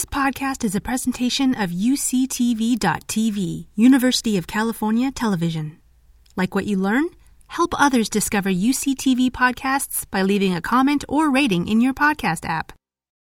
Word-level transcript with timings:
This 0.00 0.06
podcast 0.06 0.64
is 0.64 0.74
a 0.74 0.80
presentation 0.80 1.54
of 1.54 1.68
UCTV.tv, 1.68 3.66
University 3.74 4.38
of 4.38 4.46
California 4.46 5.10
Television. 5.10 5.78
Like 6.36 6.54
what 6.54 6.64
you 6.64 6.78
learn? 6.78 7.10
Help 7.48 7.78
others 7.78 8.08
discover 8.08 8.48
UCTV 8.48 9.30
podcasts 9.30 10.10
by 10.10 10.22
leaving 10.22 10.54
a 10.54 10.62
comment 10.62 11.04
or 11.06 11.30
rating 11.30 11.68
in 11.68 11.82
your 11.82 11.92
podcast 11.92 12.48
app. 12.48 12.72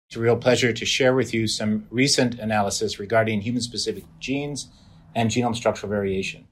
It's 0.07 0.17
a 0.17 0.19
real 0.19 0.35
pleasure 0.35 0.71
to 0.71 0.85
share 0.85 1.15
with 1.15 1.33
you 1.33 1.47
some 1.47 1.87
recent 1.89 2.37
analysis 2.37 2.99
regarding 2.99 3.41
human 3.41 3.63
specific 3.63 4.03
genes 4.19 4.67
and 5.15 5.31
genome 5.31 5.55
structural 5.55 5.89
variation. 5.89 6.45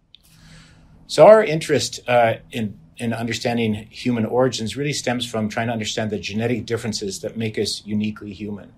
So, 1.05 1.28
our 1.28 1.44
interest 1.44 2.00
uh, 2.07 2.38
in, 2.52 2.80
in 2.98 3.14
understanding 3.14 3.76
human 3.92 4.26
origins 4.26 4.76
really 4.76 4.94
stems 4.94 5.28
from 5.28 5.50
trying 5.50 5.68
to 5.68 5.73
understand 5.73 6.10
the 6.10 6.18
genetic 6.18 6.66
differences 6.66 7.20
that 7.20 7.38
make 7.38 7.60
us 7.60 7.86
uniquely 7.86 8.34
human. 8.34 8.73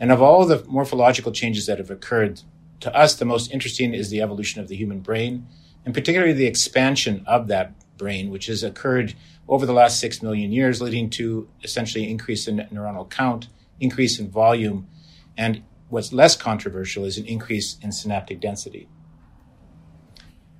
And 0.00 0.12
of 0.12 0.22
all 0.22 0.44
the 0.46 0.64
morphological 0.68 1.32
changes 1.32 1.66
that 1.66 1.78
have 1.78 1.90
occurred, 1.90 2.42
to 2.80 2.94
us, 2.94 3.14
the 3.14 3.24
most 3.24 3.52
interesting 3.52 3.94
is 3.94 4.10
the 4.10 4.22
evolution 4.22 4.60
of 4.60 4.68
the 4.68 4.76
human 4.76 5.00
brain, 5.00 5.46
and 5.84 5.92
particularly 5.92 6.32
the 6.32 6.46
expansion 6.46 7.24
of 7.26 7.48
that 7.48 7.72
brain, 7.96 8.30
which 8.30 8.46
has 8.46 8.62
occurred 8.62 9.14
over 9.48 9.66
the 9.66 9.72
last 9.72 9.98
six 9.98 10.22
million 10.22 10.52
years, 10.52 10.80
leading 10.80 11.10
to 11.10 11.48
essentially 11.64 12.08
increase 12.08 12.46
in 12.46 12.58
neuronal 12.72 13.10
count 13.10 13.48
increase 13.80 14.18
in 14.18 14.30
volume, 14.30 14.88
and 15.36 15.62
what's 15.88 16.12
less 16.12 16.36
controversial 16.36 17.04
is 17.04 17.18
an 17.18 17.26
increase 17.26 17.78
in 17.80 17.92
synaptic 17.92 18.40
density. 18.40 18.88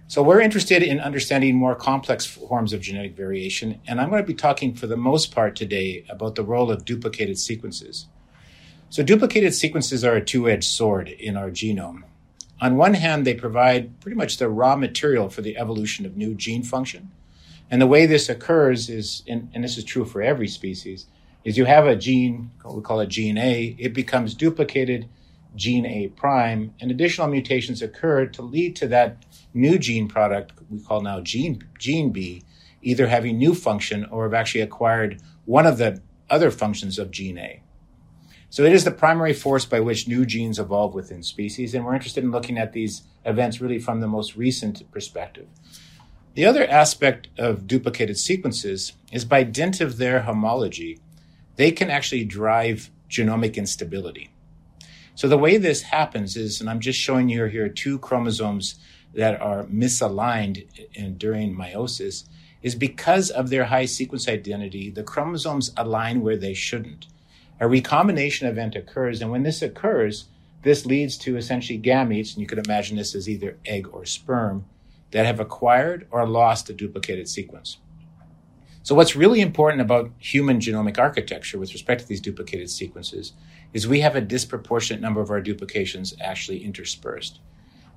So 0.07 0.23
we're 0.23 0.41
interested 0.41 0.83
in 0.83 1.01
understanding 1.01 1.57
more 1.57 1.75
complex 1.75 2.25
forms 2.25 2.73
of 2.73 2.81
genetic 2.81 3.15
variation, 3.15 3.81
and 3.87 4.01
I'm 4.01 4.09
going 4.09 4.23
to 4.23 4.27
be 4.27 4.35
talking 4.35 4.75
for 4.75 4.87
the 4.87 4.97
most 4.97 5.35
part 5.35 5.55
today 5.55 6.05
about 6.09 6.35
the 6.35 6.45
role 6.45 6.71
of 6.71 6.85
duplicated 6.85 7.39
sequences. 7.39 8.09
So 8.91 9.03
duplicated 9.03 9.53
sequences 9.55 10.03
are 10.03 10.17
a 10.17 10.25
two-edged 10.25 10.65
sword 10.65 11.11
in 11.11 11.37
our 11.37 11.51
genome. 11.51 12.05
On 12.59 12.79
one 12.79 12.95
hand, 12.95 13.27
they 13.27 13.35
provide 13.35 14.01
pretty 14.01 14.17
much 14.17 14.39
the 14.39 14.49
raw 14.49 14.77
material 14.77 15.29
for 15.29 15.43
the 15.43 15.59
evolution 15.59 16.07
of 16.07 16.17
new 16.17 16.35
gene 16.35 16.63
function. 16.63 17.11
And 17.71 17.83
the 17.83 17.87
way 17.87 18.07
this 18.07 18.31
occurs 18.31 18.89
is, 18.89 19.25
and, 19.29 19.51
and 19.53 19.63
this 19.63 19.77
is 19.77 19.85
true 19.85 20.07
for 20.07 20.23
every 20.23 20.49
species, 20.49 21.07
is 21.45 21.59
you 21.59 21.67
have 21.67 21.87
a 21.87 21.97
gene, 21.97 22.51
we 22.65 22.81
call 22.81 23.01
it 23.01 23.11
gene 23.11 23.37
A, 23.37 23.77
it 23.79 23.93
becomes 23.93 24.35
duplicated 24.35 25.07
gene 25.55 25.85
A 25.85 26.09
prime, 26.09 26.73
and 26.81 26.91
additional 26.91 27.29
mutations 27.29 27.83
occur 27.83 28.25
to 28.25 28.41
lead 28.41 28.75
to 28.77 28.89
that 28.89 29.23
new 29.53 29.79
gene 29.79 30.09
product 30.09 30.53
we 30.71 30.81
call 30.81 31.03
now 31.03 31.21
gene, 31.21 31.63
gene 31.79 32.11
B, 32.11 32.43
either 32.81 33.07
having 33.07 33.37
new 33.37 33.55
function 33.55 34.07
or 34.07 34.25
have 34.25 34.35
actually 34.35 34.63
acquired 34.63 35.21
one 35.45 35.67
of 35.67 35.77
the 35.77 36.01
other 36.31 36.51
functions 36.51 36.99
of 36.99 37.11
gene 37.11 37.37
A. 37.37 37.63
So 38.51 38.65
it 38.65 38.73
is 38.73 38.85
the 38.85 38.91
primary 38.91 39.35
force 39.35 39.67
by 39.67 39.81
which 39.81 40.09
new 40.09 40.25
genes 40.25 40.59
evolve 40.59 40.95
within 40.95 41.23
species, 41.23 41.75
and 41.75 41.85
we're 41.85 41.95
interested 41.95 42.25
in 42.25 42.31
looking 42.31 42.59
at 42.59 42.73
these 42.73 43.03
events 43.25 43.61
really 43.61 43.79
from 43.79 44.01
the 44.01 44.09
most 44.09 44.37
recent 44.37 44.91
perspective. 44.91 45.49
The 46.35 46.47
other 46.47 46.67
aspect 46.67 47.29
of 47.37 47.67
duplicated 47.67 48.17
sequences 48.17 48.95
is 49.13 49.25
by 49.25 49.43
dint 49.43 49.81
of 49.81 49.99
their 49.99 50.21
homology, 50.21 50.99
they 51.57 51.73
can 51.73 51.91
actually 51.91 52.25
drive 52.25 52.91
genomic 53.11 53.57
instability. 53.57 54.31
So 55.15 55.29
the 55.29 55.37
way 55.37 55.57
this 55.57 55.83
happens 55.83 56.37
is, 56.37 56.61
and 56.61 56.71
I'm 56.71 56.81
just 56.81 56.99
showing 56.99 57.29
you 57.29 57.45
here 57.47 57.69
two 57.69 57.99
chromosomes 57.99 58.77
that 59.15 59.41
are 59.43 59.65
misaligned 59.65 60.67
in, 60.95 61.19
during 61.19 61.57
meiosis, 61.57 62.25
is 62.63 62.75
because 62.75 63.29
of 63.29 63.51
their 63.51 63.65
high 63.65 63.87
sequence 63.87 64.29
identity, 64.29 64.91
the 64.91 65.03
chromosomes 65.03 65.73
align 65.77 66.23
where 66.23 66.37
they 66.37 66.55
shouldn't. 66.55 67.09
A 67.61 67.69
recombination 67.69 68.47
event 68.47 68.77
occurs, 68.77 69.21
and 69.21 69.31
when 69.31 69.43
this 69.43 69.63
occurs, 69.63 70.27
this 70.63 70.87
leads 70.87 71.17
to 71.19 71.37
essentially 71.37 71.79
gametes, 71.79 72.33
and 72.33 72.41
you 72.41 72.47
could 72.47 72.65
imagine 72.65 72.97
this 72.97 73.15
as 73.15 73.29
either 73.29 73.59
egg 73.65 73.89
or 73.93 74.05
sperm, 74.05 74.65
that 75.11 75.27
have 75.27 75.41
acquired 75.41 76.07
or 76.11 76.27
lost 76.27 76.71
a 76.71 76.75
duplicated 76.75 77.29
sequence. 77.29 77.79
So, 78.83 78.95
what's 78.95 79.17
really 79.17 79.41
important 79.41 79.81
about 79.81 80.13
human 80.19 80.61
genomic 80.61 80.99
architecture 80.99 81.59
with 81.59 81.73
respect 81.73 82.01
to 82.03 82.09
these 82.09 82.21
duplicated 82.21 82.71
sequences 82.71 83.33
is 83.73 83.87
we 83.87 84.01
have 84.01 84.17
a 84.17 84.21
disproportionate 84.21 85.03
number 85.03 85.21
of 85.21 85.31
our 85.31 85.41
duplications 85.41 86.15
actually 86.21 86.65
interspersed. 86.65 87.41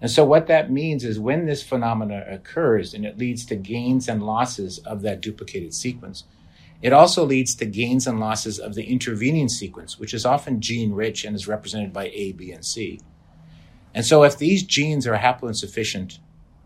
And 0.02 0.10
so, 0.10 0.26
what 0.26 0.48
that 0.48 0.72
means 0.72 1.06
is 1.06 1.20
when 1.20 1.46
this 1.46 1.64
phenomena 1.64 2.26
occurs 2.28 2.94
and 2.94 3.06
it 3.06 3.18
leads 3.18 3.46
to 3.46 3.56
gains 3.56 4.10
and 4.10 4.24
losses 4.24 4.80
of 4.80 5.02
that 5.04 5.22
duplicated 5.22 5.74
sequence, 5.74 6.26
it 6.82 6.94
also 6.94 7.24
leads 7.24 7.56
to 7.56 7.66
gains 7.66 8.08
and 8.08 8.20
losses 8.20 8.60
of 8.60 8.74
the 8.74 8.86
intervening 8.86 9.50
sequence, 9.50 10.00
which 10.00 10.14
is 10.14 10.26
often 10.26 10.62
gene 10.62 10.94
rich 10.94 11.24
and 11.24 11.36
is 11.36 11.48
represented 11.48 11.94
by 11.94 12.10
A, 12.14 12.32
B, 12.32 12.52
and 12.52 12.66
C. 12.66 13.00
And 13.94 14.06
so, 14.06 14.24
if 14.24 14.38
these 14.38 14.64
genes 14.64 15.06
are 15.06 15.18
haploinsufficient 15.18 16.20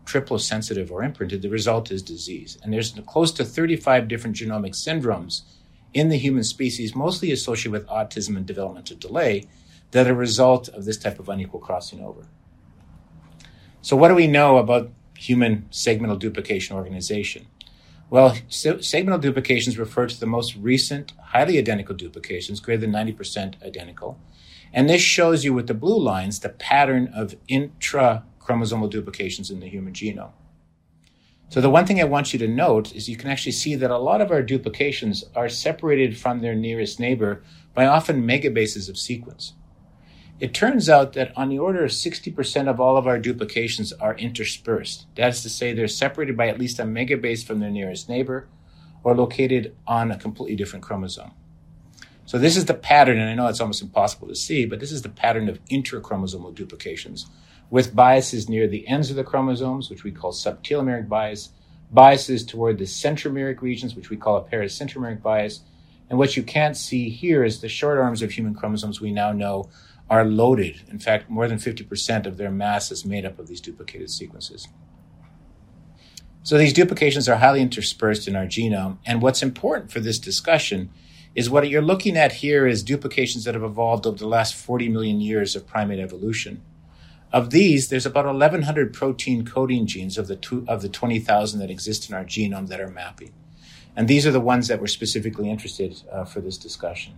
triplosensitive 0.06 0.90
or 0.90 1.02
imprinted, 1.02 1.42
the 1.42 1.50
result 1.50 1.90
is 1.90 2.02
disease. 2.02 2.56
And 2.62 2.72
there's 2.72 2.92
close 3.06 3.32
to 3.32 3.44
35 3.44 4.08
different 4.08 4.36
genomic 4.36 4.72
syndromes 4.72 5.42
in 5.92 6.08
the 6.08 6.16
human 6.16 6.44
species, 6.44 6.94
mostly 6.94 7.32
associated 7.32 7.72
with 7.72 7.88
autism 7.88 8.36
and 8.36 8.46
developmental 8.46 8.96
delay, 8.96 9.44
that 9.90 10.06
are 10.06 10.12
a 10.12 10.14
result 10.14 10.68
of 10.68 10.84
this 10.84 10.96
type 10.96 11.18
of 11.18 11.28
unequal 11.28 11.60
crossing 11.60 12.00
over. 12.02 12.28
So, 13.82 13.96
what 13.96 14.08
do 14.08 14.14
we 14.14 14.26
know 14.26 14.58
about 14.58 14.90
human 15.16 15.68
segmental 15.70 16.18
duplication 16.18 16.76
organization? 16.76 17.46
Well, 18.08 18.30
segmental 18.48 19.20
duplications 19.20 19.78
refer 19.78 20.06
to 20.06 20.20
the 20.20 20.26
most 20.26 20.54
recent 20.56 21.12
highly 21.20 21.58
identical 21.58 21.94
duplications, 21.94 22.60
greater 22.60 22.82
than 22.82 22.92
90% 22.92 23.62
identical. 23.64 24.18
And 24.72 24.88
this 24.88 25.02
shows 25.02 25.44
you 25.44 25.52
with 25.52 25.66
the 25.66 25.74
blue 25.74 25.98
lines 25.98 26.40
the 26.40 26.50
pattern 26.50 27.08
of 27.14 27.34
intra 27.48 28.24
chromosomal 28.40 28.90
duplications 28.90 29.50
in 29.50 29.58
the 29.58 29.68
human 29.68 29.92
genome. 29.92 30.30
So 31.48 31.60
the 31.60 31.70
one 31.70 31.86
thing 31.86 32.00
I 32.00 32.04
want 32.04 32.32
you 32.32 32.38
to 32.40 32.48
note 32.48 32.94
is 32.94 33.08
you 33.08 33.16
can 33.16 33.30
actually 33.30 33.52
see 33.52 33.74
that 33.76 33.90
a 33.90 33.98
lot 33.98 34.20
of 34.20 34.30
our 34.30 34.42
duplications 34.42 35.24
are 35.34 35.48
separated 35.48 36.16
from 36.16 36.40
their 36.40 36.54
nearest 36.54 36.98
neighbor 36.98 37.42
by 37.74 37.86
often 37.86 38.26
megabases 38.26 38.88
of 38.88 38.98
sequence. 38.98 39.52
It 40.38 40.52
turns 40.52 40.90
out 40.90 41.14
that 41.14 41.32
on 41.34 41.48
the 41.48 41.58
order 41.58 41.84
of 41.84 41.92
60% 41.92 42.68
of 42.68 42.78
all 42.78 42.98
of 42.98 43.06
our 43.06 43.18
duplications 43.18 43.94
are 43.94 44.14
interspersed. 44.16 45.06
That 45.14 45.30
is 45.30 45.42
to 45.42 45.48
say, 45.48 45.72
they're 45.72 45.88
separated 45.88 46.36
by 46.36 46.48
at 46.48 46.58
least 46.58 46.78
a 46.78 46.82
megabase 46.82 47.42
from 47.44 47.60
their 47.60 47.70
nearest 47.70 48.08
neighbor 48.08 48.46
or 49.02 49.16
located 49.16 49.74
on 49.86 50.10
a 50.10 50.18
completely 50.18 50.54
different 50.54 50.84
chromosome. 50.84 51.30
So 52.26 52.38
this 52.38 52.56
is 52.56 52.66
the 52.66 52.74
pattern, 52.74 53.18
and 53.18 53.30
I 53.30 53.34
know 53.34 53.46
it's 53.46 53.60
almost 53.60 53.80
impossible 53.80 54.28
to 54.28 54.34
see, 54.34 54.66
but 54.66 54.78
this 54.78 54.92
is 54.92 55.00
the 55.00 55.08
pattern 55.08 55.48
of 55.48 55.64
intrachromosomal 55.66 56.54
duplications 56.54 57.26
with 57.70 57.96
biases 57.96 58.48
near 58.48 58.66
the 58.66 58.86
ends 58.86 59.08
of 59.08 59.16
the 59.16 59.24
chromosomes, 59.24 59.88
which 59.88 60.04
we 60.04 60.10
call 60.10 60.32
subtelomeric 60.32 61.08
bias, 61.08 61.50
biases 61.90 62.44
toward 62.44 62.78
the 62.78 62.84
centromeric 62.84 63.62
regions, 63.62 63.94
which 63.94 64.10
we 64.10 64.16
call 64.16 64.36
a 64.36 64.44
paracentromeric 64.44 65.22
bias. 65.22 65.60
And 66.10 66.18
what 66.18 66.36
you 66.36 66.42
can't 66.42 66.76
see 66.76 67.08
here 67.08 67.42
is 67.42 67.60
the 67.60 67.68
short 67.68 67.98
arms 67.98 68.22
of 68.22 68.32
human 68.32 68.54
chromosomes 68.54 69.00
we 69.00 69.12
now 69.12 69.32
know 69.32 69.70
are 70.08 70.24
loaded. 70.24 70.82
In 70.88 70.98
fact, 70.98 71.28
more 71.28 71.48
than 71.48 71.58
50% 71.58 72.26
of 72.26 72.36
their 72.36 72.50
mass 72.50 72.90
is 72.90 73.04
made 73.04 73.24
up 73.24 73.38
of 73.38 73.48
these 73.48 73.60
duplicated 73.60 74.10
sequences. 74.10 74.68
So 76.42 76.56
these 76.56 76.72
duplications 76.72 77.28
are 77.28 77.36
highly 77.36 77.60
interspersed 77.60 78.28
in 78.28 78.36
our 78.36 78.46
genome. 78.46 78.98
And 79.04 79.20
what's 79.20 79.42
important 79.42 79.90
for 79.90 79.98
this 79.98 80.18
discussion 80.18 80.90
is 81.34 81.50
what 81.50 81.68
you're 81.68 81.82
looking 81.82 82.16
at 82.16 82.34
here 82.34 82.66
is 82.66 82.82
duplications 82.84 83.44
that 83.44 83.54
have 83.54 83.64
evolved 83.64 84.06
over 84.06 84.16
the 84.16 84.28
last 84.28 84.54
40 84.54 84.88
million 84.88 85.20
years 85.20 85.56
of 85.56 85.66
primate 85.66 85.98
evolution. 85.98 86.62
Of 87.32 87.50
these, 87.50 87.88
there's 87.88 88.06
about 88.06 88.26
1,100 88.26 88.94
protein 88.94 89.44
coding 89.44 89.86
genes 89.86 90.16
of 90.16 90.28
the, 90.28 90.36
two, 90.36 90.64
of 90.68 90.82
the 90.82 90.88
20,000 90.88 91.58
that 91.58 91.68
exist 91.68 92.08
in 92.08 92.14
our 92.14 92.24
genome 92.24 92.68
that 92.68 92.80
are 92.80 92.88
mapping. 92.88 93.32
And 93.96 94.06
these 94.06 94.26
are 94.26 94.30
the 94.30 94.40
ones 94.40 94.68
that 94.68 94.80
we're 94.80 94.86
specifically 94.86 95.50
interested 95.50 96.00
uh, 96.12 96.24
for 96.24 96.40
this 96.40 96.56
discussion. 96.56 97.14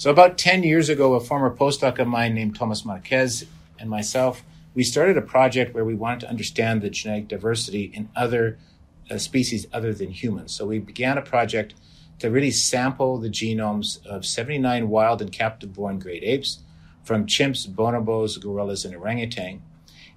So 0.00 0.10
about 0.10 0.38
10 0.38 0.62
years 0.62 0.88
ago, 0.88 1.12
a 1.12 1.20
former 1.20 1.54
postdoc 1.54 1.98
of 1.98 2.08
mine 2.08 2.34
named 2.34 2.56
Thomas 2.56 2.86
Marquez 2.86 3.44
and 3.78 3.90
myself, 3.90 4.42
we 4.74 4.82
started 4.82 5.18
a 5.18 5.20
project 5.20 5.74
where 5.74 5.84
we 5.84 5.94
wanted 5.94 6.20
to 6.20 6.30
understand 6.30 6.80
the 6.80 6.88
genetic 6.88 7.28
diversity 7.28 7.92
in 7.92 8.08
other 8.16 8.58
uh, 9.10 9.18
species 9.18 9.66
other 9.74 9.92
than 9.92 10.10
humans. 10.10 10.54
So 10.54 10.64
we 10.64 10.78
began 10.78 11.18
a 11.18 11.20
project 11.20 11.74
to 12.20 12.30
really 12.30 12.50
sample 12.50 13.18
the 13.18 13.28
genomes 13.28 14.02
of 14.06 14.24
79 14.24 14.88
wild 14.88 15.20
and 15.20 15.30
captive 15.30 15.74
born 15.74 15.98
great 15.98 16.22
apes 16.24 16.60
from 17.04 17.26
chimps, 17.26 17.68
bonobos, 17.68 18.40
gorillas, 18.40 18.86
and 18.86 18.96
orangutan, 18.96 19.60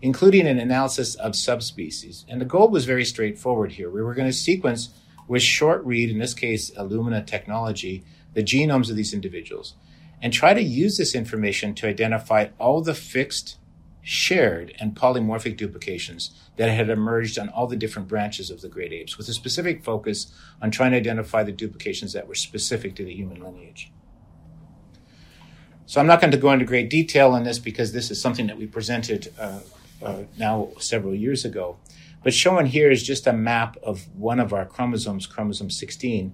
including 0.01 0.47
an 0.47 0.59
analysis 0.59 1.15
of 1.15 1.35
subspecies. 1.35 2.25
And 2.30 2.39
the 2.39 2.45
goal 2.45 2.69
was 2.69 2.85
very 2.85 3.03
straightforward 3.03 3.74
here. 3.74 3.89
We 3.89 4.01
were 4.01 4.13
going 4.13 4.30
to 4.30 4.33
sequence 4.33 4.91
with 5.27 5.41
short 5.41 5.83
read, 5.83 6.09
in 6.09 6.19
this 6.19 6.33
case, 6.33 6.71
Illumina 6.71 7.25
technology, 7.25 8.06
the 8.33 8.44
genomes 8.44 8.89
of 8.89 8.95
these 8.95 9.13
individuals, 9.13 9.75
and 10.21 10.31
try 10.31 10.53
to 10.53 10.62
use 10.62 10.97
this 10.97 11.15
information 11.15 11.74
to 11.75 11.88
identify 11.88 12.47
all 12.57 12.81
the 12.81 12.94
fixed, 12.94 13.57
shared, 14.01 14.74
and 14.80 14.95
polymorphic 14.95 15.57
duplications 15.57 16.31
that 16.57 16.69
had 16.69 16.89
emerged 16.89 17.38
on 17.39 17.50
all 17.50 17.68
the 17.68 17.75
different 17.75 18.07
branches 18.07 18.50
of 18.50 18.62
the 18.62 18.69
great 18.69 18.94
apes, 18.94 19.18
with 19.18 19.27
a 19.27 19.33
specific 19.33 19.83
focus 19.83 20.31
on 20.62 20.71
trying 20.71 20.91
to 20.91 20.97
identify 20.97 21.44
the 21.44 21.51
duplications 21.51 22.13
that 22.13 22.27
were 22.27 22.35
specific 22.35 22.95
to 22.95 23.03
the 23.03 23.13
human 23.13 23.41
lineage. 23.41 23.91
So 25.85 26.00
I'm 26.00 26.07
not 26.07 26.21
going 26.21 26.31
to 26.31 26.38
go 26.38 26.51
into 26.51 26.65
great 26.65 26.89
detail 26.89 27.31
on 27.31 27.44
this 27.44 27.59
because 27.59 27.91
this 27.91 28.09
is 28.09 28.19
something 28.19 28.47
that 28.47 28.57
we 28.57 28.65
presented 28.65 29.33
uh, 29.38 29.59
uh, 30.01 30.24
now 30.38 30.69
several 30.80 31.13
years 31.13 31.45
ago. 31.45 31.77
But 32.24 32.33
shown 32.33 32.68
here 32.68 32.89
is 32.89 33.03
just 33.03 33.27
a 33.27 33.33
map 33.33 33.77
of 33.83 34.07
one 34.15 34.39
of 34.39 34.53
our 34.53 34.65
chromosomes, 34.65 35.27
chromosome 35.27 35.69
16. 35.69 36.33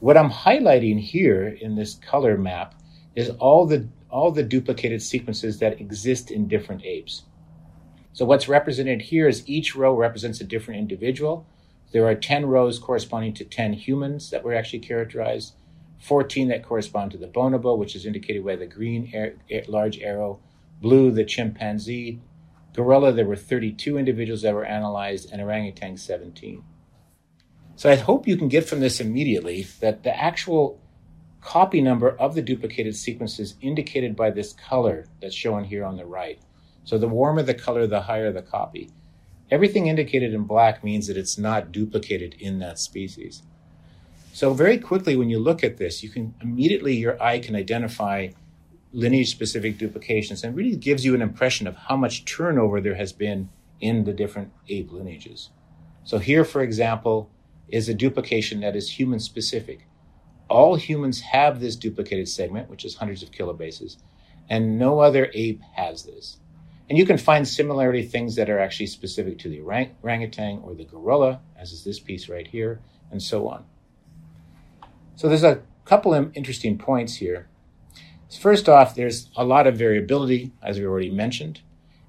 What 0.00 0.16
I'm 0.16 0.30
highlighting 0.30 1.00
here 1.00 1.48
in 1.48 1.74
this 1.74 1.96
color 1.96 2.38
map 2.38 2.76
is 3.16 3.30
all 3.30 3.66
the 3.66 3.88
all 4.10 4.30
the 4.30 4.44
duplicated 4.44 5.02
sequences 5.02 5.58
that 5.58 5.80
exist 5.80 6.30
in 6.30 6.46
different 6.46 6.84
apes. 6.84 7.24
So 8.12 8.24
what's 8.24 8.48
represented 8.48 9.02
here 9.02 9.28
is 9.28 9.48
each 9.48 9.74
row 9.74 9.94
represents 9.94 10.40
a 10.40 10.44
different 10.44 10.80
individual. 10.80 11.46
There 11.92 12.06
are 12.06 12.14
10 12.14 12.46
rows 12.46 12.78
corresponding 12.78 13.34
to 13.34 13.44
10 13.44 13.74
humans 13.74 14.30
that 14.30 14.44
were 14.44 14.54
actually 14.54 14.78
characterized, 14.78 15.54
14 15.98 16.48
that 16.48 16.62
correspond 16.62 17.10
to 17.12 17.18
the 17.18 17.26
bonobo, 17.26 17.76
which 17.76 17.96
is 17.96 18.06
indicated 18.06 18.44
by 18.44 18.56
the 18.56 18.66
green 18.66 19.10
air, 19.12 19.34
large 19.66 19.98
arrow, 19.98 20.40
blue, 20.80 21.10
the 21.10 21.24
chimpanzee, 21.24 22.20
gorilla, 22.72 23.12
there 23.12 23.26
were 23.26 23.36
32 23.36 23.98
individuals 23.98 24.42
that 24.42 24.54
were 24.54 24.64
analyzed, 24.64 25.30
and 25.32 25.42
orangutan, 25.42 25.96
17. 25.96 26.62
So 27.78 27.88
I 27.88 27.94
hope 27.94 28.26
you 28.26 28.36
can 28.36 28.48
get 28.48 28.68
from 28.68 28.80
this 28.80 28.98
immediately 28.98 29.68
that 29.78 30.02
the 30.02 30.12
actual 30.20 30.80
copy 31.40 31.80
number 31.80 32.10
of 32.10 32.34
the 32.34 32.42
duplicated 32.42 32.96
sequences 32.96 33.54
indicated 33.60 34.16
by 34.16 34.32
this 34.32 34.52
color 34.52 35.06
that's 35.22 35.36
shown 35.36 35.62
here 35.62 35.84
on 35.84 35.96
the 35.96 36.04
right. 36.04 36.40
So 36.82 36.98
the 36.98 37.06
warmer 37.06 37.44
the 37.44 37.54
color, 37.54 37.86
the 37.86 38.00
higher 38.00 38.32
the 38.32 38.42
copy. 38.42 38.90
Everything 39.52 39.86
indicated 39.86 40.34
in 40.34 40.42
black 40.42 40.82
means 40.82 41.06
that 41.06 41.16
it's 41.16 41.38
not 41.38 41.70
duplicated 41.70 42.34
in 42.40 42.58
that 42.58 42.80
species. 42.80 43.44
So 44.32 44.52
very 44.54 44.78
quickly, 44.78 45.14
when 45.14 45.30
you 45.30 45.38
look 45.38 45.62
at 45.62 45.76
this, 45.76 46.02
you 46.02 46.08
can 46.10 46.34
immediately, 46.42 46.96
your 46.96 47.22
eye 47.22 47.38
can 47.38 47.54
identify 47.54 48.30
lineage 48.92 49.30
specific 49.30 49.78
duplications 49.78 50.42
and 50.42 50.56
really 50.56 50.74
gives 50.74 51.04
you 51.04 51.14
an 51.14 51.22
impression 51.22 51.68
of 51.68 51.76
how 51.76 51.96
much 51.96 52.24
turnover 52.24 52.80
there 52.80 52.96
has 52.96 53.12
been 53.12 53.50
in 53.80 54.02
the 54.02 54.12
different 54.12 54.50
ape 54.68 54.90
lineages. 54.90 55.50
So 56.02 56.18
here, 56.18 56.44
for 56.44 56.60
example, 56.60 57.30
is 57.68 57.88
a 57.88 57.94
duplication 57.94 58.60
that 58.60 58.76
is 58.76 58.90
human 58.90 59.20
specific. 59.20 59.86
All 60.48 60.76
humans 60.76 61.20
have 61.20 61.60
this 61.60 61.76
duplicated 61.76 62.28
segment, 62.28 62.70
which 62.70 62.84
is 62.84 62.96
hundreds 62.96 63.22
of 63.22 63.30
kilobases, 63.30 63.98
and 64.48 64.78
no 64.78 65.00
other 65.00 65.30
ape 65.34 65.60
has 65.74 66.04
this. 66.04 66.38
And 66.88 66.96
you 66.96 67.04
can 67.04 67.18
find 67.18 67.46
similarity 67.46 68.02
things 68.02 68.34
that 68.36 68.48
are 68.48 68.58
actually 68.58 68.86
specific 68.86 69.38
to 69.40 69.48
the 69.50 69.60
orang- 69.60 69.94
orangutan 70.02 70.60
or 70.64 70.74
the 70.74 70.84
gorilla, 70.84 71.40
as 71.58 71.72
is 71.72 71.84
this 71.84 72.00
piece 72.00 72.28
right 72.28 72.46
here, 72.46 72.80
and 73.10 73.22
so 73.22 73.46
on. 73.48 73.64
So 75.16 75.28
there's 75.28 75.44
a 75.44 75.62
couple 75.84 76.14
of 76.14 76.34
interesting 76.34 76.78
points 76.78 77.16
here. 77.16 77.48
First 78.40 78.68
off, 78.68 78.94
there's 78.94 79.30
a 79.36 79.44
lot 79.44 79.66
of 79.66 79.76
variability, 79.76 80.52
as 80.62 80.78
we 80.78 80.86
already 80.86 81.10
mentioned, 81.10 81.60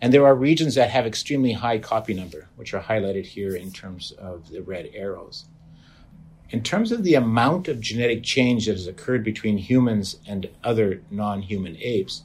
and 0.02 0.14
there 0.14 0.26
are 0.26 0.36
regions 0.36 0.76
that 0.76 0.90
have 0.92 1.06
extremely 1.06 1.54
high 1.54 1.78
copy 1.78 2.14
number, 2.14 2.48
which 2.56 2.74
are 2.74 2.82
highlighted 2.82 3.26
here 3.26 3.56
in 3.56 3.72
terms 3.72 4.12
of 4.14 4.50
the 4.50 4.62
red 4.62 4.90
arrows. 4.94 5.46
In 6.52 6.64
terms 6.64 6.92
of 6.92 7.04
the 7.04 7.16
amount 7.16 7.68
of 7.68 7.82
genetic 7.82 8.24
change 8.24 8.66
that 8.66 8.72
has 8.72 8.88
occurred 8.88 9.24
between 9.24 9.58
humans 9.58 10.18
and 10.26 10.50
other 10.64 11.02
non 11.12 11.44
human 11.44 11.78
apes, 11.78 12.24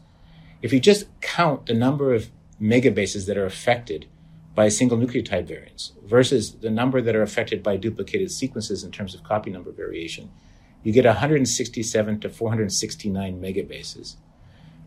if 0.63 0.73
you 0.73 0.81
just 0.81 1.07
count 1.21 1.67
the 1.67 1.75
number 1.75 2.15
of 2.15 2.31
megabases 2.61 3.27
that 3.27 3.37
are 3.37 3.45
affected 3.45 4.07
by 4.55 4.69
single 4.69 4.97
nucleotide 4.97 5.47
variants 5.47 5.93
versus 6.05 6.53
the 6.61 6.71
number 6.71 7.03
that 7.03 7.17
are 7.17 7.23
affected 7.23 7.63
by 7.63 7.77
duplicated 7.77 8.31
sequences 8.31 8.85
in 8.85 8.93
terms 8.93 9.15
of 9.15 9.25
copy 9.25 9.51
number 9.51 9.73
variation, 9.73 10.31
you 10.85 10.93
get 10.93 11.05
167 11.05 12.21
to 12.21 12.29
469 12.31 13.41
megabases. 13.41 14.17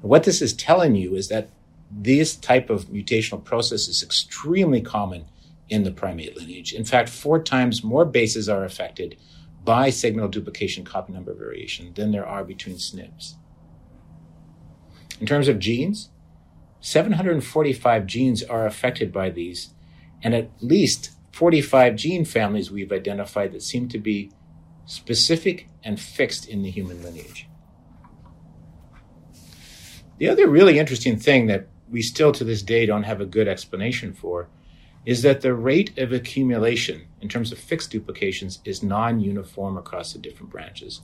What 0.01 0.23
this 0.23 0.41
is 0.41 0.53
telling 0.53 0.95
you 0.95 1.15
is 1.15 1.27
that 1.27 1.49
this 1.89 2.35
type 2.35 2.69
of 2.69 2.85
mutational 2.85 3.43
process 3.43 3.87
is 3.87 4.03
extremely 4.03 4.81
common 4.81 5.25
in 5.69 5.83
the 5.83 5.91
primate 5.91 6.37
lineage. 6.37 6.73
In 6.73 6.85
fact, 6.85 7.09
four 7.09 7.41
times 7.41 7.83
more 7.83 8.05
bases 8.05 8.47
are 8.47 8.63
affected 8.63 9.17
by 9.63 9.89
segmental 9.89 10.31
duplication 10.31 10.85
copy 10.85 11.13
number 11.13 11.33
variation 11.33 11.93
than 11.93 12.11
there 12.11 12.25
are 12.25 12.43
between 12.43 12.77
SNPs. 12.77 13.33
In 15.19 15.27
terms 15.27 15.47
of 15.47 15.59
genes, 15.59 16.09
745 16.79 18.05
genes 18.05 18.43
are 18.43 18.65
affected 18.65 19.11
by 19.11 19.29
these, 19.29 19.73
and 20.21 20.33
at 20.33 20.51
least 20.61 21.11
45 21.31 21.95
gene 21.95 22.23
families 22.23 22.71
we've 22.71 22.91
identified 22.91 23.51
that 23.51 23.61
seem 23.61 23.89
to 23.89 23.99
be 23.99 24.31
specific 24.85 25.67
and 25.83 25.99
fixed 25.99 26.47
in 26.47 26.63
the 26.63 26.71
human 26.71 27.03
lineage. 27.03 27.47
The 30.17 30.29
other 30.29 30.47
really 30.47 30.79
interesting 30.79 31.17
thing 31.17 31.47
that 31.47 31.67
we 31.89 32.01
still 32.01 32.31
to 32.33 32.43
this 32.43 32.61
day 32.61 32.85
don't 32.85 33.03
have 33.03 33.21
a 33.21 33.25
good 33.25 33.47
explanation 33.47 34.13
for 34.13 34.47
is 35.05 35.21
that 35.21 35.39
the 35.39 35.53
rate 35.53 35.97
of 35.97 36.11
accumulation 36.11 37.01
in 37.21 37.29
terms 37.29 37.53
of 37.53 37.57
fixed 37.57 37.91
duplications 37.91 38.59
is 38.65 38.83
non 38.83 39.21
uniform 39.21 39.77
across 39.77 40.11
the 40.11 40.19
different 40.19 40.51
branches. 40.51 41.01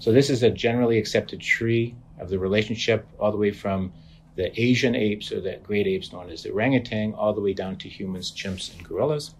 So, 0.00 0.10
this 0.10 0.28
is 0.28 0.42
a 0.42 0.50
generally 0.50 0.98
accepted 0.98 1.40
tree 1.40 1.94
of 2.18 2.30
the 2.30 2.38
relationship 2.38 3.06
all 3.18 3.30
the 3.30 3.38
way 3.38 3.52
from 3.52 3.92
the 4.34 4.60
Asian 4.60 4.94
apes 4.94 5.30
or 5.30 5.40
the 5.40 5.58
great 5.62 5.86
apes 5.86 6.12
known 6.12 6.30
as 6.30 6.42
the 6.42 6.50
orangutan 6.50 7.14
all 7.14 7.32
the 7.32 7.40
way 7.40 7.52
down 7.52 7.76
to 7.76 7.88
humans, 7.88 8.32
chimps, 8.32 8.76
and 8.76 8.86
gorillas. 8.86 9.34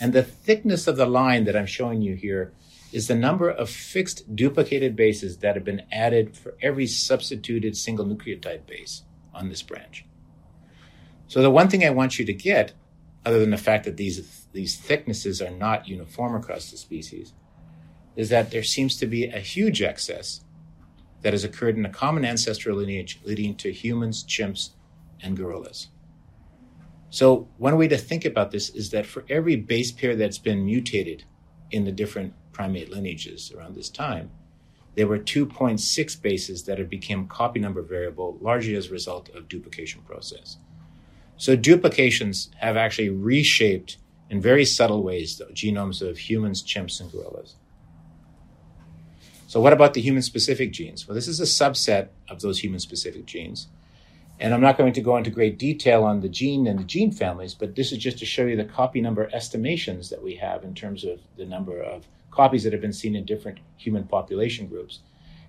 And 0.00 0.12
the 0.12 0.22
thickness 0.22 0.86
of 0.86 0.96
the 0.96 1.06
line 1.06 1.44
that 1.44 1.56
I'm 1.56 1.66
showing 1.66 2.02
you 2.02 2.14
here 2.14 2.52
is 2.92 3.06
the 3.06 3.14
number 3.14 3.48
of 3.48 3.70
fixed 3.70 4.34
duplicated 4.34 4.94
bases 4.96 5.38
that 5.38 5.54
have 5.54 5.64
been 5.64 5.82
added 5.92 6.36
for 6.36 6.54
every 6.60 6.86
substituted 6.86 7.76
single 7.76 8.04
nucleotide 8.04 8.66
base 8.66 9.02
on 9.36 9.48
this 9.48 9.62
branch. 9.62 10.04
So 11.28 11.42
the 11.42 11.50
one 11.50 11.68
thing 11.68 11.84
I 11.84 11.90
want 11.90 12.18
you 12.18 12.24
to 12.24 12.32
get 12.32 12.72
other 13.24 13.40
than 13.40 13.50
the 13.50 13.56
fact 13.56 13.84
that 13.84 13.96
these 13.96 14.46
these 14.52 14.76
thicknesses 14.76 15.42
are 15.42 15.50
not 15.50 15.86
uniform 15.88 16.34
across 16.34 16.70
the 16.70 16.76
species, 16.76 17.34
is 18.14 18.30
that 18.30 18.50
there 18.50 18.62
seems 18.62 18.96
to 18.96 19.06
be 19.06 19.26
a 19.26 19.40
huge 19.40 19.82
excess 19.82 20.40
that 21.22 21.34
has 21.34 21.44
occurred 21.44 21.76
in 21.76 21.84
a 21.84 21.90
common 21.90 22.24
ancestral 22.24 22.78
lineage 22.78 23.20
leading 23.24 23.54
to 23.56 23.72
humans, 23.72 24.24
chimps, 24.24 24.70
and 25.20 25.36
gorillas. 25.36 25.88
So 27.10 27.48
one 27.58 27.76
way 27.76 27.88
to 27.88 27.98
think 27.98 28.24
about 28.24 28.50
this 28.50 28.70
is 28.70 28.90
that 28.90 29.06
for 29.06 29.24
every 29.28 29.56
base 29.56 29.92
pair 29.92 30.16
that's 30.16 30.38
been 30.38 30.64
mutated 30.64 31.24
in 31.70 31.84
the 31.84 31.92
different 31.92 32.32
primate 32.52 32.90
lineages 32.90 33.52
around 33.52 33.74
this 33.74 33.90
time, 33.90 34.30
there 34.96 35.06
were 35.06 35.18
2.6 35.18 36.22
bases 36.22 36.64
that 36.64 36.78
have 36.78 36.88
become 36.88 37.28
copy 37.28 37.60
number 37.60 37.82
variable 37.82 38.38
largely 38.40 38.74
as 38.74 38.88
a 38.88 38.92
result 38.92 39.28
of 39.34 39.48
duplication 39.48 40.00
process. 40.02 40.56
So 41.36 41.54
duplications 41.54 42.50
have 42.58 42.78
actually 42.78 43.10
reshaped 43.10 43.98
in 44.30 44.40
very 44.40 44.64
subtle 44.64 45.02
ways 45.02 45.36
the 45.36 45.44
genomes 45.46 46.00
of 46.00 46.18
humans, 46.18 46.62
chimps, 46.62 46.98
and 46.98 47.12
gorillas. 47.12 47.56
So 49.46 49.60
what 49.60 49.74
about 49.74 49.94
the 49.94 50.00
human 50.00 50.22
specific 50.22 50.72
genes? 50.72 51.06
Well, 51.06 51.14
this 51.14 51.28
is 51.28 51.40
a 51.40 51.44
subset 51.44 52.08
of 52.28 52.40
those 52.40 52.58
human 52.58 52.80
specific 52.80 53.26
genes. 53.26 53.68
And 54.40 54.52
I'm 54.52 54.60
not 54.60 54.76
going 54.76 54.92
to 54.94 55.00
go 55.00 55.16
into 55.16 55.30
great 55.30 55.58
detail 55.58 56.04
on 56.04 56.20
the 56.20 56.28
gene 56.28 56.66
and 56.66 56.78
the 56.78 56.84
gene 56.84 57.12
families, 57.12 57.54
but 57.54 57.76
this 57.76 57.92
is 57.92 57.98
just 57.98 58.18
to 58.18 58.26
show 58.26 58.44
you 58.44 58.56
the 58.56 58.64
copy 58.64 59.00
number 59.00 59.30
estimations 59.32 60.10
that 60.10 60.22
we 60.22 60.36
have 60.36 60.64
in 60.64 60.74
terms 60.74 61.04
of 61.04 61.20
the 61.36 61.46
number 61.46 61.80
of 61.80 62.06
copies 62.36 62.62
that 62.64 62.72
have 62.72 62.82
been 62.82 62.92
seen 62.92 63.16
in 63.16 63.24
different 63.24 63.58
human 63.76 64.04
population 64.04 64.66
groups. 64.68 65.00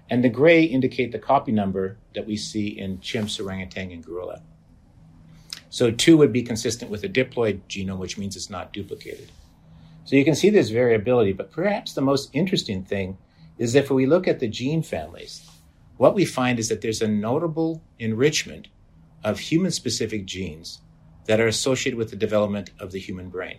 And 0.09 0.23
the 0.23 0.29
gray 0.29 0.63
indicate 0.63 1.11
the 1.11 1.19
copy 1.19 1.51
number 1.51 1.97
that 2.15 2.25
we 2.25 2.37
see 2.37 2.67
in 2.67 2.99
chimps, 2.99 3.39
orangutan, 3.43 3.91
and 3.91 4.03
gorilla. 4.03 4.41
So 5.69 5.91
two 5.91 6.15
would 6.17 6.31
be 6.31 6.43
consistent 6.43 6.89
with 6.89 7.03
a 7.03 7.09
diploid 7.09 7.59
genome, 7.67 7.97
which 7.97 8.17
means 8.17 8.37
it's 8.37 8.49
not 8.49 8.71
duplicated. 8.71 9.29
So 10.05 10.15
you 10.15 10.23
can 10.23 10.35
see 10.35 10.49
there's 10.49 10.69
variability, 10.69 11.33
but 11.33 11.51
perhaps 11.51 11.93
the 11.93 12.01
most 12.01 12.29
interesting 12.31 12.85
thing 12.85 13.17
is 13.57 13.75
if 13.75 13.91
we 13.91 14.05
look 14.05 14.25
at 14.25 14.39
the 14.39 14.47
gene 14.47 14.81
families, 14.81 15.45
what 15.97 16.15
we 16.15 16.23
find 16.23 16.57
is 16.57 16.69
that 16.69 16.79
there's 16.79 17.01
a 17.01 17.07
notable 17.07 17.83
enrichment 17.99 18.69
of 19.25 19.39
human 19.39 19.71
specific 19.71 20.25
genes 20.25 20.79
that 21.25 21.41
are 21.41 21.47
associated 21.47 21.97
with 21.97 22.11
the 22.11 22.15
development 22.15 22.69
of 22.79 22.91
the 22.93 22.99
human 22.99 23.29
brain. 23.29 23.57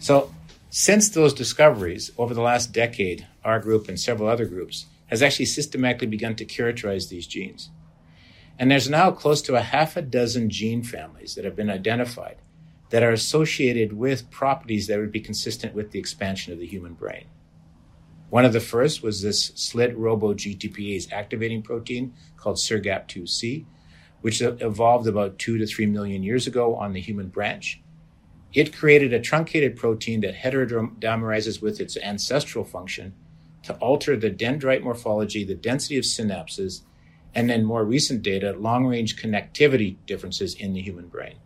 So, 0.00 0.34
since 0.70 1.10
those 1.10 1.34
discoveries 1.34 2.10
over 2.16 2.32
the 2.32 2.40
last 2.40 2.72
decade, 2.72 3.26
our 3.44 3.60
group 3.60 3.88
and 3.88 4.00
several 4.00 4.28
other 4.28 4.46
groups 4.46 4.86
has 5.08 5.22
actually 5.22 5.44
systematically 5.44 6.06
begun 6.06 6.36
to 6.36 6.44
characterize 6.44 7.08
these 7.08 7.26
genes. 7.26 7.70
And 8.58 8.70
there's 8.70 8.88
now 8.88 9.10
close 9.10 9.42
to 9.42 9.56
a 9.56 9.60
half 9.60 9.96
a 9.96 10.02
dozen 10.02 10.48
gene 10.48 10.82
families 10.82 11.34
that 11.34 11.44
have 11.44 11.56
been 11.56 11.70
identified 11.70 12.36
that 12.90 13.02
are 13.02 13.12
associated 13.12 13.92
with 13.92 14.30
properties 14.30 14.86
that 14.86 14.98
would 14.98 15.12
be 15.12 15.20
consistent 15.20 15.74
with 15.74 15.90
the 15.90 15.98
expansion 15.98 16.52
of 16.52 16.58
the 16.58 16.66
human 16.66 16.94
brain. 16.94 17.26
One 18.30 18.44
of 18.44 18.52
the 18.52 18.60
first 18.60 19.02
was 19.02 19.20
this 19.20 19.52
SLIT 19.54 19.96
robo 19.96 20.32
GTPase 20.34 21.12
activating 21.12 21.62
protein 21.62 22.14
called 22.36 22.56
SRGAP2C, 22.56 23.66
which 24.22 24.40
evolved 24.40 25.06
about 25.06 25.38
two 25.38 25.58
to 25.58 25.66
three 25.66 25.86
million 25.86 26.22
years 26.22 26.46
ago 26.46 26.74
on 26.76 26.92
the 26.92 27.00
human 27.00 27.28
branch. 27.28 27.82
It 28.52 28.76
created 28.76 29.12
a 29.12 29.20
truncated 29.20 29.76
protein 29.76 30.20
that 30.22 30.36
heterodimerizes 30.36 31.62
with 31.62 31.80
its 31.80 31.96
ancestral 31.96 32.64
function 32.64 33.14
to 33.62 33.74
alter 33.74 34.16
the 34.16 34.30
dendrite 34.30 34.82
morphology, 34.82 35.44
the 35.44 35.54
density 35.54 35.96
of 35.96 36.04
synapses, 36.04 36.82
and 37.34 37.48
then 37.48 37.64
more 37.64 37.84
recent 37.84 38.22
data, 38.22 38.52
long 38.52 38.86
range 38.86 39.20
connectivity 39.20 39.96
differences 40.06 40.54
in 40.54 40.72
the 40.72 40.80
human 40.80 41.06
brain. 41.06 41.36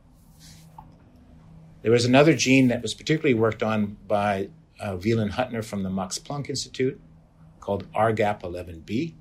There 1.82 1.92
was 1.92 2.06
another 2.06 2.34
gene 2.34 2.68
that 2.68 2.80
was 2.80 2.94
particularly 2.94 3.34
worked 3.34 3.62
on 3.62 3.98
by 4.06 4.48
uh, 4.80 4.96
Wieland 4.96 5.32
Huttner 5.32 5.62
from 5.62 5.82
the 5.82 5.90
Max 5.90 6.18
Planck 6.18 6.48
Institute 6.48 6.98
called 7.60 7.90
ARHGAP11B. 7.92 9.14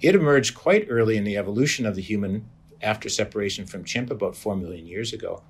It 0.00 0.14
emerged 0.14 0.54
quite 0.54 0.86
early 0.90 1.16
in 1.16 1.24
the 1.24 1.38
evolution 1.38 1.86
of 1.86 1.96
the 1.96 2.02
human 2.02 2.48
after 2.82 3.08
separation 3.08 3.64
from 3.66 3.84
chimp 3.84 4.10
about 4.10 4.36
4 4.36 4.54
million 4.56 4.86
years 4.86 5.14
ago. 5.14 5.42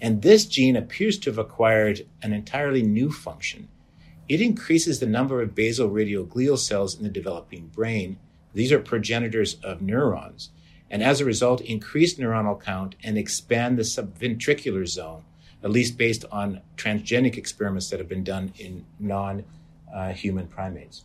And 0.00 0.22
this 0.22 0.46
gene 0.46 0.76
appears 0.76 1.18
to 1.20 1.30
have 1.30 1.38
acquired 1.38 2.06
an 2.22 2.32
entirely 2.32 2.82
new 2.82 3.10
function. 3.10 3.68
It 4.28 4.40
increases 4.40 5.00
the 5.00 5.06
number 5.06 5.42
of 5.42 5.54
basal 5.54 5.88
radial 5.88 6.24
glial 6.26 6.58
cells 6.58 6.96
in 6.96 7.02
the 7.02 7.10
developing 7.10 7.68
brain. 7.68 8.18
These 8.54 8.72
are 8.72 8.80
progenitors 8.80 9.54
of 9.62 9.82
neurons, 9.82 10.50
and 10.90 11.02
as 11.02 11.20
a 11.20 11.24
result, 11.24 11.60
increase 11.60 12.14
neuronal 12.14 12.60
count 12.60 12.94
and 13.02 13.18
expand 13.18 13.78
the 13.78 13.82
subventricular 13.82 14.86
zone, 14.86 15.24
at 15.62 15.70
least 15.70 15.98
based 15.98 16.24
on 16.30 16.60
transgenic 16.76 17.36
experiments 17.36 17.90
that 17.90 17.98
have 17.98 18.08
been 18.08 18.24
done 18.24 18.52
in 18.58 18.84
non 18.98 19.44
uh, 19.92 20.12
human 20.12 20.46
primates. 20.46 21.04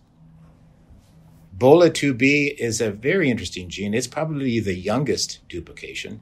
BOLA2B 1.57 2.55
is 2.57 2.79
a 2.79 2.91
very 2.91 3.29
interesting 3.29 3.67
gene. 3.67 3.93
It's 3.93 4.07
probably 4.07 4.59
the 4.59 4.75
youngest 4.75 5.39
duplication. 5.49 6.21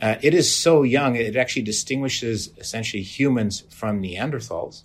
Uh, 0.00 0.16
it 0.22 0.32
is 0.32 0.54
so 0.54 0.82
young, 0.82 1.16
it 1.16 1.36
actually 1.36 1.62
distinguishes 1.62 2.50
essentially 2.58 3.02
humans 3.02 3.64
from 3.70 4.00
Neanderthals. 4.00 4.84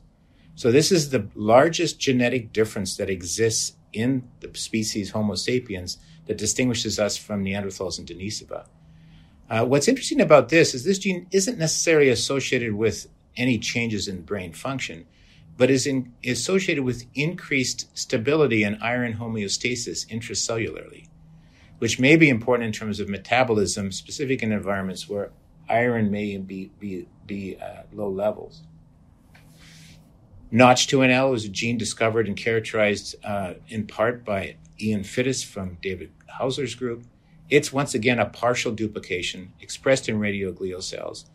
So, 0.55 0.72
this 0.72 0.91
is 0.91 1.10
the 1.10 1.27
largest 1.36 2.00
genetic 2.00 2.53
difference 2.53 2.98
that 2.98 3.10
exists 3.10 3.75
in 3.91 4.27
the 4.39 4.50
species 4.58 5.12
Homo 5.12 5.36
sapiens 5.36 5.98
that 6.25 6.38
distinguishes 6.38 7.00
us 7.00 7.17
from 7.17 7.43
Neanderthals 7.43 8.00
and 8.00 8.08
Denisova. 8.08 8.65
Uh, 9.50 9.65
what's 9.65 9.88
interesting 9.88 10.22
about 10.22 10.50
this 10.50 10.74
is 10.74 10.84
this 10.84 11.00
gene 11.00 11.27
isn't 11.32 11.60
necessarily 11.60 12.10
associated 12.10 12.74
with 12.74 13.08
any 13.36 13.60
changes 13.60 14.08
in 14.08 14.22
brain 14.22 14.53
function 14.53 15.05
but 15.58 15.70
is, 15.70 15.86
in, 15.86 16.13
associated 16.25 16.84
with 16.84 17.05
increased 17.13 17.96
stability 17.98 18.63
and 18.63 18.77
iron 18.82 19.13
homeostasis 19.13 20.08
intracellularly, 20.08 21.08
which 21.84 22.00
may 22.00 22.16
be 22.16 22.30
important 22.30 22.66
in 22.66 22.72
terms 22.72 23.02
of 23.02 23.10
metabolism, 23.10 23.92
specific 23.92 24.42
in 24.42 24.54
environments 24.54 25.10
where 25.10 25.32
iron 25.68 26.10
may 26.10 26.38
be, 26.38 26.72
be, 26.80 27.06
be 27.25 27.58
uh, 27.58 27.84
low 27.92 28.10
levels. 28.10 28.63
Notch2NL 30.50 31.30
was 31.30 31.44
a 31.44 31.50
gene 31.50 31.78
discovered 31.78 32.25
and 32.25 32.38
characterized 32.38 33.18
uh, 33.25 33.56
in 33.68 33.86
part 33.86 34.24
by 34.24 34.56
Ian 34.80 35.04
Fiddes 35.04 35.44
from 35.44 35.78
David 35.82 36.13
Haussler's 36.40 36.74
group. 36.74 37.04
It's 37.50 37.74
once 37.74 37.94
again 37.94 38.18
a 38.18 38.28
partial 38.28 38.72
duplication 38.72 39.52
expressed 39.60 40.08
in 40.08 40.20
radial 40.20 40.54
glial 40.54 40.82
cells 40.82 41.25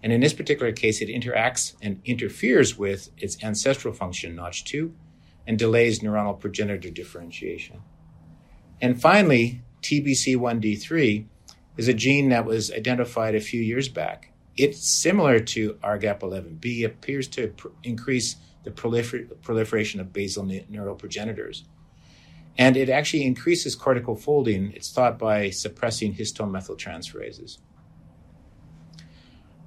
and 0.00 0.12
in 0.12 0.20
this 0.20 0.32
particular 0.32 0.70
case, 0.70 1.00
it 1.00 1.08
interacts 1.08 1.74
and 1.82 2.00
interferes 2.04 2.78
with 2.78 3.10
its 3.18 3.42
ancestral 3.42 3.92
function, 3.92 4.36
Notch2, 4.36 4.92
and 5.44 5.58
delays 5.58 5.98
neuronal 5.98 6.38
progenitor 6.38 6.88
differentiation. 6.88 7.82
And 8.80 9.00
finally, 9.00 9.62
TBC1D3 9.82 11.26
is 11.76 11.88
a 11.88 11.94
gene 11.94 12.28
that 12.30 12.44
was 12.44 12.72
identified 12.72 13.34
a 13.34 13.40
few 13.40 13.60
years 13.60 13.88
back. 13.88 14.32
It's 14.56 14.86
similar 14.86 15.38
to 15.40 15.74
ARHGAP11B, 15.74 16.84
appears 16.84 17.28
to 17.28 17.48
pr- 17.48 17.68
increase 17.84 18.36
the 18.64 18.70
prolifer- 18.70 19.28
proliferation 19.42 20.00
of 20.00 20.12
basal 20.12 20.44
ne- 20.44 20.66
neural 20.68 20.96
progenitors. 20.96 21.64
And 22.58 22.76
it 22.76 22.88
actually 22.88 23.24
increases 23.24 23.76
cortical 23.76 24.16
folding, 24.16 24.72
it's 24.72 24.90
thought 24.90 25.16
by 25.16 25.50
suppressing 25.50 26.14
histone 26.14 26.50
methyltransferases. 26.50 27.58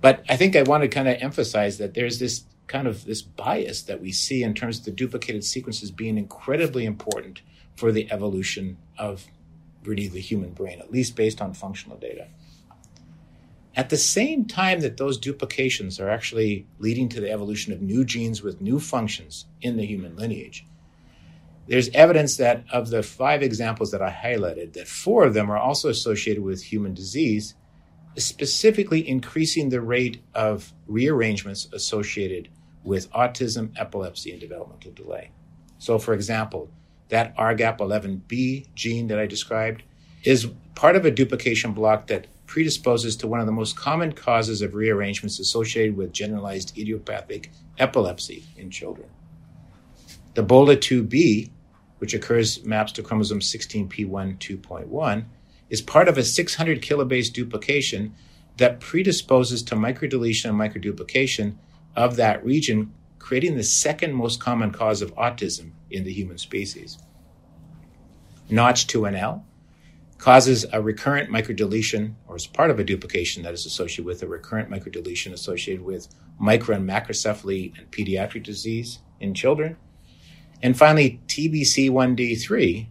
But 0.02 0.26
I 0.28 0.36
think 0.36 0.56
I 0.56 0.64
want 0.64 0.84
to 0.84 0.90
kind 0.90 1.08
of 1.08 1.18
emphasize 1.22 1.78
that 1.78 1.94
there's 1.94 2.20
this 2.20 2.44
kind 2.68 2.88
of 2.88 3.06
this 3.06 3.22
bias 3.22 3.84
that 3.84 4.02
we 4.02 4.12
see 4.12 4.44
in 4.44 4.54
terms 4.54 4.80
of 4.80 4.86
the 4.86 4.92
duplicated 4.92 5.44
sequences 5.44 5.92
being 5.92 6.18
incredibly 6.18 6.86
important 6.86 7.42
for 7.76 7.92
the 7.92 8.12
evolution 8.12 8.78
of 8.98 9.26
really 9.84 10.08
the 10.08 10.20
human 10.20 10.52
brain, 10.52 10.80
at 10.80 10.92
least 10.92 11.16
based 11.16 11.42
on 11.42 11.54
functional 11.54 11.98
data. 11.98 12.28
At 13.76 13.90
the 13.90 13.98
same 13.98 14.46
time 14.46 14.82
that 14.82 14.98
those 14.98 15.18
duplications 15.18 16.00
are 16.00 16.10
actually 16.10 16.68
leading 16.80 17.08
to 17.10 17.22
the 17.22 17.32
evolution 17.32 17.72
of 17.72 17.82
new 17.82 18.04
genes 18.04 18.42
with 18.42 18.62
new 18.62 18.80
functions 18.80 19.46
in 19.62 19.78
the 19.78 19.86
human 19.86 20.16
lineage, 20.18 20.66
there's 21.68 21.90
evidence 21.90 22.38
that 22.38 22.66
of 22.72 22.90
the 22.90 23.02
five 23.02 23.42
examples 23.42 23.92
that 23.92 24.02
I 24.02 24.12
highlighted, 24.12 24.74
that 24.74 24.88
four 24.88 25.24
of 25.24 25.34
them 25.34 25.50
are 25.50 25.58
also 25.58 25.88
associated 25.90 26.44
with 26.44 26.64
human 26.64 26.94
disease 26.94 27.56
specifically 28.18 29.08
increasing 29.08 29.70
the 29.70 29.82
rate 29.82 30.22
of 30.34 30.74
rearrangements 30.88 31.70
associated 31.72 32.50
with 32.84 33.12
autism, 33.12 33.72
epilepsy, 33.78 34.32
and 34.32 34.40
developmental 34.42 34.92
delay. 34.92 35.32
So, 35.78 35.98
for 35.98 36.14
example, 36.14 36.70
that 37.12 37.36
ARHGAP11B 37.38 38.74
gene 38.74 39.08
that 39.08 39.20
I 39.20 39.26
described 39.28 39.84
is 40.24 40.48
part 40.76 40.96
of 40.96 41.06
a 41.06 41.12
duplication 41.12 41.74
block 41.74 42.08
that 42.08 42.28
predisposes 42.48 43.16
to 43.18 43.28
one 43.28 43.40
of 43.40 43.46
the 43.46 43.52
most 43.52 43.76
common 43.76 44.14
causes 44.14 44.62
of 44.62 44.74
rearrangements 44.74 45.40
associated 45.40 45.96
with 45.96 46.14
generalized 46.14 46.78
idiopathic 46.78 47.52
epilepsy 47.78 48.46
in 48.58 48.70
children. 48.70 49.10
The 50.36 50.44
BOLA2B, 50.44 51.50
which 52.00 52.14
occurs 52.14 52.64
maps 52.64 52.94
to 52.94 53.04
chromosome 53.04 53.42
16p1 53.42 54.38
2.1, 54.40 55.26
is 55.70 55.82
part 55.82 56.08
of 56.08 56.18
a 56.18 56.24
600 56.24 56.82
kilobase 56.82 57.32
duplication 57.32 58.16
that 58.58 58.80
predisposes 58.80 59.64
to 59.64 59.76
microdeletion 59.76 60.50
and 60.50 60.60
microduplication 60.60 61.56
of 61.96 62.16
that 62.16 62.44
region, 62.46 62.94
creating 63.22 63.56
the 63.56 63.64
second 63.64 64.14
most 64.14 64.40
common 64.40 64.72
cause 64.72 65.02
of 65.02 65.16
autism 65.16 65.72
in 65.90 66.04
the 66.04 66.12
human 66.12 66.38
species. 66.38 66.98
Notch2NL 68.50 69.44
causes 70.18 70.66
a 70.74 70.82
recurrent 70.82 71.30
microdeletion, 71.30 72.16
or 72.28 72.36
is 72.36 72.48
part 72.48 72.70
of 72.70 72.80
a 72.80 72.84
duplication 72.84 73.44
that 73.44 73.54
is 73.54 73.66
associated 73.66 74.06
with 74.06 74.22
a 74.22 74.28
recurrent 74.28 74.70
microdeletion 74.70 75.32
associated 75.34 75.84
with 75.84 76.08
micro 76.40 76.76
and 76.76 76.88
macrocephaly 76.88 77.78
and 77.78 77.90
pediatric 77.92 78.44
disease 78.44 79.00
in 79.20 79.34
children. 79.34 79.78
And 80.62 80.78
finally, 80.78 81.22
TBC1D3 81.28 82.88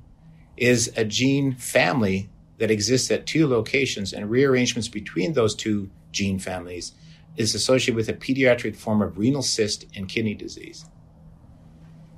is 0.57 0.93
a 0.97 1.05
gene 1.05 1.55
family 1.55 2.31
that 2.59 2.71
exists 2.71 3.11
at 3.11 3.27
two 3.27 3.47
locations, 3.47 4.13
and 4.13 4.31
rearrangements 4.31 4.89
between 4.89 5.33
those 5.33 5.55
two 5.55 5.91
gene 6.13 6.39
families 6.39 6.93
is 7.37 7.55
associated 7.55 7.97
with 7.97 8.09
a 8.09 8.15
pediatric 8.15 8.77
form 8.77 9.03
of 9.03 9.19
renal 9.19 9.43
cyst 9.43 9.87
and 9.95 10.09
kidney 10.09 10.35
disease. 10.35 10.85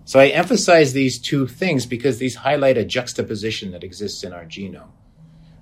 So 0.05 0.19
I 0.19 0.29
emphasize 0.29 0.93
these 0.93 1.19
two 1.19 1.47
things 1.47 1.87
because 1.87 2.19
these 2.19 2.35
highlight 2.37 2.77
a 2.77 2.85
juxtaposition 2.85 3.71
that 3.71 3.85
exists 3.85 4.25
in 4.25 4.33
our 4.33 4.45
genome. 4.45 4.91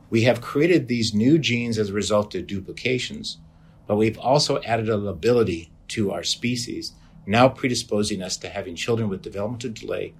We 0.09 0.23
have 0.23 0.41
created 0.41 0.89
these 0.89 1.15
new 1.15 1.39
genes 1.39 1.79
as 1.79 1.91
a 1.91 1.95
result 1.95 2.35
of 2.35 2.47
duplications, 2.47 3.39
but 3.87 3.97
we've 3.97 4.19
also 4.19 4.61
added 4.63 4.89
a 4.89 4.97
lability 4.97 5.71
to 5.89 6.11
our 6.11 6.23
species, 6.23 6.93
now 7.27 7.49
predisposing 7.49 8.23
us 8.23 8.37
to 8.39 8.49
having 8.49 8.75
children 8.75 9.09
with 9.09 9.23
developmental 9.23 9.71
delay, 9.71 10.15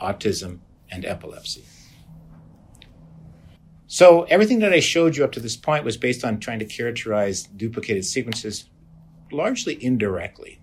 autism, 0.00 0.58
and 0.90 1.04
epilepsy. 1.04 1.64
So 3.92 4.22
everything 4.30 4.60
that 4.60 4.72
I 4.72 4.78
showed 4.78 5.16
you 5.16 5.24
up 5.24 5.32
to 5.32 5.40
this 5.40 5.56
point 5.56 5.84
was 5.84 5.96
based 5.96 6.24
on 6.24 6.38
trying 6.38 6.60
to 6.60 6.64
characterize 6.64 7.42
duplicated 7.42 8.04
sequences 8.04 8.66
largely 9.32 9.84
indirectly. 9.84 10.60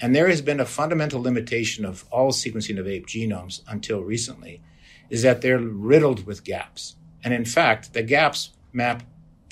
And 0.00 0.14
there 0.14 0.28
has 0.28 0.42
been 0.42 0.60
a 0.60 0.64
fundamental 0.64 1.20
limitation 1.20 1.84
of 1.84 2.04
all 2.12 2.30
sequencing 2.30 2.78
of 2.78 2.86
ape 2.86 3.08
genomes 3.08 3.62
until 3.66 4.04
recently, 4.04 4.62
is 5.10 5.22
that 5.22 5.42
they're 5.42 5.58
riddled 5.58 6.24
with 6.24 6.44
gaps. 6.44 6.94
And 7.24 7.34
in 7.34 7.44
fact, 7.44 7.94
the 7.94 8.04
gaps 8.04 8.50
map 8.72 9.02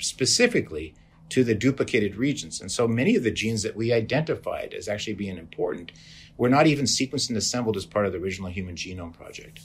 specifically 0.01 0.95
to 1.27 1.43
the 1.43 1.53
duplicated 1.53 2.15
regions. 2.15 2.61
And 2.61 2.71
so 2.71 2.87
many 2.87 3.17
of 3.17 3.23
the 3.23 3.31
genes 3.31 3.61
that 3.63 3.75
we 3.75 3.91
identified 3.91 4.73
as 4.73 4.87
actually 4.87 5.15
being 5.15 5.37
important 5.37 5.91
were 6.37 6.47
not 6.47 6.65
even 6.65 6.85
sequenced 6.85 7.27
and 7.27 7.37
assembled 7.37 7.75
as 7.75 7.85
part 7.85 8.05
of 8.05 8.13
the 8.13 8.19
original 8.19 8.49
Human 8.49 8.75
Genome 8.75 9.11
Project. 9.11 9.59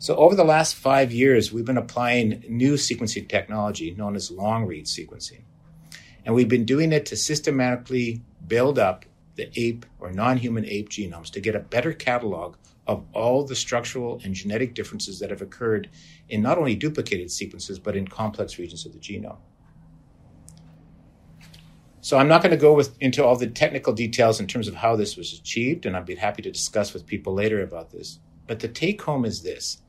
So 0.00 0.16
over 0.16 0.34
the 0.34 0.44
last 0.44 0.76
five 0.76 1.12
years, 1.12 1.52
we've 1.52 1.66
been 1.66 1.76
applying 1.76 2.42
new 2.48 2.76
sequencing 2.76 3.28
technology 3.28 3.90
known 3.90 4.16
as 4.16 4.30
long 4.30 4.64
read 4.64 4.86
sequencing. 4.86 5.42
And 6.24 6.34
we've 6.34 6.48
been 6.48 6.64
doing 6.64 6.90
it 6.92 7.04
to 7.06 7.16
systematically 7.16 8.22
build 8.48 8.78
up 8.78 9.04
the 9.36 9.50
ape 9.60 9.84
or 9.98 10.10
non 10.10 10.38
human 10.38 10.64
ape 10.64 10.88
genomes 10.88 11.30
to 11.32 11.40
get 11.40 11.54
a 11.54 11.60
better 11.60 11.92
catalog 11.92 12.56
of 12.86 13.04
all 13.12 13.44
the 13.44 13.54
structural 13.54 14.18
and 14.24 14.34
genetic 14.34 14.72
differences 14.72 15.18
that 15.18 15.28
have 15.28 15.42
occurred 15.42 15.90
in 16.30 16.40
not 16.40 16.56
only 16.56 16.74
duplicated 16.74 17.30
sequences, 17.30 17.78
but 17.78 17.94
in 17.94 18.08
complex 18.08 18.58
regions 18.58 18.86
of 18.86 18.94
the 18.94 18.98
genome. 18.98 19.36
So 22.00 22.16
I'm 22.16 22.28
not 22.28 22.40
going 22.40 22.52
to 22.52 22.56
go 22.56 22.72
with, 22.72 22.96
into 23.02 23.22
all 23.22 23.36
the 23.36 23.48
technical 23.48 23.92
details 23.92 24.40
in 24.40 24.46
terms 24.46 24.66
of 24.66 24.76
how 24.76 24.96
this 24.96 25.18
was 25.18 25.34
achieved, 25.34 25.84
and 25.84 25.94
I'd 25.94 26.06
be 26.06 26.14
happy 26.14 26.40
to 26.40 26.50
discuss 26.50 26.94
with 26.94 27.04
people 27.04 27.34
later 27.34 27.62
about 27.62 27.90
this. 27.90 28.18
But 28.46 28.60
the 28.60 28.68
take 28.68 29.02
home 29.02 29.26
is 29.26 29.42
this 29.42 29.82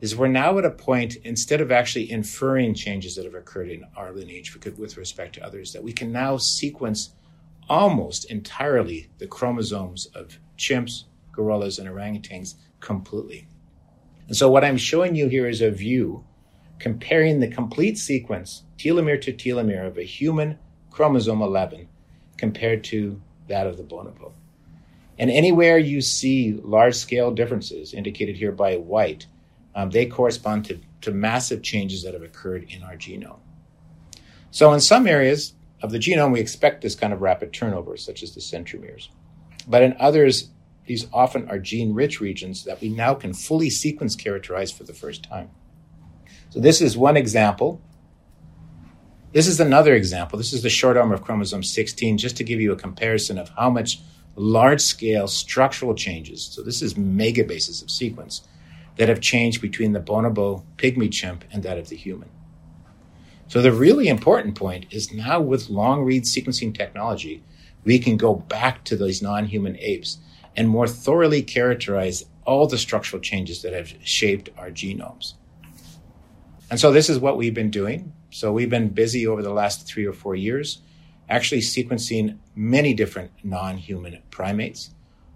is 0.00 0.16
we're 0.16 0.28
now 0.28 0.56
at 0.58 0.64
a 0.64 0.70
point 0.70 1.16
instead 1.24 1.60
of 1.60 1.70
actually 1.70 2.10
inferring 2.10 2.74
changes 2.74 3.16
that 3.16 3.24
have 3.24 3.34
occurred 3.34 3.70
in 3.70 3.84
our 3.96 4.12
lineage 4.12 4.54
with 4.54 4.96
respect 4.96 5.34
to 5.34 5.44
others 5.44 5.72
that 5.72 5.82
we 5.82 5.92
can 5.92 6.10
now 6.10 6.36
sequence 6.36 7.10
almost 7.68 8.30
entirely 8.30 9.08
the 9.18 9.26
chromosomes 9.26 10.06
of 10.14 10.38
chimps, 10.56 11.04
gorillas, 11.32 11.78
and 11.78 11.88
orangutans 11.88 12.54
completely. 12.80 13.46
And 14.26 14.36
so 14.36 14.50
what 14.50 14.64
I'm 14.64 14.76
showing 14.76 15.14
you 15.14 15.28
here 15.28 15.48
is 15.48 15.60
a 15.60 15.70
view 15.70 16.24
comparing 16.78 17.40
the 17.40 17.48
complete 17.48 17.98
sequence, 17.98 18.64
telomere 18.78 19.20
to 19.20 19.32
telomere, 19.32 19.86
of 19.86 19.98
a 19.98 20.02
human 20.02 20.58
chromosome 20.90 21.42
11 21.42 21.88
compared 22.38 22.82
to 22.84 23.20
that 23.48 23.66
of 23.66 23.76
the 23.76 23.82
bonobo. 23.82 24.32
And 25.18 25.30
anywhere 25.30 25.76
you 25.76 26.00
see 26.00 26.54
large 26.54 26.94
scale 26.94 27.30
differences, 27.32 27.92
indicated 27.92 28.36
here 28.36 28.52
by 28.52 28.76
white, 28.76 29.26
um, 29.74 29.90
they 29.90 30.06
correspond 30.06 30.64
to, 30.66 30.80
to 31.02 31.10
massive 31.10 31.62
changes 31.62 32.02
that 32.02 32.14
have 32.14 32.22
occurred 32.22 32.66
in 32.68 32.82
our 32.82 32.96
genome. 32.96 33.40
So, 34.50 34.72
in 34.72 34.80
some 34.80 35.06
areas 35.06 35.54
of 35.82 35.92
the 35.92 35.98
genome, 35.98 36.32
we 36.32 36.40
expect 36.40 36.82
this 36.82 36.94
kind 36.94 37.12
of 37.12 37.20
rapid 37.20 37.52
turnover, 37.52 37.96
such 37.96 38.22
as 38.22 38.34
the 38.34 38.40
centromeres. 38.40 39.08
But 39.68 39.82
in 39.82 39.96
others, 40.00 40.50
these 40.86 41.06
often 41.12 41.48
are 41.48 41.58
gene 41.58 41.94
rich 41.94 42.20
regions 42.20 42.64
that 42.64 42.80
we 42.80 42.88
now 42.88 43.14
can 43.14 43.32
fully 43.32 43.70
sequence 43.70 44.16
characterize 44.16 44.72
for 44.72 44.84
the 44.84 44.92
first 44.92 45.22
time. 45.22 45.50
So, 46.50 46.58
this 46.58 46.80
is 46.80 46.96
one 46.96 47.16
example. 47.16 47.80
This 49.32 49.46
is 49.46 49.60
another 49.60 49.94
example. 49.94 50.36
This 50.36 50.52
is 50.52 50.64
the 50.64 50.70
short 50.70 50.96
arm 50.96 51.12
of 51.12 51.22
chromosome 51.22 51.62
16, 51.62 52.18
just 52.18 52.36
to 52.38 52.44
give 52.44 52.60
you 52.60 52.72
a 52.72 52.76
comparison 52.76 53.38
of 53.38 53.50
how 53.50 53.70
much 53.70 54.00
large 54.34 54.80
scale 54.80 55.28
structural 55.28 55.94
changes. 55.94 56.42
So, 56.42 56.62
this 56.62 56.82
is 56.82 56.94
megabases 56.94 57.82
of 57.82 57.90
sequence 57.90 58.42
that 59.00 59.08
have 59.08 59.22
changed 59.22 59.62
between 59.62 59.92
the 59.92 59.98
bonobo 59.98 60.62
pygmy 60.76 61.10
chimp 61.10 61.42
and 61.50 61.62
that 61.62 61.78
of 61.78 61.88
the 61.88 61.96
human. 61.96 62.28
So 63.48 63.62
the 63.62 63.72
really 63.72 64.08
important 64.08 64.56
point 64.56 64.84
is 64.90 65.10
now 65.10 65.40
with 65.40 65.70
long 65.70 66.02
read 66.02 66.24
sequencing 66.24 66.74
technology, 66.74 67.42
we 67.82 67.98
can 67.98 68.18
go 68.18 68.34
back 68.34 68.84
to 68.84 68.96
these 68.96 69.22
non-human 69.22 69.78
apes 69.78 70.18
and 70.54 70.68
more 70.68 70.86
thoroughly 70.86 71.40
characterize 71.40 72.26
all 72.44 72.66
the 72.66 72.76
structural 72.76 73.22
changes 73.22 73.62
that 73.62 73.72
have 73.72 73.94
shaped 74.04 74.50
our 74.58 74.68
genomes. 74.68 75.32
And 76.70 76.78
so 76.78 76.92
this 76.92 77.08
is 77.08 77.18
what 77.18 77.38
we've 77.38 77.54
been 77.54 77.70
doing. 77.70 78.12
So 78.28 78.52
we've 78.52 78.68
been 78.68 78.90
busy 78.90 79.26
over 79.26 79.42
the 79.42 79.54
last 79.54 79.86
three 79.86 80.04
or 80.04 80.12
four 80.12 80.34
years, 80.34 80.82
actually 81.26 81.62
sequencing 81.62 82.36
many 82.54 82.92
different 82.92 83.30
non-human 83.42 84.20
primates. 84.30 84.90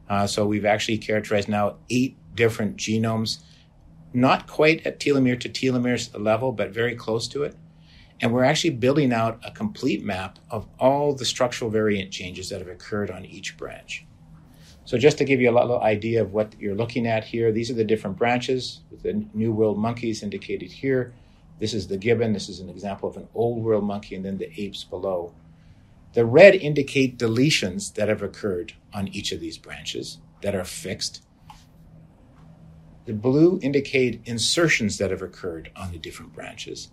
Uh, 0.06 0.26
so 0.26 0.44
we've 0.44 0.66
actually 0.66 0.98
characterized 0.98 1.48
now 1.48 1.76
eight 1.88 2.18
different 2.34 2.76
genomes 2.76 3.38
not 4.14 4.46
quite 4.46 4.86
at 4.86 5.00
telomere 5.00 5.38
to 5.40 5.48
telomere 5.48 6.08
level, 6.18 6.52
but 6.52 6.70
very 6.70 6.94
close 6.94 7.28
to 7.28 7.42
it. 7.42 7.56
And 8.20 8.32
we're 8.32 8.44
actually 8.44 8.70
building 8.70 9.12
out 9.12 9.40
a 9.44 9.50
complete 9.50 10.04
map 10.04 10.38
of 10.50 10.68
all 10.78 11.14
the 11.14 11.24
structural 11.24 11.70
variant 11.70 12.12
changes 12.12 12.48
that 12.48 12.60
have 12.60 12.68
occurred 12.68 13.10
on 13.10 13.24
each 13.26 13.56
branch. 13.56 14.06
So 14.84 14.98
just 14.98 15.18
to 15.18 15.24
give 15.24 15.40
you 15.40 15.50
a 15.50 15.58
little 15.58 15.80
idea 15.80 16.22
of 16.22 16.32
what 16.32 16.54
you're 16.60 16.74
looking 16.74 17.06
at 17.06 17.24
here, 17.24 17.50
these 17.50 17.70
are 17.70 17.74
the 17.74 17.84
different 17.84 18.16
branches 18.16 18.80
with 18.90 19.02
the 19.02 19.24
New 19.34 19.52
World 19.52 19.78
monkeys 19.78 20.22
indicated 20.22 20.70
here. 20.70 21.12
This 21.58 21.74
is 21.74 21.88
the 21.88 21.96
gibbon. 21.96 22.32
This 22.32 22.48
is 22.48 22.60
an 22.60 22.68
example 22.68 23.08
of 23.08 23.16
an 23.16 23.28
Old 23.34 23.64
World 23.64 23.84
monkey, 23.84 24.14
and 24.14 24.24
then 24.24 24.38
the 24.38 24.52
apes 24.60 24.84
below. 24.84 25.32
The 26.12 26.24
red 26.24 26.54
indicate 26.54 27.18
deletions 27.18 27.94
that 27.94 28.08
have 28.08 28.22
occurred 28.22 28.74
on 28.92 29.08
each 29.08 29.32
of 29.32 29.40
these 29.40 29.58
branches 29.58 30.18
that 30.42 30.54
are 30.54 30.64
fixed. 30.64 31.24
The 33.06 33.12
blue 33.12 33.58
indicate 33.62 34.22
insertions 34.24 34.98
that 34.98 35.10
have 35.10 35.22
occurred 35.22 35.70
on 35.76 35.92
the 35.92 35.98
different 35.98 36.32
branches. 36.32 36.88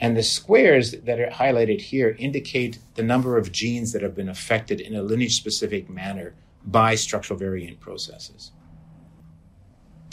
And 0.00 0.16
the 0.16 0.22
squares 0.22 0.92
that 0.92 1.20
are 1.20 1.30
highlighted 1.30 1.80
here 1.80 2.16
indicate 2.18 2.78
the 2.94 3.02
number 3.02 3.36
of 3.36 3.52
genes 3.52 3.92
that 3.92 4.02
have 4.02 4.14
been 4.14 4.28
affected 4.28 4.80
in 4.80 4.94
a 4.94 5.02
lineage 5.02 5.36
specific 5.36 5.90
manner 5.90 6.34
by 6.64 6.94
structural 6.94 7.38
variant 7.38 7.80
processes. 7.80 8.52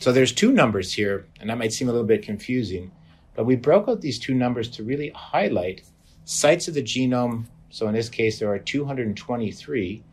So 0.01 0.11
there's 0.11 0.33
two 0.33 0.51
numbers 0.51 0.93
here, 0.93 1.27
and 1.39 1.49
that 1.49 1.57
might 1.57 1.71
seem 1.71 1.87
a 1.87 1.91
little 1.91 2.07
bit 2.07 2.23
confusing, 2.23 2.91
but 3.35 3.45
we 3.45 3.55
broke 3.55 3.87
out 3.87 4.01
these 4.01 4.19
two 4.19 4.33
numbers 4.33 4.69
to 4.71 4.83
really 4.83 5.09
highlight 5.09 5.83
sites 6.25 6.67
of 6.67 6.73
the 6.73 6.83
genome. 6.83 7.45
So 7.69 7.87
in 7.87 7.93
this 7.93 8.09
case, 8.09 8.39
there 8.39 8.51
are 8.51 8.59
223 8.59 10.03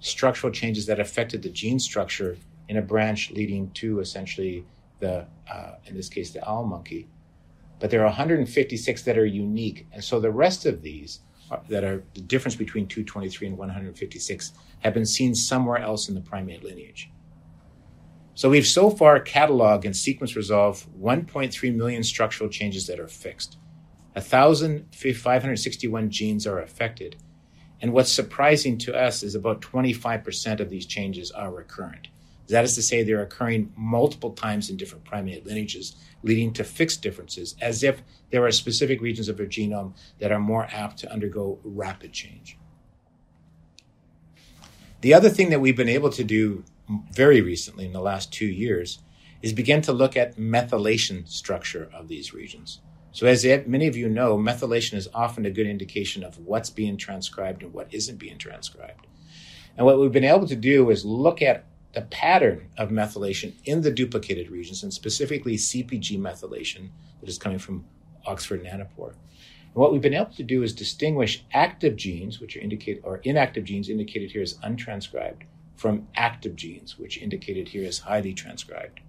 structural 0.00 0.52
changes 0.52 0.86
that 0.86 1.00
affected 1.00 1.42
the 1.42 1.48
gene 1.48 1.78
structure 1.78 2.36
in 2.68 2.76
a 2.76 2.82
branch 2.82 3.30
leading 3.30 3.70
to 3.72 4.00
essentially 4.00 4.64
the, 5.00 5.26
uh, 5.52 5.72
in 5.86 5.96
this 5.96 6.08
case, 6.08 6.30
the 6.30 6.48
owl 6.48 6.64
monkey. 6.64 7.08
But 7.80 7.90
there 7.90 8.00
are 8.00 8.06
156 8.06 9.02
that 9.02 9.18
are 9.18 9.26
unique. 9.26 9.86
And 9.92 10.02
so 10.02 10.20
the 10.20 10.30
rest 10.30 10.66
of 10.66 10.82
these 10.82 11.20
are, 11.50 11.60
that 11.68 11.82
are 11.84 12.04
the 12.14 12.20
difference 12.20 12.54
between 12.54 12.86
223 12.86 13.48
and 13.48 13.58
156 13.58 14.52
have 14.80 14.94
been 14.94 15.06
seen 15.06 15.34
somewhere 15.34 15.78
else 15.78 16.08
in 16.08 16.14
the 16.14 16.20
primate 16.20 16.62
lineage. 16.62 17.10
So 18.34 18.48
we've 18.48 18.66
so 18.66 18.88
far 18.88 19.20
cataloged 19.22 19.84
and 19.84 19.94
sequence 19.96 20.36
resolved 20.36 20.86
1.3 20.98 21.74
million 21.74 22.02
structural 22.02 22.48
changes 22.48 22.86
that 22.86 22.98
are 22.98 23.08
fixed. 23.08 23.58
1,561 24.14 26.10
genes 26.10 26.46
are 26.46 26.60
affected. 26.60 27.16
And 27.80 27.92
what's 27.92 28.12
surprising 28.12 28.78
to 28.78 28.94
us 28.94 29.22
is 29.22 29.34
about 29.34 29.60
25% 29.60 30.60
of 30.60 30.70
these 30.70 30.86
changes 30.86 31.30
are 31.32 31.52
recurrent. 31.52 32.08
That 32.48 32.64
is 32.64 32.74
to 32.74 32.82
say, 32.82 33.02
they're 33.02 33.22
occurring 33.22 33.72
multiple 33.76 34.32
times 34.32 34.68
in 34.68 34.76
different 34.76 35.04
primate 35.04 35.46
lineages, 35.46 35.94
leading 36.22 36.52
to 36.54 36.64
fixed 36.64 37.02
differences, 37.02 37.54
as 37.60 37.82
if 37.82 38.02
there 38.30 38.44
are 38.44 38.50
specific 38.50 39.00
regions 39.00 39.28
of 39.28 39.36
their 39.36 39.46
genome 39.46 39.94
that 40.18 40.32
are 40.32 40.40
more 40.40 40.68
apt 40.72 40.98
to 40.98 41.12
undergo 41.12 41.58
rapid 41.64 42.12
change. 42.12 42.58
The 45.00 45.14
other 45.14 45.30
thing 45.30 45.50
that 45.50 45.60
we've 45.60 45.76
been 45.76 45.88
able 45.88 46.10
to 46.10 46.24
do 46.24 46.64
very 47.12 47.40
recently 47.40 47.86
in 47.86 47.92
the 47.92 48.00
last 48.00 48.32
two 48.32 48.46
years 48.46 48.98
is 49.40 49.52
begin 49.52 49.82
to 49.82 49.92
look 49.92 50.16
at 50.16 50.36
methylation 50.36 51.28
structure 51.28 51.90
of 51.92 52.08
these 52.08 52.32
regions. 52.32 52.80
So, 53.10 53.26
as 53.26 53.44
many 53.66 53.86
of 53.88 53.96
you 53.96 54.08
know, 54.08 54.38
methylation 54.38 54.94
is 54.94 55.08
often 55.12 55.44
a 55.44 55.50
good 55.50 55.66
indication 55.66 56.24
of 56.24 56.38
what's 56.38 56.70
being 56.70 56.96
transcribed 56.96 57.62
and 57.62 57.72
what 57.72 57.92
isn't 57.92 58.18
being 58.18 58.38
transcribed. 58.38 59.06
And 59.76 59.84
what 59.84 59.98
we've 59.98 60.12
been 60.12 60.24
able 60.24 60.46
to 60.46 60.56
do 60.56 60.88
is 60.90 61.04
look 61.04 61.42
at 61.42 61.66
the 61.92 62.02
pattern 62.02 62.68
of 62.78 62.90
methylation 62.90 63.52
in 63.64 63.82
the 63.82 63.90
duplicated 63.90 64.50
regions, 64.50 64.82
and 64.82 64.92
specifically 64.92 65.56
CPG 65.56 66.18
methylation 66.18 66.88
that 67.20 67.28
is 67.28 67.38
coming 67.38 67.58
from 67.58 67.84
Oxford 68.26 68.64
Nanopore. 68.64 69.14
And 69.74 69.74
what 69.74 69.92
we've 69.92 70.02
been 70.02 70.14
able 70.14 70.32
to 70.32 70.42
do 70.42 70.62
is 70.62 70.72
distinguish 70.72 71.44
active 71.52 71.96
genes, 71.96 72.40
which 72.40 72.56
are 72.56 72.60
indicated, 72.60 73.02
or 73.04 73.18
inactive 73.18 73.64
genes 73.64 73.88
indicated 73.88 74.30
here 74.30 74.42
as 74.42 74.54
untranscribed, 74.58 75.42
from 75.76 76.06
active 76.14 76.56
genes, 76.56 76.98
which 76.98 77.18
indicated 77.18 77.68
here 77.68 77.86
as 77.86 77.98
highly 77.98 78.32
transcribed. 78.32 79.00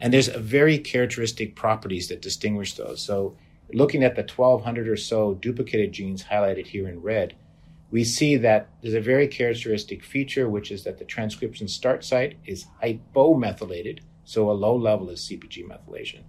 And 0.00 0.12
there's 0.12 0.28
a 0.28 0.38
very 0.38 0.78
characteristic 0.78 1.56
properties 1.56 2.08
that 2.08 2.20
distinguish 2.20 2.74
those. 2.74 3.00
So 3.00 3.36
looking 3.72 4.04
at 4.04 4.16
the 4.16 4.22
1200 4.22 4.88
or 4.88 4.96
so 4.96 5.34
duplicated 5.34 5.92
genes 5.92 6.24
highlighted 6.24 6.66
here 6.66 6.88
in 6.88 7.00
red, 7.00 7.34
we 7.90 8.04
see 8.04 8.36
that 8.36 8.68
there's 8.82 8.94
a 8.94 9.00
very 9.00 9.28
characteristic 9.28 10.04
feature, 10.04 10.48
which 10.48 10.70
is 10.70 10.84
that 10.84 10.98
the 10.98 11.04
transcription 11.04 11.68
start 11.68 12.04
site 12.04 12.36
is 12.44 12.66
hypomethylated, 12.82 14.00
so 14.24 14.50
a 14.50 14.52
low 14.52 14.76
level 14.76 15.08
is 15.10 15.20
CPG 15.20 15.64
methylation, 15.64 16.22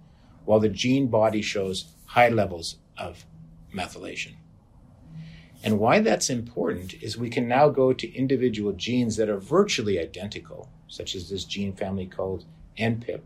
while 0.44 0.60
the 0.60 0.68
gene 0.68 1.08
body 1.08 1.42
shows 1.42 1.92
high 2.06 2.28
levels 2.28 2.76
of 2.96 3.26
methylation. 3.74 4.34
And 5.64 5.80
why 5.80 5.98
that's 5.98 6.30
important 6.30 6.94
is 7.02 7.18
we 7.18 7.30
can 7.30 7.48
now 7.48 7.68
go 7.68 7.92
to 7.92 8.14
individual 8.14 8.72
genes 8.72 9.16
that 9.16 9.28
are 9.28 9.38
virtually 9.38 9.98
identical, 9.98 10.70
such 10.86 11.16
as 11.16 11.28
this 11.28 11.44
gene 11.44 11.74
family 11.74 12.06
called 12.06 12.44
NPIP, 12.78 13.22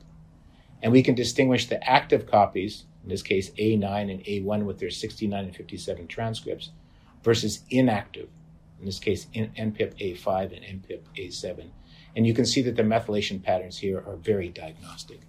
and 0.83 0.91
we 0.91 1.03
can 1.03 1.15
distinguish 1.15 1.67
the 1.69 1.83
active 1.89 2.27
copies, 2.27 2.85
in 3.05 3.11
this 3.11 3.23
case 3.23 3.51
A9 3.51 4.11
and 4.11 4.25
A1 4.25 4.65
with 4.65 4.79
their 4.79 4.91
69 4.91 5.45
and 5.45 5.55
57 5.55 6.07
transcripts, 6.09 6.71
versus 7.23 7.61
inactive, 7.71 8.29
in 8.81 8.87
this 8.87 8.99
case, 8.99 9.27
NPIP 9.35 10.19
A5 10.19 10.57
and 10.57 10.83
NPIP 10.83 11.03
A7. 11.17 11.71
And 12.17 12.27
you 12.27 12.35
can 12.35 12.45
see 12.45 12.63
that 12.63 12.77
the 12.77 12.83
methylation 12.83 13.43
patterns 13.43 13.79
here 13.79 13.99
are 13.99 14.17
very 14.17 14.49
diagnostic. 14.49 15.21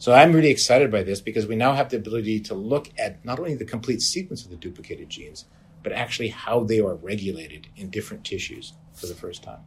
So 0.00 0.12
I'm 0.12 0.32
really 0.32 0.50
excited 0.50 0.92
by 0.92 1.02
this 1.02 1.20
because 1.20 1.46
we 1.46 1.56
now 1.56 1.72
have 1.72 1.88
the 1.88 1.96
ability 1.96 2.38
to 2.40 2.54
look 2.54 2.88
at 2.96 3.24
not 3.24 3.40
only 3.40 3.56
the 3.56 3.64
complete 3.64 4.00
sequence 4.00 4.44
of 4.44 4.50
the 4.50 4.56
duplicated 4.56 5.08
genes, 5.08 5.46
but 5.82 5.92
actually 5.92 6.28
how 6.28 6.62
they 6.62 6.78
are 6.80 6.94
regulated 6.94 7.66
in 7.76 7.90
different 7.90 8.24
tissues 8.24 8.74
for 8.94 9.06
the 9.06 9.14
first 9.14 9.42
time. 9.42 9.60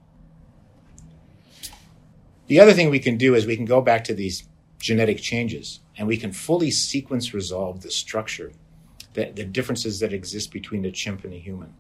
The 2.47 2.59
other 2.59 2.73
thing 2.73 2.89
we 2.89 2.99
can 2.99 3.17
do 3.17 3.35
is 3.35 3.45
we 3.45 3.55
can 3.55 3.65
go 3.65 3.81
back 3.81 4.03
to 4.05 4.13
these 4.13 4.43
genetic 4.79 5.19
changes 5.19 5.79
and 5.97 6.07
we 6.07 6.17
can 6.17 6.31
fully 6.31 6.71
sequence 6.71 7.33
resolve 7.33 7.81
the 7.81 7.91
structure 7.91 8.51
the, 9.13 9.32
the 9.32 9.45
differences 9.45 10.00
that 10.00 10.13
exist 10.13 10.52
between 10.52 10.82
the 10.82 10.91
chimp 10.91 11.24
and 11.24 11.34
the 11.34 11.39
human. 11.39 11.74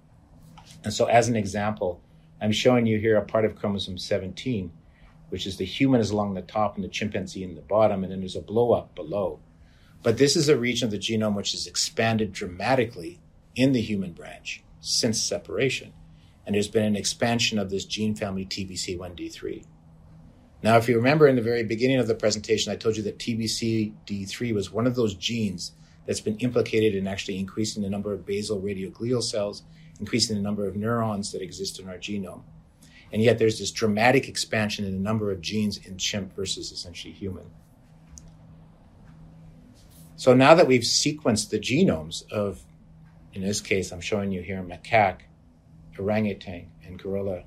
And 0.83 0.93
so, 0.93 1.05
as 1.05 1.27
an 1.27 1.35
example, 1.35 2.01
I'm 2.41 2.51
showing 2.51 2.85
you 2.85 2.99
here 2.99 3.17
a 3.17 3.25
part 3.25 3.45
of 3.45 3.55
chromosome 3.55 3.97
17 3.97 4.71
which 5.31 5.47
is 5.47 5.55
the 5.55 5.65
human 5.65 6.01
is 6.01 6.11
along 6.11 6.33
the 6.33 6.41
top 6.41 6.75
and 6.75 6.83
the 6.83 6.89
chimpanzee 6.89 7.41
in 7.41 7.55
the 7.55 7.61
bottom, 7.61 8.03
and 8.03 8.11
then 8.11 8.19
there's 8.19 8.35
a 8.35 8.41
blow 8.41 8.73
up 8.73 8.93
below. 8.93 9.39
But 10.03 10.17
this 10.17 10.35
is 10.35 10.49
a 10.49 10.57
region 10.57 10.85
of 10.85 10.91
the 10.91 10.99
genome 10.99 11.35
which 11.35 11.53
has 11.53 11.67
expanded 11.67 12.33
dramatically 12.33 13.21
in 13.55 13.71
the 13.71 13.81
human 13.81 14.11
branch 14.11 14.61
since 14.81 15.21
separation. 15.21 15.93
And 16.45 16.53
there's 16.53 16.67
been 16.67 16.83
an 16.83 16.97
expansion 16.97 17.59
of 17.59 17.69
this 17.69 17.85
gene 17.85 18.13
family 18.13 18.45
TBC1D3. 18.45 19.63
Now, 20.63 20.75
if 20.75 20.89
you 20.89 20.97
remember 20.97 21.29
in 21.29 21.37
the 21.37 21.41
very 21.41 21.63
beginning 21.63 21.99
of 21.99 22.07
the 22.07 22.15
presentation, 22.15 22.73
I 22.73 22.75
told 22.75 22.97
you 22.97 23.03
that 23.03 23.17
TBCD3 23.17 24.53
was 24.53 24.69
one 24.69 24.85
of 24.85 24.95
those 24.95 25.13
genes 25.15 25.71
that's 26.05 26.21
been 26.21 26.37
implicated 26.37 26.95
in 26.95 27.07
actually 27.07 27.39
increasing 27.39 27.83
the 27.83 27.89
number 27.89 28.13
of 28.13 28.25
basal 28.25 28.59
radial 28.59 28.91
glial 28.91 29.23
cells, 29.23 29.63
increasing 29.99 30.35
the 30.35 30.41
number 30.41 30.67
of 30.67 30.75
neurons 30.75 31.31
that 31.31 31.41
exist 31.41 31.79
in 31.79 31.87
our 31.87 31.97
genome. 31.97 32.43
And 33.11 33.21
yet 33.21 33.37
there's 33.37 33.59
this 33.59 33.71
dramatic 33.71 34.27
expansion 34.27 34.85
in 34.85 34.93
the 34.93 34.99
number 34.99 35.31
of 35.31 35.41
genes 35.41 35.77
in 35.77 35.97
chimp 35.97 36.35
versus 36.35 36.71
essentially 36.71 37.13
human. 37.13 37.51
So 40.15 40.33
now 40.33 40.53
that 40.55 40.67
we've 40.67 40.81
sequenced 40.81 41.49
the 41.49 41.59
genomes 41.59 42.29
of, 42.31 42.63
in 43.33 43.41
this 43.41 43.59
case, 43.59 43.91
I'm 43.91 44.01
showing 44.01 44.31
you 44.31 44.41
here 44.41 44.61
macaque, 44.63 45.21
orangutan, 45.97 46.71
and 46.85 46.99
gorilla, 46.99 47.43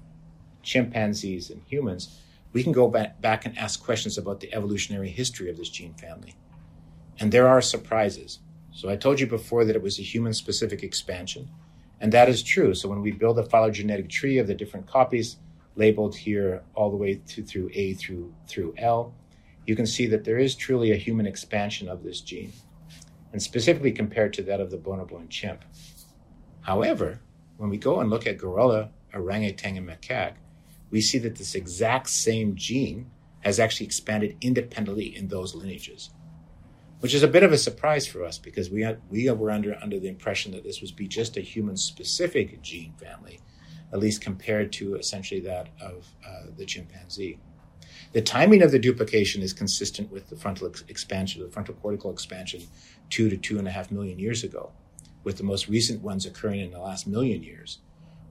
chimpanzees, 0.62 1.50
and 1.50 1.62
humans, 1.66 2.20
we 2.52 2.62
can 2.62 2.72
go 2.72 2.88
back, 2.88 3.20
back 3.20 3.46
and 3.46 3.56
ask 3.58 3.82
questions 3.82 4.18
about 4.18 4.40
the 4.40 4.52
evolutionary 4.54 5.10
history 5.10 5.50
of 5.50 5.56
this 5.56 5.68
gene 5.68 5.94
family. 5.94 6.34
And 7.20 7.30
there 7.30 7.48
are 7.48 7.60
surprises. 7.60 8.40
So 8.74 8.88
I 8.88 8.96
told 8.96 9.20
you 9.20 9.28
before 9.28 9.64
that 9.64 9.76
it 9.76 9.82
was 9.82 10.00
a 10.00 10.02
human 10.02 10.34
specific 10.34 10.82
expansion, 10.82 11.48
and 12.00 12.12
that 12.12 12.28
is 12.28 12.42
true. 12.42 12.74
So 12.74 12.88
when 12.88 13.02
we 13.02 13.12
build 13.12 13.38
a 13.38 13.44
phylogenetic 13.44 14.08
tree 14.08 14.38
of 14.38 14.48
the 14.48 14.54
different 14.54 14.88
copies, 14.88 15.36
labeled 15.76 16.16
here 16.16 16.62
all 16.74 16.90
the 16.90 16.96
way 16.96 17.20
to, 17.28 17.44
through 17.44 17.70
A 17.72 17.94
through, 17.94 18.34
through 18.48 18.74
L, 18.76 19.14
you 19.64 19.76
can 19.76 19.86
see 19.86 20.06
that 20.08 20.24
there 20.24 20.38
is 20.38 20.56
truly 20.56 20.90
a 20.90 20.96
human 20.96 21.24
expansion 21.24 21.88
of 21.88 22.02
this 22.02 22.20
gene, 22.20 22.52
and 23.32 23.40
specifically 23.40 23.92
compared 23.92 24.32
to 24.34 24.42
that 24.42 24.60
of 24.60 24.72
the 24.72 24.76
bonobo 24.76 25.20
and 25.20 25.30
chimp. 25.30 25.64
However, 26.62 27.20
when 27.56 27.70
we 27.70 27.78
go 27.78 28.00
and 28.00 28.10
look 28.10 28.26
at 28.26 28.38
gorilla, 28.38 28.90
orangutan, 29.14 29.76
and 29.76 29.88
macaque, 29.88 30.34
we 30.90 31.00
see 31.00 31.18
that 31.18 31.36
this 31.36 31.54
exact 31.54 32.08
same 32.10 32.56
gene 32.56 33.08
has 33.40 33.60
actually 33.60 33.86
expanded 33.86 34.36
independently 34.40 35.16
in 35.16 35.28
those 35.28 35.54
lineages, 35.54 36.10
which 37.04 37.12
is 37.12 37.22
a 37.22 37.28
bit 37.28 37.42
of 37.42 37.52
a 37.52 37.58
surprise 37.58 38.06
for 38.06 38.24
us 38.24 38.38
because 38.38 38.70
we, 38.70 38.80
had, 38.80 38.98
we 39.10 39.30
were 39.30 39.50
under, 39.50 39.76
under 39.82 40.00
the 40.00 40.08
impression 40.08 40.52
that 40.52 40.64
this 40.64 40.80
would 40.80 40.96
be 40.96 41.06
just 41.06 41.36
a 41.36 41.40
human 41.42 41.76
specific 41.76 42.62
gene 42.62 42.94
family 42.94 43.40
at 43.92 43.98
least 43.98 44.22
compared 44.22 44.72
to 44.72 44.94
essentially 44.94 45.40
that 45.40 45.68
of 45.82 46.08
uh, 46.26 46.46
the 46.56 46.64
chimpanzee. 46.64 47.38
The 48.12 48.22
timing 48.22 48.62
of 48.62 48.72
the 48.72 48.78
duplication 48.78 49.42
is 49.42 49.52
consistent 49.52 50.10
with 50.10 50.30
the 50.30 50.36
frontal 50.36 50.66
ex- 50.66 50.82
expansion, 50.88 51.42
the 51.42 51.50
frontal 51.50 51.74
cortical 51.74 52.10
expansion, 52.10 52.62
two 53.10 53.28
to 53.28 53.36
two 53.36 53.58
and 53.58 53.68
a 53.68 53.70
half 53.70 53.90
million 53.90 54.18
years 54.18 54.42
ago, 54.42 54.72
with 55.24 55.36
the 55.36 55.44
most 55.44 55.68
recent 55.68 56.00
ones 56.00 56.24
occurring 56.24 56.60
in 56.60 56.70
the 56.70 56.80
last 56.80 57.06
million 57.06 57.42
years. 57.42 57.80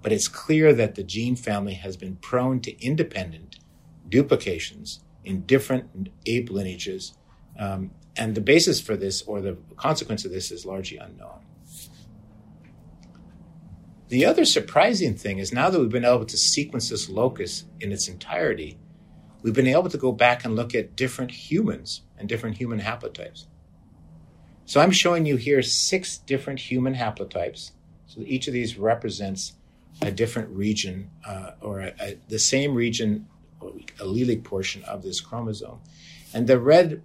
But 0.02 0.12
it's 0.12 0.28
clear 0.28 0.74
that 0.74 0.96
the 0.96 1.04
gene 1.04 1.36
family 1.36 1.76
has 1.76 1.96
been 1.96 2.16
prone 2.16 2.60
to 2.62 2.84
independent 2.84 3.60
duplications 4.10 5.02
in 5.24 5.42
different 5.42 6.10
ape 6.26 6.50
lineages. 6.50 7.14
Um, 7.58 7.92
and 8.16 8.36
the 8.36 8.42
basis 8.42 8.80
for 8.80 8.96
this, 8.96 9.22
or 9.24 9.42
the 9.42 9.58
consequence 9.76 10.26
of 10.26 10.32
this, 10.32 10.52
is 10.52 10.66
largely 10.66 10.98
unknown. 10.98 11.40
The 14.10 14.26
other 14.26 14.46
surprising 14.46 15.16
thing 15.16 15.40
is 15.40 15.52
now 15.52 15.70
that 15.70 15.80
we've 15.80 15.90
been 15.90 16.06
able 16.06 16.26
to 16.26 16.38
sequence 16.38 16.90
this 16.90 17.10
locus 17.10 17.66
in 17.80 17.92
its 17.92 18.08
entirety, 18.08 18.78
we've 19.42 19.56
been 19.56 19.68
able 19.68 19.90
to 19.90 19.98
go 19.98 20.12
back 20.12 20.46
and 20.46 20.56
look 20.56 20.76
at 20.76 20.96
different 20.96 21.32
humans 21.32 22.02
and 22.18 22.30
different 22.30 22.58
human 22.58 22.80
haplotypes. 22.80 23.46
So 24.66 24.80
I'm 24.80 24.92
showing 24.92 25.26
you 25.26 25.36
here 25.36 25.62
six 25.62 26.18
different 26.18 26.60
human 26.60 26.96
haplotypes. 26.96 27.72
So 28.06 28.22
each 28.22 28.48
of 28.48 28.54
these 28.54 28.78
represents 28.78 29.54
a 30.02 30.12
different 30.12 30.50
region 30.50 31.10
uh, 31.26 31.52
or 31.62 31.82
a, 31.82 31.94
a, 32.00 32.18
the 32.30 32.40
same 32.40 32.76
region, 32.76 33.28
allelic 33.98 34.44
portion 34.44 34.84
of 34.84 35.02
this 35.02 35.22
chromosome. 35.22 35.80
And 36.34 36.48
the 36.48 36.60
red 36.60 37.02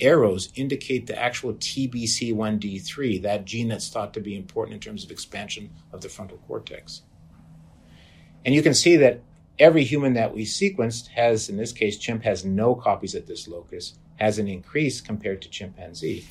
arrows 0.00 0.50
indicate 0.54 1.06
the 1.06 1.18
actual 1.18 1.54
TBC1D3, 1.54 3.22
that 3.22 3.44
gene 3.44 3.68
that's 3.68 3.88
thought 3.88 4.14
to 4.14 4.20
be 4.20 4.36
important 4.36 4.74
in 4.74 4.80
terms 4.80 5.04
of 5.04 5.10
expansion 5.10 5.70
of 5.92 6.00
the 6.00 6.08
frontal 6.08 6.38
cortex. 6.46 7.02
And 8.44 8.54
you 8.54 8.62
can 8.62 8.74
see 8.74 8.96
that 8.96 9.20
every 9.58 9.84
human 9.84 10.14
that 10.14 10.34
we 10.34 10.44
sequenced 10.44 11.08
has, 11.08 11.48
in 11.48 11.56
this 11.56 11.72
case, 11.72 11.98
chimp 11.98 12.22
has 12.22 12.44
no 12.44 12.74
copies 12.74 13.14
at 13.14 13.26
this 13.26 13.48
locus, 13.48 13.98
has 14.16 14.38
an 14.38 14.48
increase 14.48 15.00
compared 15.00 15.42
to 15.42 15.50
chimpanzee. 15.50 16.26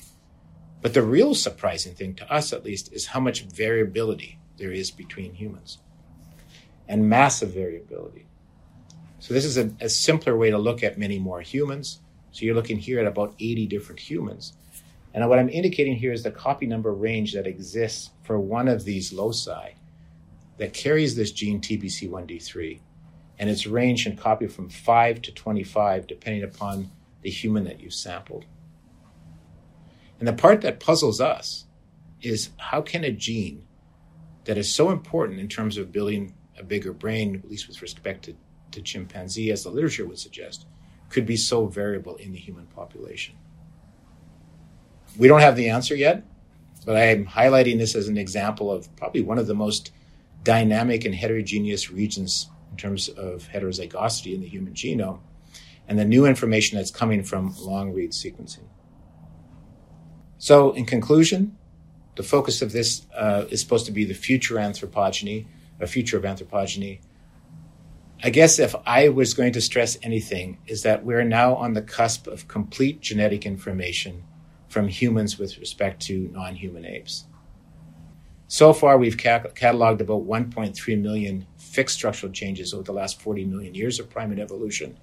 But 0.80 0.94
the 0.94 1.02
real 1.02 1.34
surprising 1.34 1.94
thing, 1.94 2.14
to 2.14 2.32
us 2.32 2.52
at 2.52 2.64
least, 2.64 2.92
is 2.92 3.06
how 3.06 3.20
much 3.20 3.42
variability 3.42 4.38
there 4.56 4.72
is 4.72 4.90
between 4.90 5.34
humans 5.34 5.78
and 6.86 7.08
massive 7.08 7.52
variability. 7.52 8.26
So, 9.20 9.34
this 9.34 9.44
is 9.44 9.58
a, 9.58 9.72
a 9.80 9.88
simpler 9.88 10.36
way 10.36 10.50
to 10.50 10.58
look 10.58 10.82
at 10.82 10.96
many 10.96 11.18
more 11.18 11.40
humans 11.40 11.98
so 12.32 12.44
you're 12.44 12.54
looking 12.54 12.78
here 12.78 13.00
at 13.00 13.06
about 13.06 13.34
80 13.38 13.66
different 13.66 14.00
humans. 14.00 14.54
And 15.14 15.28
what 15.28 15.38
I'm 15.38 15.48
indicating 15.48 15.96
here 15.96 16.12
is 16.12 16.22
the 16.22 16.30
copy 16.30 16.66
number 16.66 16.92
range 16.92 17.32
that 17.34 17.46
exists 17.46 18.10
for 18.22 18.38
one 18.38 18.68
of 18.68 18.84
these 18.84 19.12
loci 19.12 19.72
that 20.58 20.72
carries 20.72 21.16
this 21.16 21.32
gene 21.32 21.60
TBC1D3. 21.60 22.80
And 23.38 23.48
it's 23.48 23.66
range 23.66 24.06
in 24.06 24.16
copy 24.16 24.46
from 24.46 24.68
5 24.68 25.22
to 25.22 25.32
25, 25.32 26.06
depending 26.06 26.42
upon 26.42 26.90
the 27.22 27.30
human 27.30 27.64
that 27.64 27.80
you 27.80 27.90
sampled. 27.90 28.44
And 30.18 30.26
the 30.26 30.32
part 30.32 30.60
that 30.62 30.80
puzzles 30.80 31.20
us 31.20 31.66
is 32.20 32.50
how 32.56 32.82
can 32.82 33.04
a 33.04 33.12
gene 33.12 33.64
that 34.44 34.58
is 34.58 34.72
so 34.72 34.90
important 34.90 35.38
in 35.38 35.48
terms 35.48 35.76
of 35.76 35.92
building 35.92 36.34
a 36.58 36.64
bigger 36.64 36.92
brain, 36.92 37.36
at 37.36 37.48
least 37.48 37.68
with 37.68 37.80
respect 37.80 38.24
to, 38.24 38.34
to 38.72 38.82
chimpanzee, 38.82 39.52
as 39.52 39.62
the 39.62 39.70
literature 39.70 40.06
would 40.06 40.18
suggest, 40.18 40.66
could 41.08 41.26
be 41.26 41.36
so 41.36 41.66
variable 41.66 42.16
in 42.16 42.32
the 42.32 42.38
human 42.38 42.66
population? 42.66 43.34
We 45.16 45.28
don't 45.28 45.40
have 45.40 45.56
the 45.56 45.68
answer 45.70 45.94
yet, 45.94 46.24
but 46.84 46.96
I 46.96 47.06
am 47.06 47.26
highlighting 47.26 47.78
this 47.78 47.94
as 47.94 48.08
an 48.08 48.16
example 48.16 48.70
of 48.70 48.94
probably 48.96 49.22
one 49.22 49.38
of 49.38 49.46
the 49.46 49.54
most 49.54 49.92
dynamic 50.42 51.04
and 51.04 51.14
heterogeneous 51.14 51.90
regions 51.90 52.48
in 52.70 52.76
terms 52.76 53.08
of 53.08 53.48
heterozygosity 53.48 54.34
in 54.34 54.40
the 54.40 54.48
human 54.48 54.74
genome 54.74 55.20
and 55.88 55.98
the 55.98 56.04
new 56.04 56.26
information 56.26 56.76
that's 56.76 56.90
coming 56.90 57.24
from 57.24 57.54
long 57.58 57.92
read 57.92 58.12
sequencing. 58.12 58.68
So, 60.36 60.72
in 60.72 60.84
conclusion, 60.84 61.56
the 62.14 62.22
focus 62.22 62.62
of 62.62 62.72
this 62.72 63.06
uh, 63.14 63.46
is 63.50 63.60
supposed 63.60 63.86
to 63.86 63.92
be 63.92 64.04
the 64.04 64.14
future 64.14 64.56
anthropogeny, 64.56 65.46
a 65.80 65.86
future 65.86 66.16
of 66.16 66.24
anthropogeny, 66.24 67.00
I 68.20 68.30
guess 68.30 68.58
if 68.58 68.74
I 68.84 69.10
was 69.10 69.32
going 69.32 69.52
to 69.52 69.60
stress 69.60 69.96
anything, 70.02 70.58
is 70.66 70.82
that 70.82 71.04
we're 71.04 71.22
now 71.22 71.54
on 71.54 71.74
the 71.74 71.82
cusp 71.82 72.26
of 72.26 72.48
complete 72.48 73.00
genetic 73.00 73.46
information 73.46 74.24
from 74.68 74.88
humans 74.88 75.38
with 75.38 75.56
respect 75.58 76.02
to 76.06 76.28
non 76.32 76.56
human 76.56 76.84
apes. 76.84 77.26
So 78.48 78.72
far, 78.72 78.98
we've 78.98 79.16
cataloged 79.16 80.00
about 80.00 80.26
1.3 80.26 81.00
million 81.00 81.46
fixed 81.58 81.94
structural 81.94 82.32
changes 82.32 82.74
over 82.74 82.82
the 82.82 82.92
last 82.92 83.20
40 83.20 83.44
million 83.44 83.76
years 83.76 84.00
of 84.00 84.10
primate 84.10 84.40
evolution. 84.40 84.98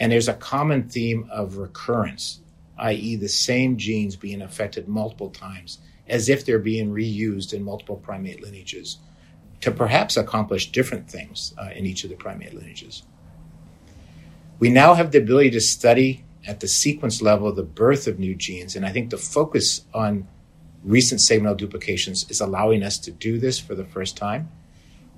And 0.00 0.10
there's 0.10 0.28
a 0.28 0.34
common 0.34 0.88
theme 0.88 1.28
of 1.30 1.56
recurrence, 1.56 2.40
i.e., 2.78 3.14
the 3.14 3.28
same 3.28 3.76
genes 3.76 4.16
being 4.16 4.42
affected 4.42 4.88
multiple 4.88 5.30
times, 5.30 5.78
as 6.08 6.28
if 6.28 6.44
they're 6.44 6.58
being 6.58 6.90
reused 6.90 7.52
in 7.52 7.62
multiple 7.62 7.96
primate 7.96 8.42
lineages 8.42 8.98
to 9.60 9.70
perhaps 9.70 10.16
accomplish 10.16 10.72
different 10.72 11.10
things 11.10 11.54
uh, 11.58 11.70
in 11.74 11.86
each 11.86 12.04
of 12.04 12.10
the 12.10 12.16
primate 12.16 12.54
lineages. 12.54 13.02
We 14.58 14.70
now 14.70 14.94
have 14.94 15.10
the 15.10 15.18
ability 15.18 15.50
to 15.50 15.60
study 15.60 16.24
at 16.46 16.60
the 16.60 16.68
sequence 16.68 17.20
level 17.20 17.52
the 17.52 17.62
birth 17.62 18.06
of 18.06 18.18
new 18.18 18.34
genes, 18.34 18.76
and 18.76 18.86
I 18.86 18.92
think 18.92 19.10
the 19.10 19.18
focus 19.18 19.84
on 19.92 20.26
recent 20.82 21.20
segmental 21.20 21.56
duplications 21.56 22.28
is 22.30 22.40
allowing 22.40 22.82
us 22.82 22.98
to 22.98 23.10
do 23.10 23.38
this 23.38 23.58
for 23.58 23.74
the 23.74 23.84
first 23.84 24.16
time. 24.16 24.50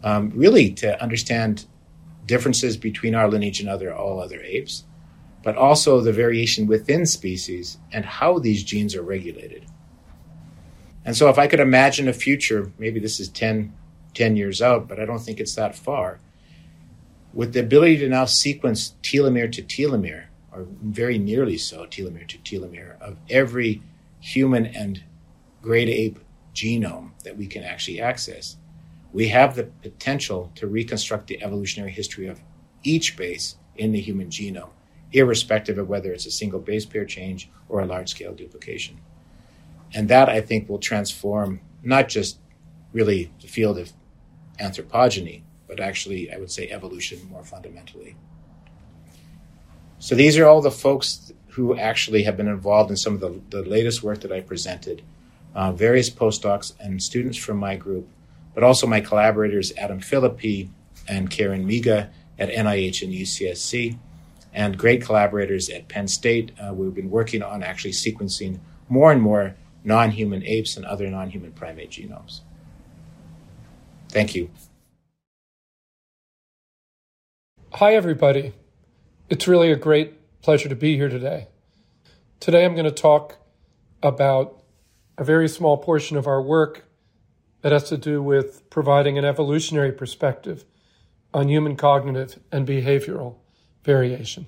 Um, 0.03 0.33
really, 0.35 0.71
to 0.75 1.01
understand 1.01 1.67
differences 2.27 2.77
between 2.77 3.15
our 3.15 3.29
lineage 3.29 3.61
and 3.61 3.69
other 3.69 3.95
all 3.95 4.21
other 4.21 4.41
apes, 4.43 4.85
but 5.43 5.57
also 5.57 6.01
the 6.01 6.13
variation 6.13 6.67
within 6.67 7.07
species 7.07 7.79
and 7.93 8.05
how 8.05 8.39
these 8.39 8.65
genes 8.65 8.97
are 8.97 9.03
regulated. 9.03 9.67
And 11.05 11.17
so, 11.17 11.29
if 11.29 11.39
I 11.39 11.47
could 11.47 11.61
imagine 11.61 12.09
a 12.09 12.13
future, 12.13 12.73
maybe 12.79 13.01
this 13.01 13.21
is 13.21 13.29
10, 13.29 13.73
10 14.15 14.37
years 14.37 14.61
out, 14.61 14.89
but 14.89 15.01
I 15.01 15.05
don't 15.05 15.21
think 15.21 15.41
it's 15.41 15.55
that 15.55 15.75
far. 15.75 16.21
With 17.33 17.53
the 17.53 17.61
ability 17.61 17.99
to 17.99 18.09
now 18.09 18.27
sequence 18.27 18.95
telomere 19.03 19.51
to 19.53 19.63
telomere, 19.63 20.25
or 20.53 20.67
very 20.83 21.19
nearly 21.19 21.57
so, 21.57 21.87
telomere 21.87 22.29
to 22.29 22.39
telomere, 22.39 23.01
of 23.01 23.17
every 23.31 23.83
human 24.21 24.67
and 24.67 25.03
great 25.63 25.89
ape 25.89 26.19
genome 26.55 27.11
that 27.25 27.37
we 27.37 27.47
can 27.47 27.63
actually 27.63 28.01
access, 28.01 28.57
we 29.13 29.29
have 29.29 29.57
the 29.57 29.65
potential 29.65 30.53
to 30.57 30.67
reconstruct 30.67 31.27
the 31.27 31.43
evolutionary 31.43 31.91
history 31.91 32.27
of 32.27 32.41
each 32.83 33.17
base 33.17 33.57
in 33.77 33.93
the 33.93 34.01
human 34.01 34.29
genome, 34.29 34.71
irrespective 35.13 35.79
of 35.79 35.89
whether 35.89 36.13
it's 36.13 36.27
a 36.27 36.31
single 36.31 36.61
base 36.61 36.85
pair 36.85 37.05
change 37.05 37.51
or 37.69 37.81
a 37.81 37.87
large 37.87 38.11
scale 38.11 38.35
duplication. 38.35 39.01
And 39.95 40.09
that, 40.09 40.29
I 40.29 40.41
think, 40.41 40.69
will 40.69 40.79
transform 40.79 41.61
not 41.83 42.09
just 42.09 42.39
really 42.93 43.31
the 43.41 43.49
field 43.49 43.79
of 43.79 43.93
anthropogeny, 44.59 45.43
but 45.67 45.81
actually, 45.81 46.33
I 46.33 46.37
would 46.39 46.51
say, 46.51 46.71
evolution 46.71 47.29
more 47.31 47.45
fundamentally. 47.45 48.17
So 49.99 50.15
these 50.15 50.37
are 50.39 50.47
all 50.47 50.61
the 50.61 50.71
folks 50.71 51.33
who 51.51 51.77
actually 51.77 52.25
have 52.25 52.37
been 52.37 52.49
involved 52.49 52.91
in 52.91 52.97
some 52.97 53.15
of 53.15 53.21
the, 53.21 53.41
the 53.51 53.63
latest 53.63 54.03
work 54.03 54.21
that 54.21 54.33
I 54.33 54.41
presented, 54.41 55.03
uh, 55.55 55.73
various 55.73 56.11
postdocs 56.11 56.73
and 56.81 57.03
students 57.03 57.37
from 57.37 57.59
my 57.59 57.77
group, 57.77 58.09
but 58.55 58.65
also 58.65 58.87
my 58.87 59.01
collaborators, 59.01 59.73
Adam 59.77 60.01
Phillippy 60.01 60.71
and 61.09 61.31
Karen 61.31 61.67
Miga 61.67 62.11
at 62.39 62.49
NIH 62.49 63.03
and 63.03 63.13
UCSC, 63.13 63.99
and 64.55 64.79
great 64.79 65.03
collaborators 65.03 65.69
at 65.69 65.89
Penn 65.89 66.09
State. 66.09 66.53
Uh, 66.59 66.73
we've 66.73 66.95
been 66.95 67.11
working 67.11 67.43
on 67.43 67.63
actually 67.63 67.93
sequencing 67.93 68.59
more 68.89 69.13
and 69.13 69.23
more 69.23 69.55
non 69.85 70.11
human 70.11 70.45
apes 70.45 70.77
and 70.77 70.85
other 70.85 71.09
non 71.09 71.31
human 71.31 71.53
primate 71.53 71.91
genomes. 71.91 72.41
Thank 74.13 74.35
you. 74.35 74.51
Hi, 77.73 77.95
everybody. 77.95 78.53
It's 79.31 79.49
really 79.49 79.73
a 79.73 79.77
great 79.77 80.43
pleasure 80.43 80.69
to 80.69 80.77
be 80.77 80.97
here 80.97 81.09
today. 81.09 81.49
Today, 82.39 82.67
I'm 82.67 82.75
going 82.75 82.85
to 82.85 82.91
talk 82.91 83.39
about 84.03 84.63
a 85.17 85.25
very 85.25 85.49
small 85.49 85.79
portion 85.79 86.19
of 86.19 86.27
our 86.27 86.43
work 86.43 86.85
that 87.63 87.73
has 87.73 87.85
to 87.85 87.97
do 87.97 88.23
with 88.23 88.69
providing 88.69 89.17
an 89.17 89.25
evolutionary 89.25 89.93
perspective 89.93 90.67
on 91.33 91.49
human 91.49 91.75
cognitive 91.75 92.39
and 92.53 92.69
behavioral 92.69 93.37
variation. 93.83 94.45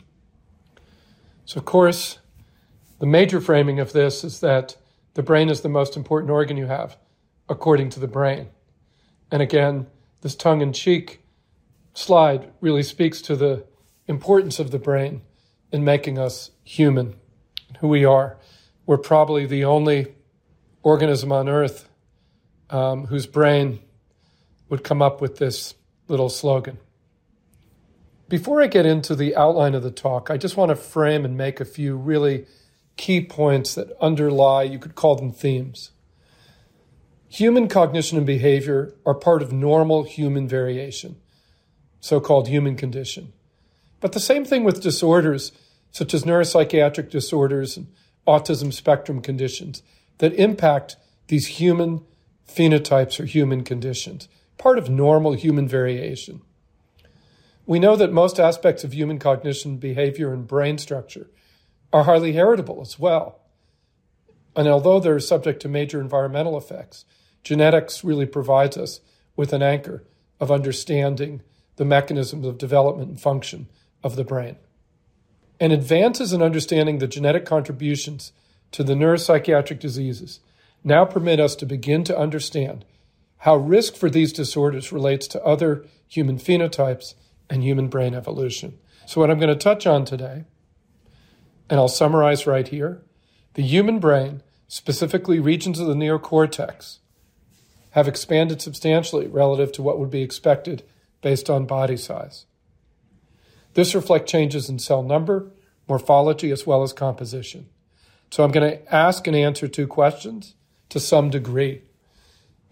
So, 1.47 1.57
of 1.57 1.65
course, 1.65 2.19
the 2.99 3.07
major 3.07 3.41
framing 3.41 3.81
of 3.81 3.95
this 3.95 4.25
is 4.25 4.41
that 4.41 4.77
the 5.15 5.23
brain 5.23 5.49
is 5.49 5.63
the 5.63 5.71
most 5.71 5.97
important 5.97 6.31
organ 6.31 6.59
you 6.59 6.67
have, 6.67 6.99
according 7.49 7.89
to 7.91 8.01
the 8.01 8.07
brain. 8.09 8.49
And 9.35 9.43
again, 9.43 9.89
this 10.21 10.37
tongue 10.37 10.61
in 10.61 10.73
cheek 10.73 11.21
slide 11.93 12.53
really 12.61 12.85
speaks 12.85 13.21
to 13.23 13.35
the 13.35 13.67
importance 14.07 14.61
of 14.61 14.71
the 14.71 14.79
brain 14.79 15.23
in 15.73 15.83
making 15.83 16.21
us 16.21 16.53
human, 16.63 17.17
who 17.81 17.89
we 17.89 18.05
are. 18.05 18.39
We're 18.87 18.97
probably 18.97 19.45
the 19.45 19.65
only 19.65 20.15
organism 20.85 21.33
on 21.33 21.49
earth 21.49 21.89
um, 22.71 23.07
whose 23.07 23.27
brain 23.27 23.81
would 24.69 24.85
come 24.85 25.03
up 25.03 25.21
with 25.21 25.39
this 25.39 25.75
little 26.07 26.29
slogan. 26.29 26.79
Before 28.29 28.63
I 28.63 28.69
get 28.69 28.87
into 28.87 29.17
the 29.17 29.35
outline 29.35 29.75
of 29.75 29.83
the 29.83 29.91
talk, 29.91 30.31
I 30.31 30.37
just 30.37 30.57
want 30.57 30.69
to 30.69 30.77
frame 30.77 31.25
and 31.25 31.37
make 31.37 31.59
a 31.59 31.65
few 31.65 31.97
really 31.97 32.47
key 32.97 33.21
points 33.21 33.75
that 33.75 33.91
underlie, 34.01 34.63
you 34.63 34.79
could 34.79 34.95
call 34.95 35.17
them 35.17 35.33
themes. 35.33 35.91
Human 37.35 37.67
cognition 37.67 38.17
and 38.17 38.25
behavior 38.25 38.95
are 39.05 39.13
part 39.13 39.43
of 39.43 39.53
normal 39.53 40.05
human 40.05 40.47
variation, 40.47 41.17
so 41.99 42.21
called 42.21 42.47
human 42.47 42.77
condition. 42.77 43.33
But 43.99 44.13
the 44.13 44.21
same 44.21 44.45
thing 44.45 44.63
with 44.63 44.81
disorders 44.81 45.51
such 45.91 46.15
as 46.15 46.23
neuropsychiatric 46.23 47.11
disorders 47.11 47.77
and 47.77 47.89
autism 48.25 48.73
spectrum 48.73 49.21
conditions 49.21 49.83
that 50.19 50.33
impact 50.35 50.95
these 51.27 51.59
human 51.59 52.03
phenotypes 52.49 53.19
or 53.19 53.25
human 53.25 53.65
conditions, 53.65 54.29
part 54.57 54.79
of 54.79 54.89
normal 54.89 55.33
human 55.33 55.67
variation. 55.67 56.41
We 57.67 57.81
know 57.81 57.97
that 57.97 58.13
most 58.13 58.39
aspects 58.39 58.85
of 58.85 58.95
human 58.95 59.19
cognition, 59.19 59.79
behavior, 59.79 60.33
and 60.33 60.47
brain 60.47 60.79
structure 60.79 61.27
are 61.93 62.05
highly 62.05 62.35
heritable 62.35 62.81
as 62.81 62.97
well. 62.97 63.41
And 64.55 64.69
although 64.69 65.01
they're 65.01 65.19
subject 65.19 65.61
to 65.63 65.69
major 65.69 66.01
environmental 66.01 66.57
effects, 66.57 67.05
genetics 67.45 68.03
really 68.03 68.27
provides 68.27 68.77
us 68.77 69.01
with 69.37 69.53
an 69.53 69.63
anchor 69.63 70.03
of 70.41 70.51
understanding 70.51 71.43
the 71.77 71.85
mechanisms 71.85 72.47
of 72.47 72.59
development 72.59 73.09
and 73.11 73.21
function 73.21 73.69
of 74.03 74.17
the 74.17 74.25
brain. 74.25 74.57
And 75.61 75.73
advances 75.73 76.33
in 76.33 76.43
understanding 76.43 76.99
the 76.99 77.07
genetic 77.07 77.45
contributions 77.45 78.33
to 78.73 78.83
the 78.83 78.95
neuropsychiatric 78.95 79.79
diseases 79.79 80.41
now 80.83 81.05
permit 81.05 81.41
us 81.41 81.55
to 81.57 81.67
begin 81.67 82.05
to 82.05 82.19
understand 82.19 82.85
how 83.39 83.57
risk 83.57 83.95
for 83.95 84.11
these 84.11 84.33
disorders 84.33 84.91
relates 84.91 85.27
to 85.29 85.45
other 85.45 85.85
human 86.09 86.39
phenotypes 86.39 87.15
and 87.49 87.63
human 87.63 87.89
brain 87.89 88.15
evolution. 88.15 88.79
So, 89.07 89.21
what 89.21 89.31
I'm 89.31 89.39
going 89.39 89.49
to 89.49 89.55
touch 89.55 89.87
on 89.87 90.05
today, 90.05 90.45
and 91.69 91.79
I'll 91.79 91.89
summarize 91.89 92.47
right 92.47 92.67
here 92.67 93.03
the 93.55 93.63
human 93.63 93.99
brain, 93.99 94.43
specifically 94.67 95.39
regions 95.39 95.79
of 95.79 95.87
the 95.87 95.95
neocortex, 95.95 96.99
have 97.95 98.09
expanded 98.09 98.61
substantially 98.61 99.29
relative 99.29 99.71
to 99.71 99.81
what 99.81 100.01
would 100.01 100.11
be 100.11 100.23
expected 100.23 100.83
based 101.23 101.49
on 101.49 101.65
body 101.65 101.97
size. 101.97 102.45
This 103.75 103.95
reflects 103.95 104.33
changes 104.33 104.69
in 104.69 104.81
cell 104.81 105.05
number, 105.05 105.53
morphology, 105.87 106.51
as 106.51 106.67
well 106.67 106.83
as 106.83 106.93
composition. 106.93 107.69
So 108.33 108.43
I'm 108.43 108.51
going 108.51 108.69
to 108.69 108.93
ask 108.95 109.29
and 109.29 109.37
answer 109.37 109.69
two 109.69 109.87
questions 109.87 110.57
to 110.89 110.99
some 110.99 111.31
degree. 111.31 111.83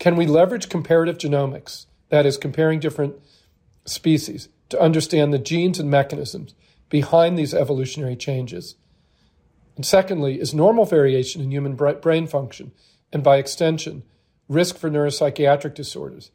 Can 0.01 0.17
we 0.17 0.27
leverage 0.27 0.69
comparative 0.69 1.19
genomics, 1.19 1.87
that 2.09 2.27
is, 2.27 2.37
comparing 2.37 2.81
different 2.81 3.15
species, 3.85 4.49
to 4.71 4.81
understand 4.81 5.33
the 5.33 5.39
genes 5.39 5.79
and 5.79 5.89
mechanisms 5.89 6.53
behind 6.89 7.39
these 7.39 7.55
evolutionary 7.55 8.17
changes? 8.17 8.75
And 9.77 9.87
secondly, 9.87 10.41
is 10.41 10.53
normal 10.53 10.85
variation 10.85 11.41
in 11.41 11.53
human 11.53 11.77
brain 11.77 12.27
function, 12.27 12.73
and 13.13 13.23
by 13.23 13.37
extension, 13.37 14.03
risk 14.53 14.77
for 14.77 14.91
neuropsychiatric 14.91 15.75
disorders, 15.75 16.31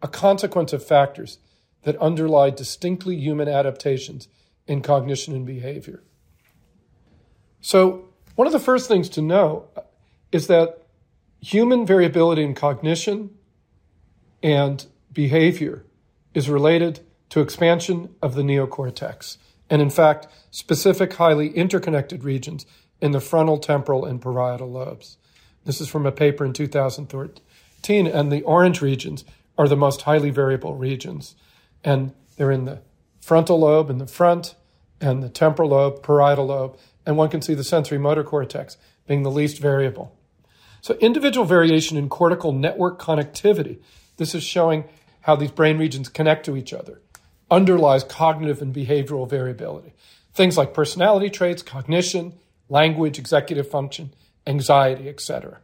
a 0.00 0.08
consequence 0.08 0.72
of 0.72 0.84
factors 0.84 1.38
that 1.82 1.96
underlie 1.96 2.50
distinctly 2.50 3.16
human 3.16 3.48
adaptations 3.48 4.28
in 4.66 4.82
cognition 4.82 5.34
and 5.34 5.46
behavior? 5.46 6.02
So, 7.60 8.08
one 8.34 8.46
of 8.46 8.52
the 8.52 8.60
first 8.60 8.88
things 8.88 9.08
to 9.10 9.22
know 9.22 9.68
is 10.30 10.46
that 10.46 10.82
human 11.40 11.84
variability 11.84 12.42
in 12.42 12.54
cognition 12.54 13.30
and 14.42 14.86
behavior 15.12 15.84
is 16.34 16.48
related 16.48 17.00
to 17.28 17.40
expansion 17.40 18.14
of 18.22 18.34
the 18.34 18.42
neocortex, 18.42 19.36
and 19.68 19.82
in 19.82 19.90
fact, 19.90 20.26
specific 20.50 21.14
highly 21.14 21.48
interconnected 21.48 22.24
regions 22.24 22.66
in 23.00 23.12
the 23.12 23.20
frontal, 23.20 23.58
temporal, 23.58 24.04
and 24.04 24.20
parietal 24.20 24.70
lobes. 24.70 25.18
This 25.64 25.80
is 25.80 25.88
from 25.88 26.06
a 26.06 26.12
paper 26.12 26.44
in 26.44 26.52
2013, 26.52 27.42
and 27.88 28.30
the 28.30 28.42
orange 28.42 28.80
regions 28.80 29.24
are 29.58 29.68
the 29.68 29.76
most 29.76 30.02
highly 30.02 30.30
variable 30.30 30.76
regions. 30.76 31.34
And 31.84 32.12
they're 32.36 32.50
in 32.50 32.64
the 32.64 32.80
frontal 33.20 33.60
lobe 33.60 33.90
in 33.90 33.98
the 33.98 34.06
front, 34.06 34.54
and 35.00 35.22
the 35.22 35.28
temporal 35.28 35.70
lobe, 35.70 36.02
parietal 36.02 36.46
lobe, 36.46 36.78
and 37.04 37.16
one 37.16 37.28
can 37.28 37.42
see 37.42 37.54
the 37.54 37.64
sensory 37.64 37.98
motor 37.98 38.24
cortex 38.24 38.76
being 39.06 39.22
the 39.22 39.30
least 39.30 39.58
variable. 39.58 40.16
So, 40.80 40.94
individual 40.94 41.46
variation 41.46 41.96
in 41.96 42.08
cortical 42.08 42.52
network 42.52 43.00
connectivity, 43.00 43.78
this 44.16 44.34
is 44.34 44.42
showing 44.42 44.84
how 45.22 45.36
these 45.36 45.50
brain 45.50 45.78
regions 45.78 46.08
connect 46.08 46.44
to 46.46 46.56
each 46.56 46.72
other 46.72 47.00
underlies 47.52 48.02
cognitive 48.02 48.62
and 48.62 48.74
behavioral 48.74 49.28
variability. 49.28 49.92
Things 50.32 50.56
like 50.56 50.72
personality 50.72 51.28
traits, 51.28 51.62
cognition, 51.62 52.32
language, 52.70 53.18
executive 53.18 53.68
function, 53.68 54.14
anxiety, 54.46 55.08
etc. 55.08 55.58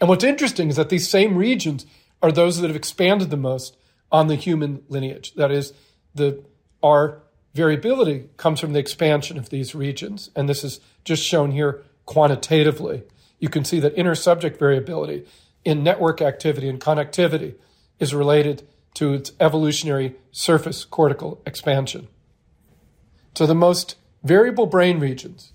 And 0.00 0.08
what's 0.08 0.24
interesting 0.24 0.68
is 0.68 0.76
that 0.76 0.88
these 0.88 1.08
same 1.08 1.36
regions 1.36 1.86
are 2.22 2.32
those 2.32 2.60
that 2.60 2.68
have 2.68 2.76
expanded 2.76 3.30
the 3.30 3.36
most 3.36 3.76
on 4.12 4.28
the 4.28 4.34
human 4.34 4.82
lineage. 4.88 5.34
That 5.34 5.50
is, 5.50 5.72
the 6.14 6.42
our 6.82 7.22
variability 7.54 8.28
comes 8.36 8.60
from 8.60 8.74
the 8.74 8.78
expansion 8.78 9.38
of 9.38 9.48
these 9.48 9.74
regions, 9.74 10.30
and 10.36 10.48
this 10.48 10.62
is 10.62 10.80
just 11.04 11.22
shown 11.22 11.52
here 11.52 11.82
quantitatively. 12.04 13.02
You 13.38 13.48
can 13.48 13.64
see 13.64 13.80
that 13.80 13.96
intersubject 13.96 14.58
variability 14.58 15.26
in 15.64 15.82
network 15.82 16.20
activity 16.22 16.68
and 16.68 16.80
connectivity 16.80 17.54
is 17.98 18.14
related 18.14 18.66
to 18.94 19.14
its 19.14 19.32
evolutionary 19.40 20.16
surface 20.30 20.84
cortical 20.84 21.42
expansion. 21.46 22.08
So 23.34 23.46
the 23.46 23.54
most 23.54 23.96
variable 24.22 24.66
brain 24.66 25.00
regions, 25.00 25.52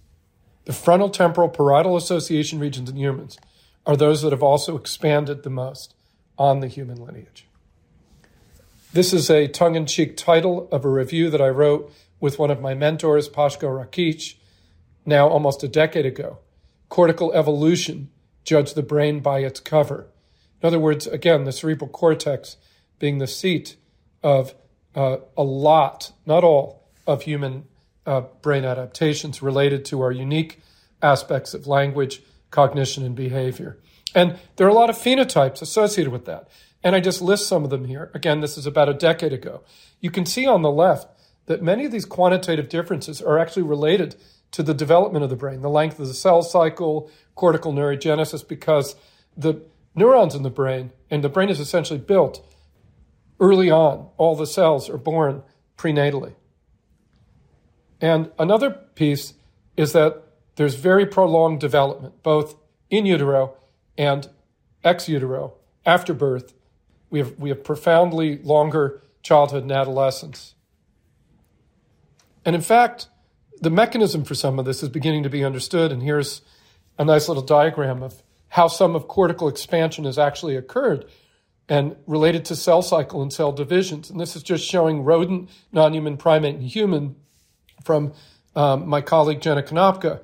the 0.65 0.73
frontal 0.73 1.09
temporal 1.09 1.49
parietal 1.49 1.97
association 1.97 2.59
regions 2.59 2.89
in 2.89 2.97
humans, 2.97 3.37
are 3.85 3.97
those 3.97 4.21
that 4.21 4.31
have 4.31 4.43
also 4.43 4.77
expanded 4.77 5.43
the 5.43 5.49
most 5.49 5.95
on 6.37 6.59
the 6.59 6.67
human 6.67 7.03
lineage. 7.03 7.47
This 8.93 9.13
is 9.13 9.29
a 9.29 9.47
tongue 9.47 9.75
in 9.75 9.85
cheek 9.85 10.17
title 10.17 10.67
of 10.71 10.83
a 10.83 10.89
review 10.89 11.29
that 11.29 11.41
I 11.41 11.49
wrote 11.49 11.93
with 12.19 12.37
one 12.37 12.51
of 12.51 12.61
my 12.61 12.73
mentors, 12.73 13.29
Pasko 13.29 13.69
Rakic, 13.69 14.35
now 15.05 15.27
almost 15.27 15.63
a 15.63 15.67
decade 15.67 16.05
ago. 16.05 16.39
Cortical 16.89 17.31
evolution, 17.33 18.09
judge 18.43 18.73
the 18.73 18.83
brain 18.83 19.19
by 19.19 19.39
its 19.39 19.59
cover. 19.59 20.07
In 20.61 20.67
other 20.67 20.79
words, 20.79 21.07
again, 21.07 21.45
the 21.45 21.51
cerebral 21.51 21.89
cortex 21.89 22.57
being 22.99 23.17
the 23.17 23.27
seat 23.27 23.77
of 24.21 24.53
uh, 24.95 25.17
a 25.37 25.43
lot, 25.43 26.11
not 26.25 26.43
all, 26.43 26.87
of 27.07 27.23
human 27.23 27.65
uh, 28.05 28.21
brain 28.41 28.65
adaptations 28.65 29.41
related 29.41 29.85
to 29.85 30.01
our 30.01 30.11
unique 30.11 30.59
aspects 31.01 31.53
of 31.53 31.65
language, 31.65 32.21
cognition, 32.51 33.03
and 33.03 33.15
behavior. 33.15 33.79
And 34.13 34.37
there 34.57 34.67
are 34.67 34.69
a 34.69 34.75
lot 34.75 34.89
of 34.89 34.97
phenotypes 34.97 35.61
associated 35.61 36.11
with 36.11 36.25
that. 36.25 36.49
And 36.83 36.95
I 36.95 36.99
just 36.99 37.21
list 37.21 37.47
some 37.47 37.63
of 37.63 37.69
them 37.69 37.85
here. 37.85 38.11
Again, 38.13 38.41
this 38.41 38.57
is 38.57 38.65
about 38.65 38.89
a 38.89 38.93
decade 38.93 39.33
ago. 39.33 39.63
You 39.99 40.11
can 40.11 40.25
see 40.25 40.45
on 40.45 40.61
the 40.61 40.71
left 40.71 41.07
that 41.45 41.61
many 41.61 41.85
of 41.85 41.91
these 41.91 42.05
quantitative 42.05 42.69
differences 42.69 43.21
are 43.21 43.39
actually 43.39 43.63
related 43.63 44.15
to 44.51 44.63
the 44.63 44.73
development 44.73 45.23
of 45.23 45.29
the 45.29 45.35
brain, 45.35 45.61
the 45.61 45.69
length 45.69 45.99
of 45.99 46.07
the 46.07 46.13
cell 46.13 46.41
cycle, 46.41 47.09
cortical 47.35 47.71
neurogenesis, 47.71 48.45
because 48.45 48.95
the 49.37 49.61
neurons 49.95 50.35
in 50.35 50.43
the 50.43 50.49
brain, 50.49 50.91
and 51.09 51.23
the 51.23 51.29
brain 51.29 51.49
is 51.49 51.59
essentially 51.59 51.99
built 51.99 52.45
early 53.39 53.71
on. 53.71 54.09
All 54.17 54.35
the 54.35 54.47
cells 54.47 54.89
are 54.89 54.97
born 54.97 55.43
prenatally. 55.77 56.35
And 58.01 58.31
another 58.37 58.71
piece 58.71 59.33
is 59.77 59.93
that 59.93 60.23
there's 60.55 60.75
very 60.75 61.05
prolonged 61.05 61.59
development, 61.59 62.21
both 62.23 62.55
in 62.89 63.05
utero 63.05 63.55
and 63.97 64.29
ex 64.83 65.07
utero, 65.07 65.53
after 65.85 66.13
birth. 66.13 66.53
We 67.09 67.19
have, 67.19 67.37
we 67.37 67.49
have 67.49 67.63
profoundly 67.63 68.37
longer 68.37 69.01
childhood 69.21 69.63
and 69.63 69.71
adolescence. 69.71 70.55
And 72.45 72.55
in 72.55 72.61
fact, 72.61 73.07
the 73.59 73.69
mechanism 73.69 74.23
for 74.23 74.33
some 74.35 74.57
of 74.59 74.65
this 74.65 74.81
is 74.81 74.89
beginning 74.89 75.23
to 75.23 75.29
be 75.29 75.43
understood. 75.43 75.91
And 75.91 76.01
here's 76.01 76.41
a 76.97 77.05
nice 77.05 77.27
little 77.27 77.43
diagram 77.43 78.01
of 78.01 78.23
how 78.49 78.67
some 78.67 78.95
of 78.95 79.07
cortical 79.07 79.47
expansion 79.47 80.05
has 80.05 80.17
actually 80.17 80.55
occurred 80.55 81.05
and 81.69 81.95
related 82.05 82.43
to 82.45 82.55
cell 82.55 82.81
cycle 82.81 83.21
and 83.21 83.31
cell 83.31 83.51
divisions. 83.51 84.09
And 84.09 84.19
this 84.19 84.35
is 84.35 84.43
just 84.43 84.65
showing 84.65 85.03
rodent, 85.03 85.49
non 85.71 85.93
human 85.93 86.17
primate, 86.17 86.55
and 86.55 86.63
human 86.63 87.15
from 87.83 88.13
um, 88.55 88.87
my 88.87 89.01
colleague 89.01 89.41
Jenna 89.41 89.63
Konopka. 89.63 90.21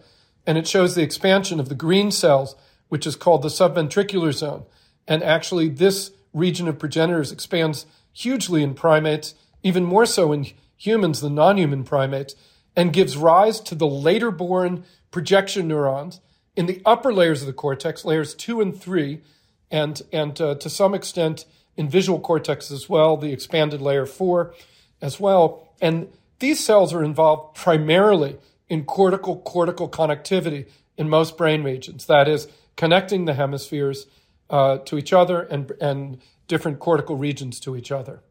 And 0.48 0.58
it 0.58 0.68
shows 0.68 0.96
the 0.96 1.04
expansion 1.04 1.60
of 1.60 1.70
the 1.70 1.76
green 1.76 2.10
cells, 2.10 2.56
which 2.88 3.06
is 3.06 3.16
called 3.16 3.44
the 3.44 3.50
subventricular 3.50 4.34
zone. 4.34 4.64
And 5.08 5.22
actually, 5.22 5.70
this 5.70 6.12
region 6.34 6.68
of 6.68 6.80
progenitors 6.80 7.32
expands 7.32 7.86
hugely 8.14 8.64
in 8.64 8.74
primates, 8.74 9.36
even 9.62 9.84
more 9.84 10.06
so 10.06 10.32
in 10.32 10.48
humans 10.78 11.22
than 11.22 11.36
non 11.36 11.58
human 11.58 11.84
primates, 11.84 12.36
and 12.76 12.94
gives 12.94 13.18
rise 13.18 13.60
to 13.62 13.76
the 13.76 13.88
later 13.88 14.32
born 14.32 14.86
projection 15.12 15.68
neurons 15.68 16.22
in 16.56 16.66
the 16.66 16.82
upper 16.86 17.14
layers 17.14 17.42
of 17.42 17.48
the 17.48 17.54
cortex, 17.54 18.04
layers 18.04 18.34
two 18.34 18.62
and 18.62 18.80
three, 18.80 19.22
and, 19.70 20.02
and 20.12 20.40
uh, 20.42 20.56
to 20.56 20.70
some 20.70 20.94
extent 20.94 21.46
in 21.76 21.88
visual 21.88 22.20
cortex 22.20 22.72
as 22.72 22.90
well, 22.90 23.18
the 23.18 23.32
expanded 23.32 23.82
layer 23.82 24.06
four 24.06 24.54
as 25.02 25.20
well. 25.20 25.70
And 25.82 26.08
these 26.40 26.64
cells 26.64 26.94
are 26.94 27.04
involved 27.04 27.56
primarily 27.56 28.38
in 28.70 28.84
cortical 28.86 29.38
cortical 29.42 29.90
connectivity 29.90 30.68
in 30.98 31.10
most 31.10 31.38
brain 31.38 31.64
regions. 31.64 32.06
That 32.06 32.28
is, 32.28 32.48
connecting 32.76 33.26
the 33.26 33.34
hemispheres 33.34 34.08
uh, 34.50 34.78
to 34.80 34.98
each 34.98 35.14
other 35.14 35.42
and, 35.42 35.72
and 35.82 36.22
different 36.48 36.80
cortical 36.80 37.18
regions 37.18 37.60
to 37.62 37.76
each 37.76 37.92
other. 37.92 38.22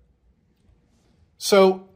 So 1.38 1.88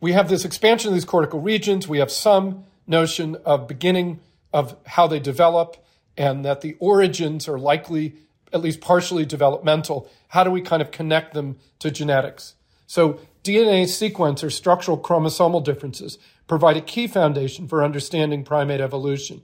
we 0.00 0.12
have 0.12 0.28
this 0.28 0.44
expansion 0.44 0.88
of 0.88 0.94
these 0.94 1.04
cortical 1.04 1.40
regions. 1.40 1.86
We 1.86 1.98
have 1.98 2.10
some 2.10 2.64
notion 2.86 3.36
of 3.44 3.68
beginning 3.68 4.20
of 4.52 4.76
how 4.86 5.06
they 5.06 5.18
develop 5.18 5.76
and 6.16 6.44
that 6.44 6.62
the 6.62 6.76
origins 6.78 7.48
are 7.48 7.58
likely 7.58 8.16
at 8.52 8.60
least 8.60 8.80
partially 8.80 9.26
developmental. 9.26 10.08
How 10.28 10.44
do 10.44 10.50
we 10.50 10.62
kind 10.62 10.80
of 10.80 10.90
connect 10.90 11.34
them 11.34 11.58
to 11.80 11.90
genetics? 11.90 12.54
So 12.86 13.20
DNA 13.44 13.86
sequence 13.88 14.42
or 14.42 14.50
structural 14.50 14.98
chromosomal 14.98 15.62
differences 15.62 16.18
provide 16.46 16.76
a 16.76 16.80
key 16.80 17.06
foundation 17.06 17.66
for 17.66 17.84
understanding 17.84 18.44
primate 18.44 18.80
evolution. 18.80 19.42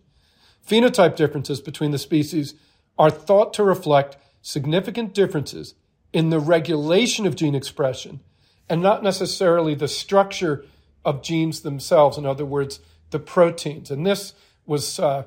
Phenotype 0.66 1.16
differences 1.16 1.60
between 1.60 1.90
the 1.90 1.98
species 1.98 2.54
are 2.98 3.10
thought 3.10 3.52
to 3.54 3.64
reflect 3.64 4.16
significant 4.40 5.14
differences 5.14 5.74
in 6.12 6.30
the 6.30 6.38
regulation 6.38 7.26
of 7.26 7.36
gene 7.36 7.54
expression 7.54 8.20
and 8.68 8.80
not 8.80 9.02
necessarily 9.02 9.74
the 9.74 9.88
structure 9.88 10.64
of 11.04 11.22
genes 11.22 11.62
themselves. 11.62 12.16
In 12.16 12.26
other 12.26 12.44
words, 12.44 12.80
the 13.10 13.18
proteins. 13.18 13.90
And 13.90 14.06
this 14.06 14.34
was 14.66 14.98
uh, 14.98 15.24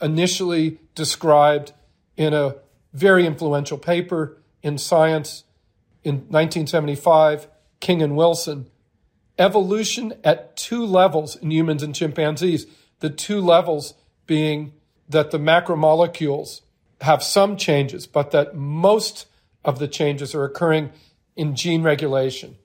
initially 0.00 0.78
described 0.94 1.72
in 2.16 2.34
a 2.34 2.56
very 2.92 3.26
influential 3.26 3.78
paper 3.78 4.38
in 4.62 4.78
Science 4.78 5.44
in 6.04 6.14
1975 6.28 7.48
King 7.80 8.00
and 8.00 8.16
Wilson, 8.16 8.70
evolution 9.42 10.14
at 10.24 10.56
two 10.56 10.86
levels 10.86 11.36
in 11.36 11.50
humans 11.50 11.82
and 11.82 11.94
chimpanzees. 11.94 12.66
The 13.00 13.10
two 13.10 13.40
levels 13.40 13.94
being 14.26 14.72
that 15.08 15.30
the 15.30 15.38
macromolecules 15.38 16.62
have 17.02 17.22
some 17.22 17.56
changes, 17.56 18.06
but 18.06 18.30
that 18.30 18.54
most 18.54 19.26
of 19.64 19.78
the 19.78 19.88
changes 19.88 20.34
are 20.34 20.44
occurring 20.44 20.90
in 21.36 21.56
gene 21.56 21.82
regulation. 21.82 22.56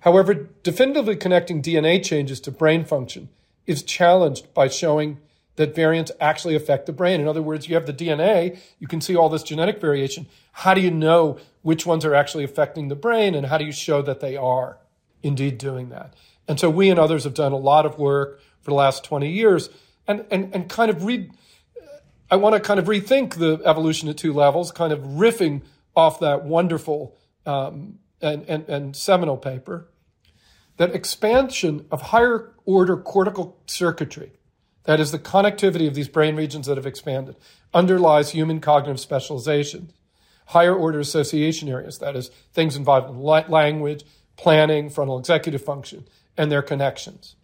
However, 0.00 0.48
definitively 0.62 1.16
connecting 1.16 1.60
DNA 1.60 2.02
changes 2.02 2.40
to 2.40 2.50
brain 2.50 2.84
function 2.84 3.28
is 3.66 3.82
challenged 3.82 4.52
by 4.54 4.68
showing 4.68 5.18
that 5.56 5.74
variants 5.74 6.10
actually 6.20 6.54
affect 6.54 6.86
the 6.86 6.92
brain. 6.92 7.20
In 7.20 7.28
other 7.28 7.42
words, 7.42 7.68
you 7.68 7.74
have 7.74 7.86
the 7.86 7.92
DNA, 7.92 8.58
you 8.78 8.86
can 8.86 9.00
see 9.00 9.14
all 9.14 9.28
this 9.28 9.42
genetic 9.42 9.80
variation. 9.80 10.26
How 10.52 10.72
do 10.72 10.80
you 10.80 10.90
know 10.90 11.38
which 11.62 11.84
ones 11.84 12.04
are 12.04 12.14
actually 12.14 12.44
affecting 12.44 12.88
the 12.88 12.94
brain 12.94 13.34
and 13.34 13.46
how 13.46 13.58
do 13.58 13.64
you 13.64 13.72
show 13.72 14.00
that 14.02 14.20
they 14.20 14.36
are 14.36 14.78
indeed 15.22 15.58
doing 15.58 15.90
that? 15.90 16.14
And 16.48 16.58
so 16.58 16.68
we 16.68 16.90
and 16.90 16.98
others 16.98 17.24
have 17.24 17.34
done 17.34 17.52
a 17.52 17.56
lot 17.56 17.86
of 17.86 17.98
work 17.98 18.40
for 18.60 18.70
the 18.70 18.74
last 18.74 19.04
20 19.04 19.30
years 19.30 19.70
and, 20.06 20.24
and, 20.30 20.54
and 20.54 20.68
kind 20.68 20.90
of 20.90 21.04
read, 21.04 21.30
I 22.30 22.36
want 22.36 22.54
to 22.54 22.60
kind 22.60 22.80
of 22.80 22.86
rethink 22.86 23.34
the 23.34 23.60
evolution 23.64 24.08
at 24.08 24.16
two 24.16 24.32
levels, 24.32 24.72
kind 24.72 24.92
of 24.92 25.00
riffing 25.00 25.62
off 25.94 26.20
that 26.20 26.44
wonderful 26.44 27.16
um, 27.46 27.98
and, 28.20 28.44
and, 28.48 28.68
and 28.68 28.96
seminal 28.96 29.36
paper, 29.36 29.88
that 30.76 30.94
expansion 30.94 31.86
of 31.90 32.02
higher 32.02 32.52
order 32.64 32.96
cortical 32.96 33.60
circuitry 33.66 34.32
that 34.84 35.00
is 35.00 35.12
the 35.12 35.18
connectivity 35.18 35.86
of 35.86 35.94
these 35.94 36.08
brain 36.08 36.36
regions 36.36 36.66
that 36.66 36.76
have 36.76 36.86
expanded, 36.86 37.36
underlies 37.74 38.30
human 38.30 38.60
cognitive 38.60 39.00
specialization. 39.00 39.92
Higher 40.46 40.74
order 40.74 40.98
association 40.98 41.68
areas, 41.68 41.98
that 41.98 42.16
is, 42.16 42.30
things 42.52 42.76
involved 42.76 43.10
in 43.10 43.20
language, 43.20 44.04
planning, 44.40 44.88
frontal 44.88 45.18
executive 45.18 45.62
function, 45.62 46.08
and 46.34 46.50
their 46.50 46.62
connections. 46.62 47.36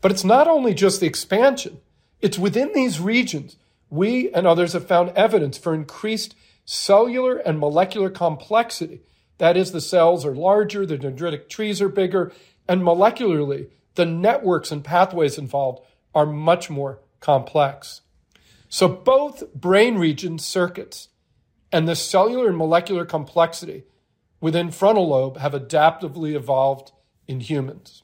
But 0.00 0.10
it's 0.10 0.24
not 0.24 0.48
only 0.48 0.72
just 0.72 0.98
the 0.98 1.06
expansion, 1.06 1.78
it's 2.22 2.38
within 2.38 2.72
these 2.72 3.00
regions 3.00 3.56
we 3.90 4.32
and 4.32 4.46
others 4.46 4.72
have 4.72 4.88
found 4.88 5.10
evidence 5.10 5.58
for 5.58 5.74
increased 5.74 6.34
cellular 6.64 7.36
and 7.36 7.58
molecular 7.58 8.08
complexity. 8.08 9.02
That 9.36 9.58
is, 9.58 9.72
the 9.72 9.80
cells 9.80 10.24
are 10.24 10.34
larger, 10.34 10.86
the 10.86 10.96
dendritic 10.96 11.50
trees 11.50 11.82
are 11.82 11.90
bigger, 11.90 12.32
and 12.66 12.80
molecularly, 12.80 13.68
the 13.94 14.06
networks 14.06 14.72
and 14.72 14.82
pathways 14.82 15.36
involved 15.36 15.84
are 16.14 16.26
much 16.26 16.70
more 16.70 17.00
complex. 17.20 18.00
So 18.70 18.88
both 18.88 19.52
brain 19.52 19.96
region 19.96 20.38
circuits 20.38 21.08
and 21.70 21.86
the 21.86 21.94
cellular 21.94 22.48
and 22.48 22.56
molecular 22.56 23.04
complexity 23.04 23.84
within 24.44 24.70
frontal 24.70 25.08
lobe 25.08 25.38
have 25.38 25.52
adaptively 25.54 26.34
evolved 26.34 26.92
in 27.26 27.40
humans. 27.40 28.02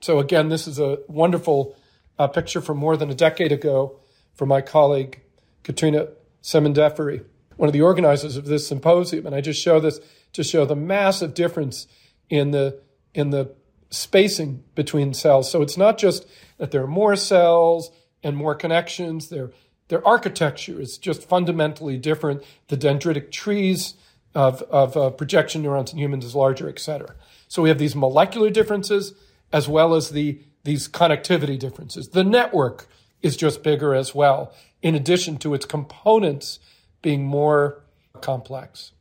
So 0.00 0.18
again, 0.18 0.48
this 0.48 0.66
is 0.66 0.80
a 0.80 0.98
wonderful 1.06 1.76
uh, 2.18 2.26
picture 2.26 2.60
from 2.60 2.78
more 2.78 2.96
than 2.96 3.08
a 3.08 3.14
decade 3.14 3.52
ago 3.52 4.00
from 4.34 4.48
my 4.48 4.60
colleague 4.60 5.20
Katerina 5.62 6.08
Semendeferi, 6.42 7.24
one 7.56 7.68
of 7.68 7.72
the 7.72 7.80
organizers 7.80 8.36
of 8.36 8.46
this 8.46 8.66
symposium. 8.66 9.24
And 9.24 9.36
I 9.36 9.40
just 9.40 9.62
show 9.62 9.78
this 9.78 10.00
to 10.32 10.42
show 10.42 10.64
the 10.64 10.74
massive 10.74 11.32
difference 11.32 11.86
in 12.28 12.50
the 12.50 12.82
in 13.14 13.30
the 13.30 13.54
spacing 13.90 14.64
between 14.74 15.14
cells. 15.14 15.48
So 15.48 15.62
it's 15.62 15.76
not 15.76 15.96
just 15.98 16.26
that 16.56 16.72
there 16.72 16.82
are 16.82 16.88
more 16.88 17.14
cells 17.14 17.92
and 18.24 18.36
more 18.36 18.56
connections. 18.56 19.28
Their, 19.28 19.52
their 19.90 20.04
architecture 20.04 20.80
is 20.80 20.98
just 20.98 21.22
fundamentally 21.22 21.98
different. 21.98 22.42
The 22.66 22.76
dendritic 22.76 23.30
trees 23.30 23.94
of, 24.34 24.62
of 24.62 24.96
uh, 24.96 25.10
projection 25.10 25.62
neurons 25.62 25.92
in 25.92 25.98
humans 25.98 26.24
is 26.24 26.34
larger, 26.34 26.68
et 26.68 26.78
cetera. 26.78 27.14
So 27.48 27.62
we 27.62 27.68
have 27.68 27.78
these 27.78 27.96
molecular 27.96 28.50
differences 28.50 29.14
as 29.52 29.68
well 29.68 29.94
as 29.94 30.10
the, 30.10 30.40
these 30.64 30.88
connectivity 30.88 31.58
differences. 31.58 32.08
The 32.10 32.24
network 32.24 32.86
is 33.22 33.36
just 33.36 33.62
bigger 33.62 33.94
as 33.94 34.14
well, 34.14 34.52
in 34.82 34.94
addition 34.94 35.38
to 35.38 35.54
its 35.54 35.66
components 35.66 36.58
being 37.02 37.24
more 37.24 37.82
complex. 38.20 38.92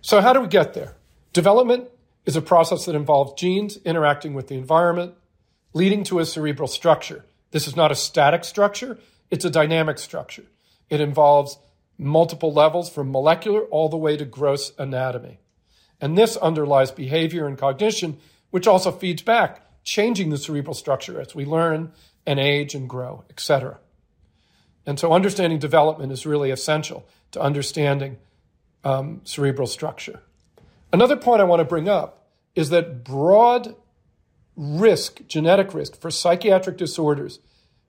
So 0.00 0.20
how 0.20 0.32
do 0.32 0.40
we 0.40 0.48
get 0.48 0.74
there? 0.74 0.96
Development 1.32 1.88
is 2.26 2.36
a 2.36 2.42
process 2.42 2.84
that 2.86 2.94
involves 2.94 3.40
genes 3.40 3.78
interacting 3.84 4.34
with 4.34 4.48
the 4.48 4.56
environment, 4.56 5.14
leading 5.72 6.04
to 6.04 6.18
a 6.18 6.26
cerebral 6.26 6.68
structure. 6.68 7.24
This 7.50 7.66
is 7.66 7.76
not 7.76 7.92
a 7.92 7.94
static 7.94 8.44
structure, 8.44 8.98
it's 9.30 9.44
a 9.44 9.50
dynamic 9.50 9.98
structure. 9.98 10.44
It 10.90 11.00
involves 11.00 11.58
multiple 11.98 12.52
levels 12.52 12.88
from 12.88 13.10
molecular 13.10 13.62
all 13.62 13.88
the 13.88 13.96
way 13.96 14.16
to 14.16 14.24
gross 14.24 14.72
anatomy. 14.78 15.40
And 16.00 16.16
this 16.16 16.36
underlies 16.36 16.92
behavior 16.92 17.46
and 17.46 17.58
cognition, 17.58 18.18
which 18.50 18.68
also 18.68 18.92
feeds 18.92 19.22
back, 19.22 19.66
changing 19.82 20.30
the 20.30 20.38
cerebral 20.38 20.74
structure 20.74 21.20
as 21.20 21.34
we 21.34 21.44
learn 21.44 21.92
and 22.24 22.38
age 22.38 22.74
and 22.74 22.88
grow, 22.88 23.24
etc. 23.30 23.78
And 24.86 24.98
so 24.98 25.12
understanding 25.12 25.58
development 25.58 26.12
is 26.12 26.24
really 26.24 26.50
essential 26.50 27.06
to 27.32 27.40
understanding 27.40 28.18
um, 28.84 29.20
cerebral 29.24 29.66
structure. 29.66 30.20
Another 30.92 31.16
point 31.16 31.40
I 31.40 31.44
want 31.44 31.60
to 31.60 31.64
bring 31.64 31.88
up 31.88 32.26
is 32.54 32.70
that 32.70 33.04
broad 33.04 33.74
risk, 34.56 35.26
genetic 35.26 35.74
risk 35.74 36.00
for 36.00 36.10
psychiatric 36.10 36.76
disorders 36.76 37.38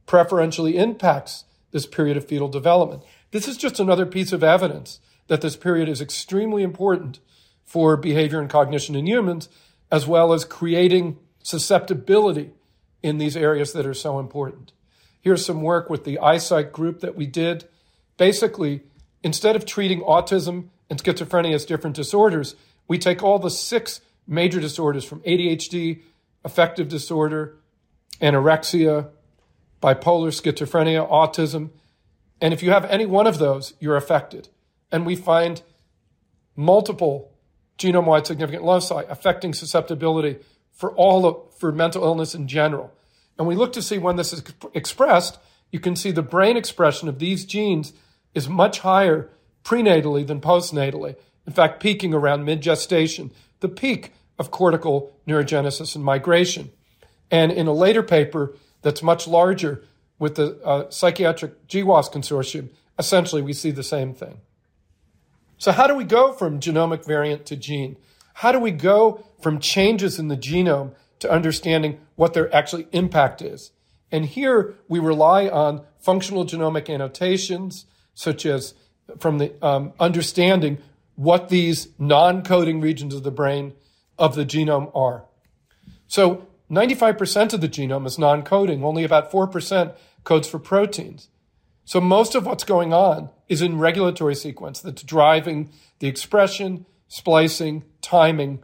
preferentially 0.05 0.78
impacts 0.78 1.45
this 1.72 1.86
period 1.86 2.18
of 2.18 2.26
fetal 2.26 2.47
development. 2.47 3.03
This 3.32 3.47
is 3.47 3.57
just 3.57 3.80
another 3.80 4.05
piece 4.05 4.32
of 4.32 4.43
evidence 4.43 4.99
that 5.27 5.41
this 5.41 5.55
period 5.55 5.88
is 5.88 6.01
extremely 6.01 6.63
important 6.63 7.19
for 7.63 7.95
behavior 7.95 8.39
and 8.39 8.49
cognition 8.49 8.95
in 8.95 9.05
humans, 9.05 9.47
as 9.91 10.07
well 10.07 10.34
as 10.34 10.43
creating 10.43 11.17
susceptibility 11.43 12.51
in 13.03 13.17
these 13.17 13.38
areas 13.38 13.73
that 13.73 13.86
are 13.86 13.93
so 13.93 14.19
important. 14.19 14.73
Here's 15.21 15.45
some 15.45 15.61
work 15.61 15.89
with 15.89 16.03
the 16.03 16.17
iPSYCH 16.21 16.71
group 16.71 17.01
that 17.01 17.15
we 17.15 17.27
did. 17.27 17.65
Basically, 18.17 18.82
instead 19.23 19.55
of 19.55 19.65
treating 19.65 20.01
autism 20.01 20.69
and 20.89 21.01
schizophrenia 21.01 21.53
as 21.53 21.65
different 21.65 21.95
disorders, 21.95 22.55
we 22.88 22.97
take 22.97 23.21
all 23.21 23.39
the 23.39 23.51
six 23.51 24.01
major 24.27 24.59
disorders 24.59 25.05
from 25.05 25.21
ADHD, 25.21 26.01
affective 26.43 26.88
disorder, 26.88 27.57
anorexia, 28.21 29.09
bipolar, 29.82 30.32
schizophrenia, 30.32 31.09
autism, 31.09 31.69
and 32.41 32.53
if 32.53 32.63
you 32.63 32.71
have 32.71 32.85
any 32.85 33.05
one 33.05 33.27
of 33.27 33.37
those, 33.37 33.73
you're 33.79 33.97
affected. 33.97 34.49
And 34.91 35.05
we 35.05 35.15
find 35.15 35.61
multiple 36.55 37.31
genome 37.77 38.05
wide 38.05 38.27
significant 38.27 38.63
loci 38.63 39.03
affecting 39.09 39.53
susceptibility 39.53 40.37
for 40.71 40.91
all 40.91 41.25
of, 41.25 41.53
for 41.57 41.71
mental 41.71 42.03
illness 42.03 42.35
in 42.35 42.47
general. 42.47 42.93
And 43.37 43.47
we 43.47 43.55
look 43.55 43.73
to 43.73 43.81
see 43.81 43.97
when 43.97 44.17
this 44.17 44.33
is 44.33 44.43
expressed, 44.73 45.39
you 45.71 45.79
can 45.79 45.95
see 45.95 46.11
the 46.11 46.21
brain 46.21 46.57
expression 46.57 47.07
of 47.07 47.19
these 47.19 47.45
genes 47.45 47.93
is 48.33 48.49
much 48.49 48.79
higher 48.79 49.29
prenatally 49.63 50.25
than 50.25 50.41
postnatally. 50.41 51.15
In 51.47 51.53
fact, 51.53 51.81
peaking 51.81 52.13
around 52.13 52.45
mid 52.45 52.61
gestation, 52.61 53.31
the 53.59 53.69
peak 53.69 54.13
of 54.37 54.51
cortical 54.51 55.15
neurogenesis 55.27 55.95
and 55.95 56.03
migration. 56.03 56.71
And 57.31 57.51
in 57.51 57.67
a 57.67 57.73
later 57.73 58.03
paper 58.03 58.55
that's 58.81 59.03
much 59.03 59.27
larger 59.27 59.83
with 60.20 60.36
the 60.36 60.61
uh, 60.63 60.89
psychiatric 60.89 61.67
GWAS 61.67 62.11
consortium, 62.11 62.70
essentially 62.99 63.41
we 63.41 63.53
see 63.53 63.72
the 63.72 63.84
same 63.84 64.13
thing. 64.13 64.41
So, 65.57 65.72
how 65.72 65.88
do 65.88 65.95
we 65.95 66.03
go 66.03 66.32
from 66.32 66.59
genomic 66.59 67.05
variant 67.05 67.45
to 67.47 67.55
gene? 67.55 67.97
How 68.36 68.51
do 68.51 68.59
we 68.59 68.72
go 68.72 69.26
from 69.41 69.59
changes 69.59 70.20
in 70.20 70.28
the 70.28 70.38
genome 70.38 70.93
to 71.20 71.30
understanding 71.30 71.99
what 72.15 72.34
their 72.34 72.53
actually 72.55 72.88
impact 72.91 73.41
is? 73.41 73.72
And 74.11 74.26
here 74.26 74.76
we 74.88 74.99
rely 74.99 75.47
on 75.47 75.84
functional 75.99 76.45
genomic 76.45 76.89
annotations, 76.93 77.86
such 78.13 78.45
as 78.45 78.74
from 79.20 79.38
the 79.38 79.53
um, 79.65 79.93
understanding 79.99 80.78
what 81.15 81.49
these 81.49 81.89
non-coding 81.99 82.80
regions 82.80 83.13
of 83.13 83.24
the 83.24 83.32
brain 83.32 83.74
of 84.17 84.36
the 84.36 84.45
genome 84.45 84.89
are. 84.95 85.26
So 86.07 86.47
95% 86.72 87.53
of 87.53 87.61
the 87.61 87.67
genome 87.67 88.05
is 88.05 88.17
non-coding. 88.17 88.84
Only 88.84 89.03
about 89.03 89.32
4% 89.32 89.93
codes 90.24 90.47
for 90.47 90.59
proteins. 90.59 91.30
So 91.86 91.99
most 91.99 92.36
of 92.36 92.45
what's 92.45 92.63
going 92.63 92.93
on 92.93 93.30
is 93.47 93.61
in 93.61 93.80
regulatory 93.80 94.36
sequence 94.36 94.80
that's 94.80 95.01
driving 95.01 95.72
the 95.99 96.07
expression, 96.07 96.86
splicing, 97.07 97.84
timing. 98.01 98.63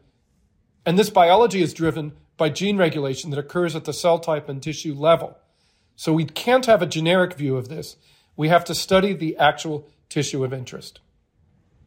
And 0.86 1.00
this 1.00 1.10
biology 1.10 1.62
is 1.62 1.74
driven 1.74 2.14
by 2.38 2.50
gene 2.50 2.78
regulation 2.78 3.32
that 3.32 3.40
occurs 3.40 3.76
at 3.76 3.86
the 3.86 3.94
cell 3.94 4.20
type 4.20 4.48
and 4.48 4.62
tissue 4.62 4.94
level. 4.94 5.38
So 5.96 6.14
we 6.14 6.26
can't 6.26 6.66
have 6.66 6.82
a 6.82 6.88
generic 6.88 7.34
view 7.34 7.58
of 7.58 7.70
this. 7.70 7.96
We 8.36 8.50
have 8.50 8.66
to 8.66 8.76
study 8.76 9.14
the 9.14 9.38
actual 9.38 9.88
tissue 10.10 10.44
of 10.44 10.54
interest. 10.54 11.00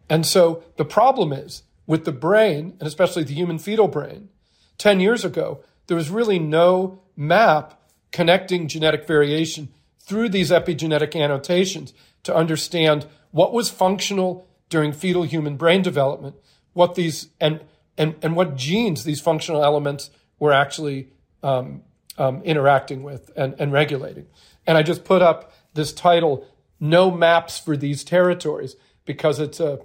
And 0.09 0.25
so 0.25 0.65
the 0.77 0.85
problem 0.85 1.33
is 1.33 1.63
with 1.87 2.05
the 2.05 2.13
brain, 2.13 2.77
and 2.81 2.87
especially 2.87 3.25
the 3.25 3.35
human 3.35 3.59
fetal 3.59 3.89
brain, 3.89 4.31
10 4.79 5.01
years 5.01 5.25
ago, 5.25 5.63
there 5.87 5.97
was 5.97 6.11
really 6.11 6.39
no 6.39 7.03
map 7.17 7.78
connecting 8.13 8.69
genetic 8.69 9.07
variation 9.07 9.69
through 9.99 10.29
these 10.29 10.51
epigenetic 10.51 11.15
annotations 11.21 11.93
to 12.23 12.35
understand 12.35 13.07
what 13.31 13.53
was 13.53 13.69
functional 13.69 14.49
during 14.69 14.93
fetal 14.93 15.23
human 15.23 15.57
brain 15.57 15.83
development, 15.83 16.37
what 16.73 16.95
these 16.95 17.29
and 17.41 17.61
and 17.97 18.15
and 18.23 18.37
what 18.37 18.57
genes 18.57 19.05
these 19.05 19.21
functional 19.21 19.63
elements 19.63 20.11
were 20.39 20.53
actually 20.53 21.09
um, 21.43 21.83
um, 22.17 22.43
interacting 22.43 23.03
with 23.03 23.31
and, 23.37 23.55
and 23.59 23.73
regulating. 23.73 24.27
And 24.67 24.79
I 24.79 24.83
just 24.83 25.05
put 25.05 25.23
up 25.23 25.53
this 25.75 25.93
title, 25.93 26.47
"No 26.81 27.11
Maps 27.11 27.59
for 27.59 27.77
These 27.77 28.05
Territories," 28.05 28.77
because 29.05 29.39
it's 29.39 29.61
a 29.61 29.81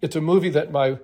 it's 0.00 0.16
a 0.16 0.20
movie 0.20 0.50
that 0.50 0.70
my 0.70 0.98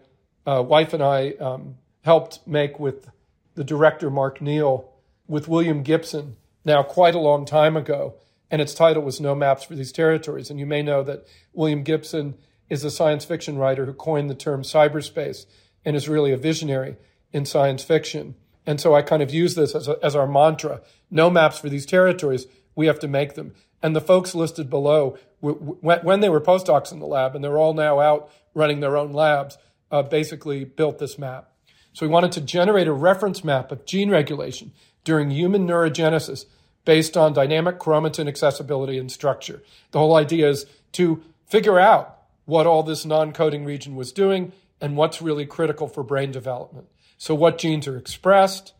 uh, 0.46 0.62
wife 0.62 0.92
and 0.92 1.02
I 1.02 1.30
um, 1.40 1.76
helped 2.02 2.46
make 2.46 2.78
with 2.78 3.10
the 3.54 3.64
director 3.64 4.10
Mark 4.10 4.40
Neale 4.40 4.90
with 5.26 5.48
William 5.48 5.82
Gibson 5.82 6.36
now 6.64 6.82
quite 6.82 7.14
a 7.14 7.20
long 7.20 7.44
time 7.44 7.76
ago, 7.76 8.14
and 8.50 8.60
its 8.60 8.74
title 8.74 9.02
was 9.02 9.20
No 9.20 9.34
Maps 9.34 9.64
for 9.64 9.74
These 9.74 9.92
Territories. 9.92 10.50
And 10.50 10.58
you 10.58 10.66
may 10.66 10.82
know 10.82 11.02
that 11.02 11.26
William 11.52 11.82
Gibson 11.82 12.36
is 12.68 12.84
a 12.84 12.90
science 12.90 13.24
fiction 13.24 13.58
writer 13.58 13.86
who 13.86 13.92
coined 13.92 14.28
the 14.30 14.34
term 14.34 14.62
cyberspace 14.62 15.46
and 15.84 15.96
is 15.96 16.08
really 16.08 16.32
a 16.32 16.36
visionary 16.36 16.96
in 17.32 17.44
science 17.44 17.82
fiction. 17.82 18.34
And 18.66 18.80
so 18.80 18.94
I 18.94 19.02
kind 19.02 19.22
of 19.22 19.32
use 19.32 19.54
this 19.54 19.74
as, 19.74 19.88
a, 19.88 19.96
as 20.02 20.14
our 20.14 20.26
mantra. 20.26 20.82
No 21.10 21.30
maps 21.30 21.58
for 21.58 21.68
these 21.68 21.86
territories. 21.86 22.46
We 22.74 22.86
have 22.86 22.98
to 23.00 23.08
make 23.08 23.34
them. 23.34 23.54
And 23.82 23.96
the 23.96 24.00
folks 24.00 24.34
listed 24.34 24.68
below, 24.68 25.16
when 25.40 26.20
they 26.20 26.28
were 26.28 26.40
postdocs 26.40 26.92
in 26.92 26.98
the 26.98 27.06
lab, 27.06 27.34
and 27.34 27.42
they're 27.42 27.58
all 27.58 27.72
now 27.72 27.98
out 27.98 28.30
running 28.54 28.80
their 28.80 28.96
own 28.96 29.12
labs, 29.12 29.56
uh, 29.90 30.02
basically 30.02 30.64
built 30.64 30.98
this 30.98 31.18
map. 31.18 31.50
So 31.92 32.06
we 32.06 32.12
wanted 32.12 32.32
to 32.32 32.40
generate 32.40 32.86
a 32.86 32.92
reference 32.92 33.42
map 33.42 33.72
of 33.72 33.84
gene 33.84 34.10
regulation 34.10 34.72
during 35.04 35.30
human 35.30 35.66
neurogenesis 35.66 36.46
based 36.84 37.16
on 37.16 37.32
dynamic 37.32 37.78
chromatin 37.78 38.28
accessibility 38.28 38.98
and 38.98 39.10
structure. 39.10 39.62
The 39.90 39.98
whole 39.98 40.16
idea 40.16 40.48
is 40.48 40.66
to 40.92 41.22
figure 41.46 41.78
out 41.78 42.18
what 42.44 42.66
all 42.66 42.82
this 42.82 43.04
non 43.04 43.32
coding 43.32 43.64
region 43.64 43.94
was 43.94 44.12
doing 44.12 44.52
and 44.80 44.96
what's 44.96 45.22
really 45.22 45.46
critical 45.46 45.88
for 45.88 46.02
brain 46.02 46.32
development. 46.32 46.88
So, 47.18 47.34
what 47.34 47.58
genes 47.58 47.86
are 47.86 47.96
expressed, 47.96 48.72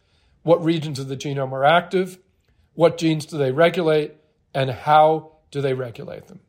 what 0.43 0.65
regions 0.65 0.99
of 0.99 1.09
the 1.09 1.17
genome 1.17 1.53
are 1.53 1.65
active, 1.65 2.19
what 2.75 2.99
genes 2.99 3.27
do 3.27 3.37
they 3.37 3.53
regulate, 3.53 4.15
and 4.55 4.71
how 4.71 5.33
do 5.51 5.61
they 5.61 5.75
regulate 5.75 6.27
them. 6.29 6.41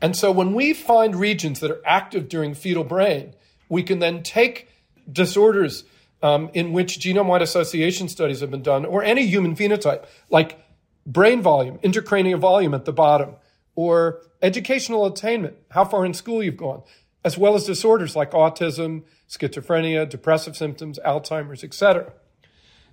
And 0.00 0.14
so, 0.14 0.30
when 0.30 0.54
we 0.54 0.72
find 0.72 1.16
regions 1.16 1.60
that 1.60 1.70
are 1.70 1.82
active 1.84 2.28
during 2.28 2.54
fetal 2.54 2.84
brain, 2.84 3.34
we 3.68 3.82
can 3.82 3.98
then 3.98 4.22
take 4.22 4.68
disorders 5.10 5.84
um, 6.22 6.50
in 6.54 6.72
which 6.72 6.98
genome 6.98 7.26
wide 7.26 7.42
association 7.42 8.08
studies 8.08 8.40
have 8.40 8.50
been 8.50 8.62
done, 8.62 8.84
or 8.84 9.02
any 9.02 9.26
human 9.26 9.54
phenotype, 9.54 10.06
like 10.30 10.58
brain 11.06 11.42
volume, 11.42 11.78
intracranial 11.78 12.38
volume 12.38 12.74
at 12.74 12.84
the 12.84 12.92
bottom, 12.92 13.36
or 13.74 14.22
educational 14.42 15.06
attainment, 15.06 15.56
how 15.70 15.84
far 15.84 16.04
in 16.04 16.14
school 16.14 16.42
you've 16.42 16.56
gone, 16.56 16.82
as 17.24 17.36
well 17.36 17.54
as 17.54 17.64
disorders 17.64 18.16
like 18.16 18.30
autism, 18.32 19.02
schizophrenia, 19.28 20.08
depressive 20.08 20.56
symptoms, 20.56 20.98
Alzheimer's, 21.04 21.62
etc. 21.62 22.12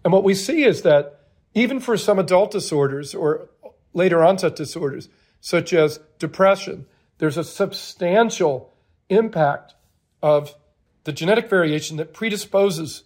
And 0.04 0.12
what 0.12 0.24
we 0.24 0.34
see 0.34 0.64
is 0.64 0.82
that 0.82 1.22
even 1.54 1.80
for 1.80 1.98
some 1.98 2.20
adult 2.20 2.52
disorders 2.52 3.14
or 3.14 3.50
later 3.94 4.24
onset 4.24 4.56
disorders, 4.56 5.10
such 5.40 5.74
as 5.74 6.00
depression, 6.20 6.86
there's 7.20 7.38
a 7.38 7.44
substantial 7.44 8.74
impact 9.10 9.76
of 10.22 10.56
the 11.04 11.12
genetic 11.12 11.50
variation 11.50 11.98
that 11.98 12.14
predisposes 12.14 13.04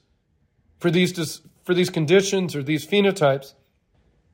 for 0.80 0.91
these, 0.91 1.41
for 1.63 1.73
these 1.73 1.89
conditions 1.89 2.55
or 2.55 2.63
these 2.63 2.86
phenotypes 2.86 3.53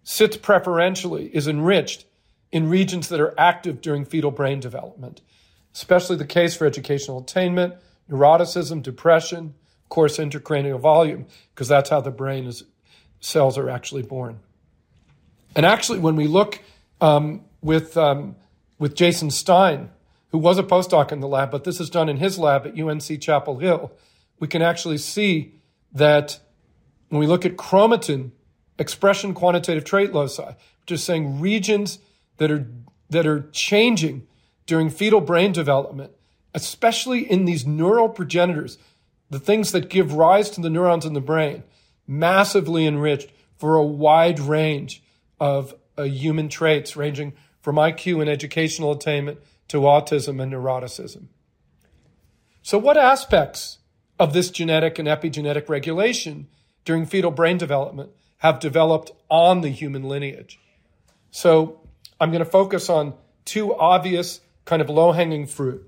sits 0.04 0.38
preferentially, 0.38 1.28
is 1.34 1.48
enriched 1.48 2.06
in 2.52 2.70
regions 2.70 3.10
that 3.10 3.20
are 3.20 3.34
active 3.40 3.82
during 3.82 4.06
fetal 4.06 4.32
brain 4.32 4.60
development, 4.60 5.22
especially 5.74 6.16
the 6.16 6.26
case 6.26 6.56
for 6.56 6.68
educational 6.68 7.20
attainment, 7.20 7.74
neuroticism, 8.10 8.84
depression, 8.84 9.56
of 9.84 9.90
course, 9.90 10.18
intracranial 10.18 10.80
volume, 10.80 11.26
because 11.54 11.68
that's 11.68 11.90
how 11.90 12.02
the 12.02 12.12
brain 12.12 12.46
is, 12.46 12.64
cells 13.20 13.58
are 13.58 13.70
actually 13.70 14.04
born. 14.04 14.40
And 15.56 15.66
actually, 15.66 16.00
when 16.00 16.16
we 16.16 16.28
look 16.28 16.62
um, 17.00 17.42
with, 17.62 17.96
um, 17.98 18.36
with 18.78 18.96
Jason 18.96 19.32
Stein, 19.32 19.90
who 20.30 20.38
was 20.38 20.58
a 20.58 20.64
postdoc 20.64 21.12
in 21.12 21.20
the 21.20 21.28
lab, 21.28 21.52
but 21.52 21.64
this 21.64 21.80
is 21.80 21.90
done 21.90 22.10
in 22.10 22.18
his 22.18 22.38
lab 22.38 22.66
at 22.66 22.80
UNC 22.80 23.22
Chapel 23.22 23.60
Hill, 23.60 23.92
we 24.40 24.48
can 24.48 24.62
actually 24.62 24.98
see 24.98 25.54
that 25.94 26.40
when 27.10 27.20
we 27.20 27.28
look 27.28 27.46
at 27.46 27.56
chromatin 27.56 28.32
expression 28.80 29.34
quantitative 29.34 29.84
trait 29.84 30.14
loci, 30.14 30.56
which 30.82 30.92
is 30.92 31.04
saying 31.04 31.40
regions 31.40 32.00
that 32.38 32.52
are 32.52 32.68
that 33.10 33.28
are 33.28 33.48
changing 33.52 34.28
during 34.66 34.90
fetal 34.90 35.22
brain 35.22 35.52
development, 35.52 36.12
especially 36.54 37.30
in 37.30 37.46
these 37.46 37.66
neural 37.66 38.10
progenitors 38.10 38.78
the 39.30 39.40
things 39.40 39.72
that 39.72 39.90
give 39.90 40.14
rise 40.14 40.50
to 40.52 40.62
the 40.62 40.70
neurons 40.70 41.06
in 41.06 41.14
the 41.14 41.22
brain, 41.22 41.64
massively 42.06 42.86
enriched 42.86 43.32
for 43.58 43.76
a 43.76 43.84
wide 43.84 44.40
range 44.40 45.02
of 45.40 45.74
uh, 45.98 46.04
human 46.04 46.50
traits, 46.50 46.96
ranging 46.96 47.34
from 47.60 47.78
IQ 47.78 48.22
and 48.22 48.30
educational 48.30 48.92
attainment 48.92 49.40
to 49.70 49.78
autism 49.82 50.42
and 50.42 50.54
neuroticism. 50.54 51.26
So, 52.62 52.78
what 52.78 52.96
aspects 52.96 53.80
of 54.24 54.32
this 54.32 54.50
genetic 54.50 54.98
and 54.98 55.08
epigenetic 55.08 55.68
regulation 55.68 56.48
during 56.86 57.06
fetal 57.06 57.30
brain 57.30 57.58
development 57.58 58.10
have 58.38 58.60
developed 58.62 59.12
on 59.30 59.60
the 59.60 59.70
human 59.70 60.04
lineage? 60.04 60.60
So, 61.30 61.82
I'm 62.22 62.32
going 62.32 62.44
to 62.44 62.50
focus 62.50 62.90
on 62.90 63.16
two 63.44 63.76
obvious 63.76 64.40
kind 64.64 64.82
of 64.82 64.90
low 64.90 65.12
hanging 65.12 65.46
fruit. 65.46 65.86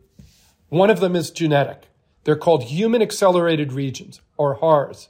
One 0.68 0.90
of 0.90 1.00
them 1.00 1.16
is 1.16 1.32
genetic. 1.32 1.84
They're 2.26 2.36
called 2.36 2.64
human 2.64 3.02
accelerated 3.02 3.72
regions, 3.72 4.20
or 4.36 4.56
HARS. 4.56 5.08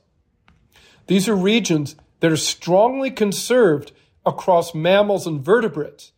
These 1.07 1.27
are 1.27 1.35
regions 1.35 1.95
that 2.19 2.31
are 2.31 2.37
strongly 2.37 3.09
conserved 3.09 3.91
across 4.23 4.75
mammals 4.75 5.25
and 5.25 5.43
vertebrates, 5.43 6.11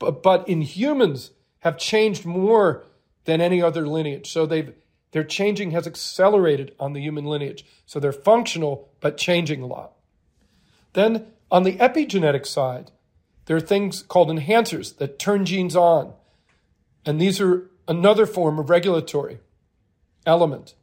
but, 0.00 0.20
but 0.20 0.48
in 0.48 0.62
humans 0.62 1.30
have 1.60 1.78
changed 1.78 2.24
more 2.24 2.84
than 3.24 3.40
any 3.40 3.62
other 3.62 3.86
lineage. 3.86 4.30
So 4.32 4.46
they've, 4.46 4.72
their 5.14 5.22
changing 5.22 5.70
has 5.70 5.86
accelerated 5.86 6.74
on 6.80 6.92
the 6.92 7.00
human 7.00 7.24
lineage. 7.24 7.64
So 7.86 8.00
they're 8.00 8.10
functional, 8.10 8.88
but 8.98 9.16
changing 9.16 9.62
a 9.62 9.66
lot. 9.66 9.92
Then 10.92 11.28
on 11.52 11.62
the 11.62 11.76
epigenetic 11.76 12.44
side, 12.44 12.90
there 13.44 13.56
are 13.56 13.60
things 13.60 14.02
called 14.02 14.28
enhancers 14.28 14.96
that 14.96 15.20
turn 15.20 15.46
genes 15.46 15.76
on. 15.76 16.14
And 17.06 17.20
these 17.20 17.40
are 17.40 17.70
another 17.86 18.26
form 18.26 18.58
of 18.58 18.68
regulatory 18.68 19.38
element. 20.26 20.74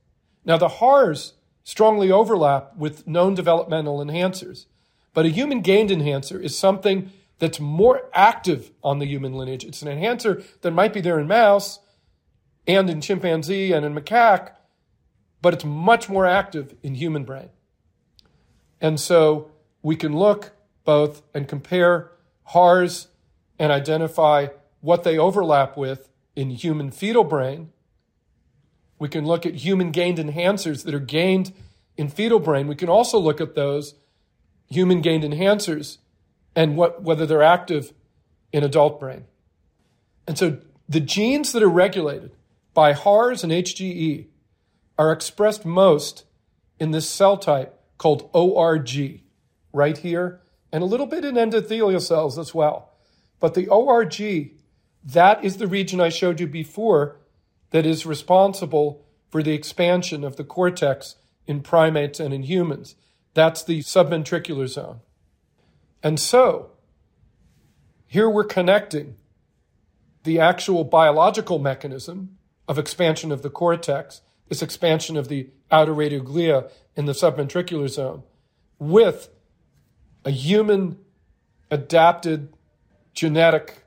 Now, 0.45 0.55
the 0.55 0.69
HARs 0.79 1.33
strongly 1.65 2.09
overlap 2.09 2.77
with 2.77 3.05
known 3.05 3.35
developmental 3.35 3.99
enhancers, 3.99 4.65
but 5.13 5.25
a 5.25 5.29
human 5.29 5.59
gained 5.59 5.91
enhancer 5.91 6.39
is 6.39 6.57
something 6.57 7.11
that's 7.39 7.59
more 7.59 8.09
active 8.13 8.71
on 8.81 8.99
the 8.99 9.07
human 9.07 9.33
lineage. 9.33 9.65
It's 9.65 9.81
an 9.81 9.89
enhancer 9.89 10.41
that 10.61 10.71
might 10.71 10.93
be 10.93 11.01
there 11.01 11.19
in 11.19 11.27
mouse 11.27 11.79
and 12.67 12.89
in 12.89 13.01
chimpanzee 13.01 13.71
and 13.71 13.85
in 13.85 13.93
macaque, 13.93 14.51
but 15.41 15.53
it's 15.53 15.65
much 15.65 16.09
more 16.09 16.25
active 16.25 16.75
in 16.83 16.95
human 16.95 17.23
brain. 17.23 17.49
And 18.79 18.99
so 18.99 19.51
we 19.81 19.95
can 19.95 20.15
look 20.15 20.51
both 20.83 21.21
and 21.33 21.47
compare 21.47 22.11
HARs 22.45 23.07
and 23.59 23.71
identify 23.71 24.47
what 24.81 25.03
they 25.03 25.17
overlap 25.17 25.77
with 25.77 26.09
in 26.35 26.49
human 26.49 26.91
fetal 26.91 27.23
brain. 27.23 27.71
We 28.99 29.09
can 29.09 29.25
look 29.25 29.45
at 29.45 29.55
human 29.55 29.91
gained 29.91 30.17
enhancers 30.17 30.83
that 30.83 30.93
are 30.93 30.99
gained 30.99 31.53
in 31.97 32.09
fetal 32.09 32.39
brain. 32.39 32.67
We 32.67 32.75
can 32.75 32.89
also 32.89 33.19
look 33.19 33.41
at 33.41 33.55
those 33.55 33.95
human 34.67 35.01
gained 35.01 35.23
enhancers 35.23 35.97
and 36.55 36.75
what, 36.75 37.03
whether 37.03 37.25
they're 37.25 37.43
active 37.43 37.93
in 38.51 38.63
adult 38.63 38.99
brain. 38.99 39.25
And 40.27 40.37
so 40.37 40.59
the 40.87 40.99
genes 40.99 41.51
that 41.51 41.63
are 41.63 41.69
regulated 41.69 42.31
by 42.73 42.93
HARS 42.93 43.43
and 43.43 43.51
HGE 43.51 44.27
are 44.97 45.11
expressed 45.11 45.65
most 45.65 46.25
in 46.79 46.91
this 46.91 47.09
cell 47.09 47.37
type 47.37 47.79
called 47.97 48.29
ORG, 48.33 49.21
right 49.73 49.97
here, 49.97 50.41
and 50.71 50.81
a 50.81 50.87
little 50.87 51.05
bit 51.05 51.25
in 51.25 51.35
endothelial 51.35 52.01
cells 52.01 52.37
as 52.37 52.53
well. 52.53 52.93
But 53.39 53.53
the 53.53 53.67
ORG 53.67 54.51
that 55.03 55.43
is 55.43 55.57
the 55.57 55.67
region 55.67 55.99
I 55.99 56.09
showed 56.09 56.39
you 56.39 56.47
before 56.47 57.17
that 57.71 57.85
is 57.85 58.05
responsible 58.05 59.05
for 59.29 59.41
the 59.41 59.53
expansion 59.53 60.23
of 60.23 60.35
the 60.35 60.43
cortex 60.43 61.15
in 61.47 61.61
primates 61.61 62.19
and 62.19 62.33
in 62.33 62.43
humans. 62.43 62.95
That's 63.33 63.63
the 63.63 63.79
subventricular 63.79 64.67
zone. 64.67 64.99
And 66.03 66.19
so, 66.19 66.71
here 68.05 68.29
we're 68.29 68.43
connecting 68.43 69.15
the 70.23 70.39
actual 70.39 70.83
biological 70.83 71.59
mechanism 71.59 72.37
of 72.67 72.77
expansion 72.77 73.31
of 73.31 73.41
the 73.41 73.49
cortex, 73.49 74.21
this 74.49 74.61
expansion 74.61 75.17
of 75.17 75.27
the 75.27 75.49
outer 75.71 75.93
radial 75.93 76.23
glia 76.23 76.69
in 76.95 77.05
the 77.05 77.13
subventricular 77.13 77.89
zone, 77.89 78.23
with 78.79 79.29
a 80.25 80.31
human 80.31 80.97
adapted 81.69 82.53
genetic 83.13 83.83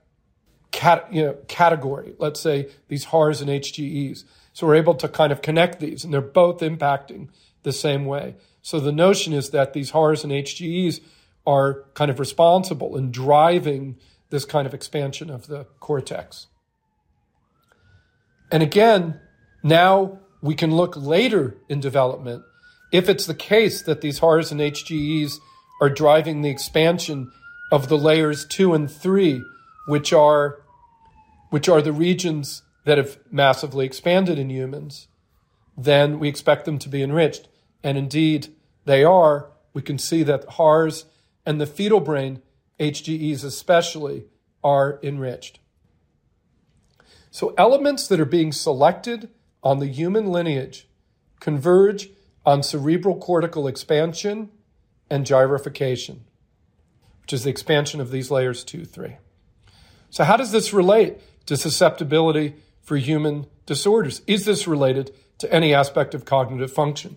cat, 0.71 1.07
you 1.13 1.23
know, 1.23 1.35
category, 1.49 2.15
let's 2.19 2.41
say 2.41 2.69
these 2.89 3.05
HARs 3.05 3.41
and 3.41 3.51
HGEs. 3.51 4.25
So 4.53 4.67
we're 4.67 4.75
able 4.77 4.95
to 4.97 5.09
kind 5.09 5.33
of 5.33 5.43
connect 5.43 5.81
these, 5.81 6.05
and 6.05 6.13
they're 6.13 6.21
both 6.21 6.61
impacting 6.61 7.29
the 7.63 7.73
same 7.73 8.05
way. 8.05 8.37
So 8.63 8.81
the 8.81 8.93
notion 8.93 9.33
is 9.33 9.51
that 9.51 9.73
these 9.73 9.91
HARs 9.91 10.25
and 10.25 10.33
HGEs 10.33 11.01
are 11.47 11.85
kind 11.95 12.11
of 12.11 12.19
responsible 12.19 12.97
in 12.97 13.11
driving 13.11 13.97
this 14.31 14.45
kind 14.45 14.67
of 14.67 14.75
expansion 14.75 15.31
of 15.31 15.47
the 15.47 15.65
cortex. 15.81 16.47
And 18.51 18.63
again, 18.63 19.21
now 19.63 20.19
we 20.41 20.55
can 20.55 20.75
look 20.75 20.97
later 20.97 21.57
in 21.69 21.81
development 21.81 22.45
if 22.95 23.09
it's 23.09 23.27
the 23.27 23.35
case 23.35 23.83
that 23.83 24.03
these 24.03 24.21
HARs 24.21 24.53
and 24.53 24.61
HGEs 24.61 25.41
are 25.81 25.91
driving 25.91 26.43
the 26.43 26.49
expansion 26.49 27.33
of 27.73 27.89
the 27.89 27.99
layers 27.99 28.45
two 28.45 28.73
and 28.73 28.89
three, 28.89 29.43
which 29.89 30.13
are 30.13 30.63
which 31.51 31.69
are 31.69 31.83
the 31.83 31.93
regions 31.93 32.63
that 32.85 32.97
have 32.97 33.19
massively 33.33 33.85
expanded 33.85 34.39
in 34.39 34.49
humans, 34.49 35.09
then 35.77 36.21
we 36.21 36.29
expect 36.29 36.67
them 36.67 36.79
to 36.79 36.89
be 36.89 37.03
enriched. 37.03 37.49
And 37.83 37.99
indeed, 37.99 38.55
they 38.85 39.03
are. 39.03 39.51
We 39.73 39.83
can 39.83 39.99
see 39.99 40.23
that 40.23 40.45
HARS 40.51 41.07
and 41.45 41.61
the 41.61 41.67
fetal 41.67 42.01
brain, 42.01 42.43
HGEs 42.79 43.45
especially, 43.45 44.27
are 44.63 45.01
enriched. 45.03 45.59
So 47.35 47.53
elements 47.59 48.07
that 48.07 48.21
are 48.21 48.25
being 48.25 48.53
selected 48.53 49.29
on 49.61 49.81
the 49.81 49.89
human 49.89 50.27
lineage 50.29 50.87
converge 51.41 52.11
on 52.47 52.63
cerebral 52.63 53.19
cortical 53.19 53.67
expansion 53.67 54.51
and 55.11 55.27
gyrification, 55.27 56.21
which 57.23 57.33
is 57.33 57.43
the 57.43 57.51
expansion 57.51 58.01
of 58.01 58.13
these 58.13 58.31
layers 58.31 58.63
two, 58.63 58.85
three. 58.85 59.17
So 60.11 60.23
how 60.23 60.37
does 60.37 60.53
this 60.53 60.73
relate 60.73 61.17
to 61.47 61.57
susceptibility 61.57 62.55
for 62.85 62.99
human 62.99 63.47
disorders. 63.67 64.23
Is 64.29 64.45
this 64.45 64.69
related 64.69 65.11
to 65.39 65.53
any 65.53 65.75
aspect 65.75 66.15
of 66.15 66.25
cognitive 66.25 66.73
function? 66.73 67.17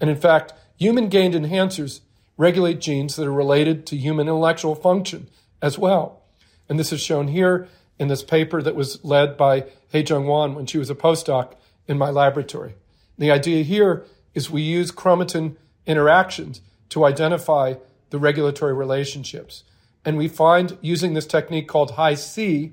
And 0.00 0.10
in 0.10 0.16
fact, 0.16 0.52
human 0.76 1.08
gained 1.08 1.34
enhancers 1.34 2.00
regulate 2.36 2.80
genes 2.80 3.14
that 3.14 3.26
are 3.28 3.32
related 3.32 3.86
to 3.86 3.96
human 3.96 4.26
intellectual 4.26 4.74
function 4.74 5.28
as 5.62 5.78
well. 5.78 6.22
And 6.68 6.76
this 6.76 6.92
is 6.92 7.00
shown 7.00 7.28
here 7.28 7.68
in 7.98 8.08
this 8.08 8.22
paper 8.22 8.60
that 8.62 8.74
was 8.74 9.04
led 9.04 9.36
by 9.36 9.66
Hyejung 9.92 10.26
Won 10.26 10.54
when 10.54 10.66
she 10.66 10.78
was 10.78 10.90
a 10.90 10.94
postdoc 10.94 11.54
in 11.86 11.98
my 11.98 12.10
laboratory. 12.10 12.74
The 13.18 13.30
idea 13.30 13.62
here 13.62 14.04
is 14.34 14.50
we 14.50 14.62
use 14.62 14.90
chromatin 14.90 15.56
interactions 15.86 16.60
to 16.90 17.04
identify 17.04 17.74
the 18.10 18.18
regulatory 18.18 18.74
relationships. 18.74 19.64
And 20.04 20.16
we 20.16 20.28
find 20.28 20.76
using 20.80 21.14
this 21.14 21.26
technique 21.26 21.68
called 21.68 21.92
Hi-C 21.92 22.72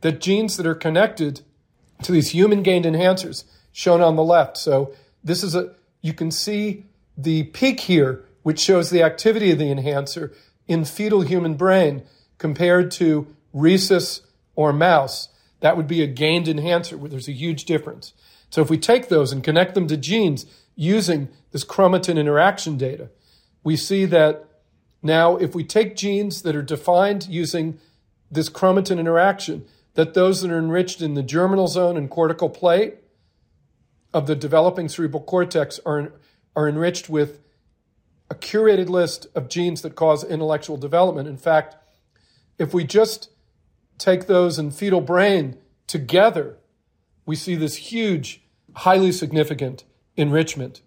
that 0.00 0.20
genes 0.20 0.56
that 0.56 0.66
are 0.66 0.74
connected 0.74 1.42
to 2.02 2.12
these 2.12 2.30
human 2.30 2.62
gained 2.62 2.84
enhancers 2.84 3.44
shown 3.72 4.00
on 4.00 4.16
the 4.16 4.24
left. 4.24 4.56
So 4.56 4.92
this 5.22 5.42
is 5.42 5.54
a, 5.54 5.74
you 6.00 6.12
can 6.12 6.30
see 6.30 6.86
the 7.16 7.44
peak 7.44 7.80
here, 7.80 8.24
which 8.42 8.58
shows 8.58 8.90
the 8.90 9.02
activity 9.02 9.52
of 9.52 9.58
the 9.58 9.70
enhancer 9.70 10.32
in 10.66 10.84
fetal 10.84 11.22
human 11.22 11.54
brain 11.54 12.02
compared 12.38 12.90
to 12.92 13.34
rhesus 13.52 14.22
or 14.54 14.72
mouse. 14.72 15.28
That 15.60 15.76
would 15.76 15.86
be 15.86 16.02
a 16.02 16.06
gained 16.06 16.48
enhancer 16.48 16.96
there's 16.96 17.28
a 17.28 17.32
huge 17.32 17.64
difference. 17.64 18.12
So 18.50 18.60
if 18.60 18.68
we 18.68 18.78
take 18.78 19.08
those 19.08 19.32
and 19.32 19.42
connect 19.42 19.74
them 19.74 19.86
to 19.88 19.96
genes 19.96 20.44
using 20.74 21.28
this 21.52 21.64
chromatin 21.64 22.18
interaction 22.18 22.76
data, 22.76 23.10
we 23.64 23.76
see 23.76 24.04
that 24.06 24.48
now 25.02 25.36
if 25.36 25.54
we 25.54 25.64
take 25.64 25.96
genes 25.96 26.42
that 26.42 26.56
are 26.56 26.62
defined 26.62 27.28
using 27.28 27.78
this 28.30 28.48
chromatin 28.48 28.98
interaction, 28.98 29.64
that 29.94 30.14
those 30.14 30.42
that 30.42 30.50
are 30.50 30.58
enriched 30.58 31.02
in 31.02 31.14
the 31.14 31.22
germinal 31.22 31.68
zone 31.68 31.96
and 31.96 32.10
cortical 32.10 32.48
plate 32.48 32.96
of 34.12 34.26
the 34.26 34.36
developing 34.36 34.88
cerebral 34.88 35.22
cortex 35.22 35.80
are, 35.84 36.12
are 36.56 36.68
enriched 36.68 37.08
with 37.08 37.40
a 38.30 38.34
curated 38.34 38.88
list 38.88 39.26
of 39.34 39.48
genes 39.48 39.82
that 39.82 39.94
cause 39.94 40.24
intellectual 40.24 40.76
development. 40.76 41.28
In 41.28 41.36
fact, 41.36 41.76
if 42.58 42.72
we 42.72 42.84
just 42.84 43.28
take 43.98 44.26
those 44.26 44.58
and 44.58 44.74
fetal 44.74 45.00
brain 45.00 45.56
together, 45.86 46.58
we 47.26 47.36
see 47.36 47.54
this 47.54 47.76
huge, 47.76 48.42
highly 48.74 49.12
significant 49.12 49.84
enrichment. 50.16 50.82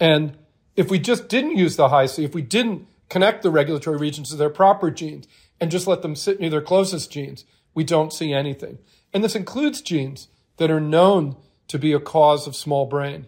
And 0.00 0.36
if 0.76 0.90
we 0.90 0.98
just 0.98 1.28
didn't 1.28 1.56
use 1.56 1.76
the 1.76 1.88
Hi-C, 1.88 2.24
if 2.24 2.34
we 2.34 2.42
didn't 2.42 2.86
connect 3.08 3.42
the 3.42 3.50
regulatory 3.50 3.98
regions 3.98 4.30
to 4.30 4.36
their 4.36 4.50
proper 4.50 4.90
genes 4.90 5.28
and 5.60 5.70
just 5.70 5.86
let 5.86 6.02
them 6.02 6.16
sit 6.16 6.40
near 6.40 6.50
their 6.50 6.62
closest 6.62 7.10
genes, 7.10 7.44
we 7.74 7.84
don't 7.84 8.12
see 8.12 8.32
anything. 8.32 8.78
And 9.12 9.22
this 9.22 9.36
includes 9.36 9.80
genes 9.82 10.28
that 10.56 10.70
are 10.70 10.80
known 10.80 11.36
to 11.68 11.78
be 11.78 11.92
a 11.92 12.00
cause 12.00 12.46
of 12.46 12.56
small 12.56 12.86
brain. 12.86 13.26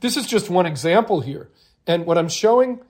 This 0.00 0.16
is 0.16 0.26
just 0.26 0.50
one 0.50 0.66
example 0.66 1.20
here. 1.20 1.50
And 1.86 2.06
what 2.06 2.18
I'm 2.18 2.28
showing 2.28 2.80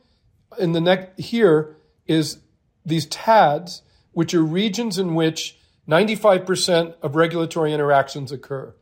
in 0.58 0.72
the 0.72 0.80
neck 0.80 1.18
here 1.18 1.76
is 2.06 2.38
these 2.84 3.06
TADs, 3.06 3.82
which 4.18 4.34
are 4.34 4.42
regions 4.42 4.98
in 4.98 5.14
which 5.14 5.56
95% 5.88 6.96
of 7.02 7.14
regulatory 7.14 7.72
interactions 7.72 8.32
occur. 8.32 8.74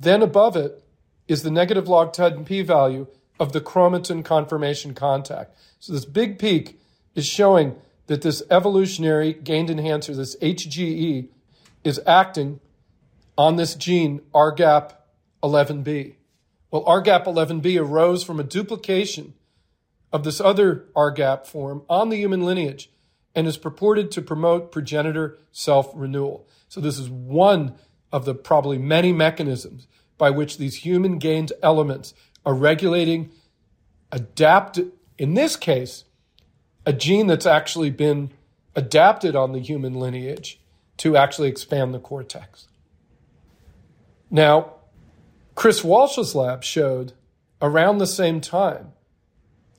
Then 0.00 0.22
above 0.22 0.56
it 0.56 0.82
is 1.28 1.44
the 1.44 1.52
negative 1.52 1.86
log 1.86 2.12
10 2.12 2.44
p 2.44 2.60
value 2.62 3.06
of 3.38 3.52
the 3.52 3.60
chromatin 3.60 4.24
conformation 4.24 4.92
contact. 4.92 5.56
So 5.78 5.92
this 5.92 6.04
big 6.04 6.40
peak 6.40 6.80
is 7.14 7.24
showing 7.24 7.76
that 8.08 8.22
this 8.22 8.42
evolutionary 8.50 9.34
gained 9.34 9.70
enhancer, 9.70 10.16
this 10.16 10.34
HGE, 10.38 11.28
is 11.84 12.00
acting 12.04 12.58
on 13.38 13.54
this 13.54 13.76
gene 13.76 14.20
ARHGAP11B. 14.34 16.16
Well, 16.72 16.82
ARHGAP11B 16.86 17.80
arose 17.80 18.24
from 18.24 18.40
a 18.40 18.42
duplication 18.42 19.34
of 20.12 20.24
this 20.24 20.40
other 20.40 20.86
ARHGAP 20.96 21.46
form 21.46 21.82
on 21.88 22.08
the 22.08 22.16
human 22.16 22.44
lineage 22.44 22.90
and 23.34 23.46
is 23.46 23.56
purported 23.56 24.10
to 24.12 24.22
promote 24.22 24.72
progenitor 24.72 25.38
self 25.52 25.90
renewal. 25.94 26.48
So, 26.68 26.80
this 26.80 26.98
is 26.98 27.08
one 27.10 27.74
of 28.12 28.24
the 28.24 28.34
probably 28.34 28.78
many 28.78 29.12
mechanisms 29.12 29.86
by 30.16 30.30
which 30.30 30.58
these 30.58 30.76
human 30.76 31.18
gained 31.18 31.52
elements 31.62 32.14
are 32.46 32.54
regulating, 32.54 33.30
adapted, 34.12 34.92
in 35.18 35.34
this 35.34 35.56
case, 35.56 36.04
a 36.86 36.92
gene 36.92 37.26
that's 37.26 37.46
actually 37.46 37.90
been 37.90 38.30
adapted 38.76 39.34
on 39.34 39.52
the 39.52 39.60
human 39.60 39.94
lineage 39.94 40.60
to 40.98 41.16
actually 41.16 41.48
expand 41.48 41.92
the 41.92 41.98
cortex. 41.98 42.68
Now, 44.30 44.74
Chris 45.54 45.84
Walsh's 45.84 46.34
lab 46.34 46.64
showed 46.64 47.12
around 47.62 47.98
the 47.98 48.06
same 48.06 48.40
time 48.40 48.93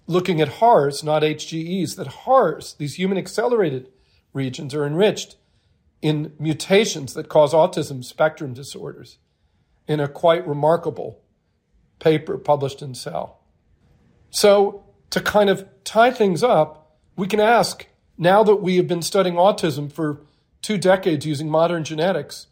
looking 0.07 0.41
at 0.41 0.59
HARS, 0.59 1.03
not 1.03 1.23
HGEs, 1.23 1.95
that 1.95 2.07
HARS, 2.07 2.75
these 2.77 2.95
human 2.95 3.17
accelerated 3.17 3.89
regions, 4.33 4.73
are 4.73 4.85
enriched 4.85 5.37
in 6.01 6.33
mutations 6.39 7.13
that 7.13 7.29
cause 7.29 7.53
autism 7.53 8.03
spectrum 8.03 8.53
disorders 8.53 9.17
in 9.87 9.99
a 9.99 10.07
quite 10.07 10.47
remarkable 10.47 11.21
paper 11.99 12.37
published 12.37 12.81
in 12.81 12.93
Cell. 12.93 13.39
So, 14.29 14.83
to 15.11 15.21
kind 15.21 15.49
of 15.49 15.65
tie 15.83 16.11
things 16.11 16.43
up, 16.43 16.97
we 17.15 17.27
can 17.27 17.39
ask 17.39 17.87
now 18.17 18.43
that 18.43 18.57
we 18.57 18.77
have 18.77 18.87
been 18.87 19.01
studying 19.01 19.35
autism 19.35 19.91
for 19.91 20.21
two 20.61 20.77
decades 20.77 21.25
using 21.25 21.49
modern 21.49 21.83
genetics, 21.83 22.47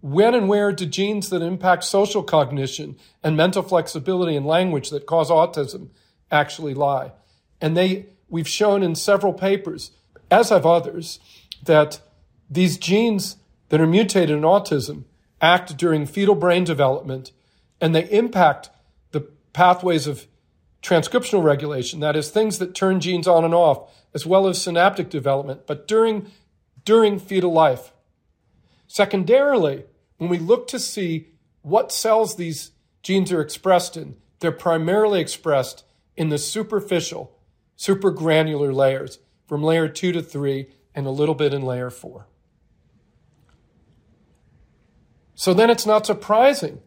when 0.00 0.34
and 0.34 0.48
where 0.48 0.72
do 0.72 0.86
genes 0.86 1.30
that 1.30 1.42
impact 1.42 1.84
social 1.84 2.22
cognition 2.22 2.96
and 3.22 3.36
mental 3.36 3.62
flexibility 3.62 4.36
and 4.36 4.46
language 4.46 4.90
that 4.90 5.06
cause 5.06 5.30
autism 5.30 5.90
actually 6.30 6.74
lie. 6.74 7.12
And 7.60 7.76
they, 7.76 8.06
we've 8.28 8.48
shown 8.48 8.82
in 8.82 8.94
several 8.94 9.32
papers, 9.32 9.90
as 10.30 10.50
have 10.50 10.66
others, 10.66 11.18
that 11.64 12.00
these 12.50 12.78
genes 12.78 13.36
that 13.68 13.80
are 13.80 13.86
mutated 13.86 14.36
in 14.36 14.42
autism 14.42 15.04
act 15.40 15.76
during 15.76 16.06
fetal 16.06 16.34
brain 16.34 16.64
development 16.64 17.32
and 17.80 17.94
they 17.94 18.08
impact 18.10 18.70
the 19.12 19.20
pathways 19.52 20.06
of 20.06 20.26
transcriptional 20.82 21.42
regulation, 21.42 22.00
that 22.00 22.16
is, 22.16 22.30
things 22.30 22.58
that 22.58 22.74
turn 22.74 23.00
genes 23.00 23.28
on 23.28 23.44
and 23.44 23.54
off, 23.54 23.92
as 24.14 24.24
well 24.24 24.46
as 24.46 24.60
synaptic 24.60 25.10
development, 25.10 25.66
but 25.66 25.86
during, 25.86 26.30
during 26.84 27.18
fetal 27.18 27.52
life. 27.52 27.92
Secondarily, 28.86 29.84
when 30.16 30.30
we 30.30 30.38
look 30.38 30.66
to 30.68 30.78
see 30.78 31.28
what 31.62 31.92
cells 31.92 32.36
these 32.36 32.72
genes 33.02 33.30
are 33.32 33.40
expressed 33.40 33.96
in, 33.96 34.16
they're 34.40 34.52
primarily 34.52 35.20
expressed 35.20 35.84
in 36.18 36.30
the 36.30 36.36
superficial, 36.36 37.32
supergranular 37.78 38.74
layers 38.74 39.20
from 39.46 39.62
layer 39.62 39.88
two 39.88 40.10
to 40.10 40.20
three 40.20 40.66
and 40.92 41.06
a 41.06 41.10
little 41.10 41.36
bit 41.36 41.54
in 41.54 41.62
layer 41.62 41.90
four. 41.90 42.26
So 45.36 45.54
then 45.54 45.70
it's 45.70 45.86
not 45.86 46.04
surprising 46.04 46.80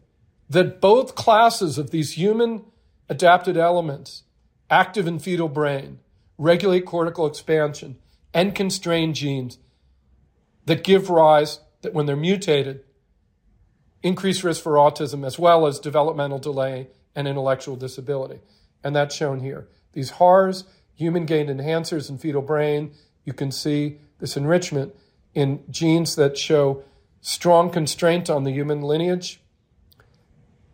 that 0.50 0.82
both 0.82 1.14
classes 1.14 1.78
of 1.78 1.90
these 1.90 2.12
human 2.12 2.66
adapted 3.08 3.56
elements, 3.56 4.24
active 4.68 5.06
in 5.06 5.18
fetal 5.18 5.48
brain, 5.48 6.00
regulate 6.36 6.84
cortical 6.84 7.26
expansion, 7.26 7.96
and 8.34 8.54
constrain 8.54 9.14
genes 9.14 9.56
that 10.66 10.84
give 10.84 11.08
rise, 11.08 11.60
that 11.80 11.94
when 11.94 12.04
they're 12.04 12.16
mutated, 12.16 12.84
increase 14.02 14.44
risk 14.44 14.62
for 14.62 14.74
autism 14.74 15.24
as 15.24 15.38
well 15.38 15.66
as 15.66 15.78
developmental 15.78 16.38
delay 16.38 16.88
and 17.16 17.26
intellectual 17.26 17.76
disability 17.76 18.40
and 18.84 18.94
that's 18.94 19.14
shown 19.14 19.40
here. 19.40 19.68
These 19.92 20.10
HARS, 20.10 20.64
human 20.94 21.26
gained 21.26 21.48
enhancers 21.48 22.08
in 22.08 22.18
fetal 22.18 22.42
brain, 22.42 22.92
you 23.24 23.32
can 23.32 23.50
see 23.50 23.98
this 24.18 24.36
enrichment 24.36 24.94
in 25.34 25.62
genes 25.70 26.16
that 26.16 26.36
show 26.36 26.84
strong 27.20 27.70
constraint 27.70 28.28
on 28.28 28.44
the 28.44 28.50
human 28.50 28.82
lineage, 28.82 29.40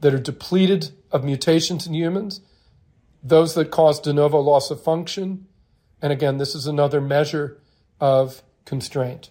that 0.01 0.15
are 0.15 0.19
depleted 0.19 0.91
of 1.11 1.25
mutations 1.25 1.87
in 1.87 1.95
humans, 1.95 2.41
those 3.23 3.55
that 3.55 3.71
cause 3.71 4.01
de 4.01 4.13
novo 4.13 4.39
loss 4.39 4.71
of 4.71 4.83
function. 4.83 5.47
And 6.01 6.13
again, 6.13 6.39
this 6.39 6.55
is 6.55 6.67
another 6.67 7.01
measure 7.01 7.59
of 8.01 8.43
constraint. 8.65 9.31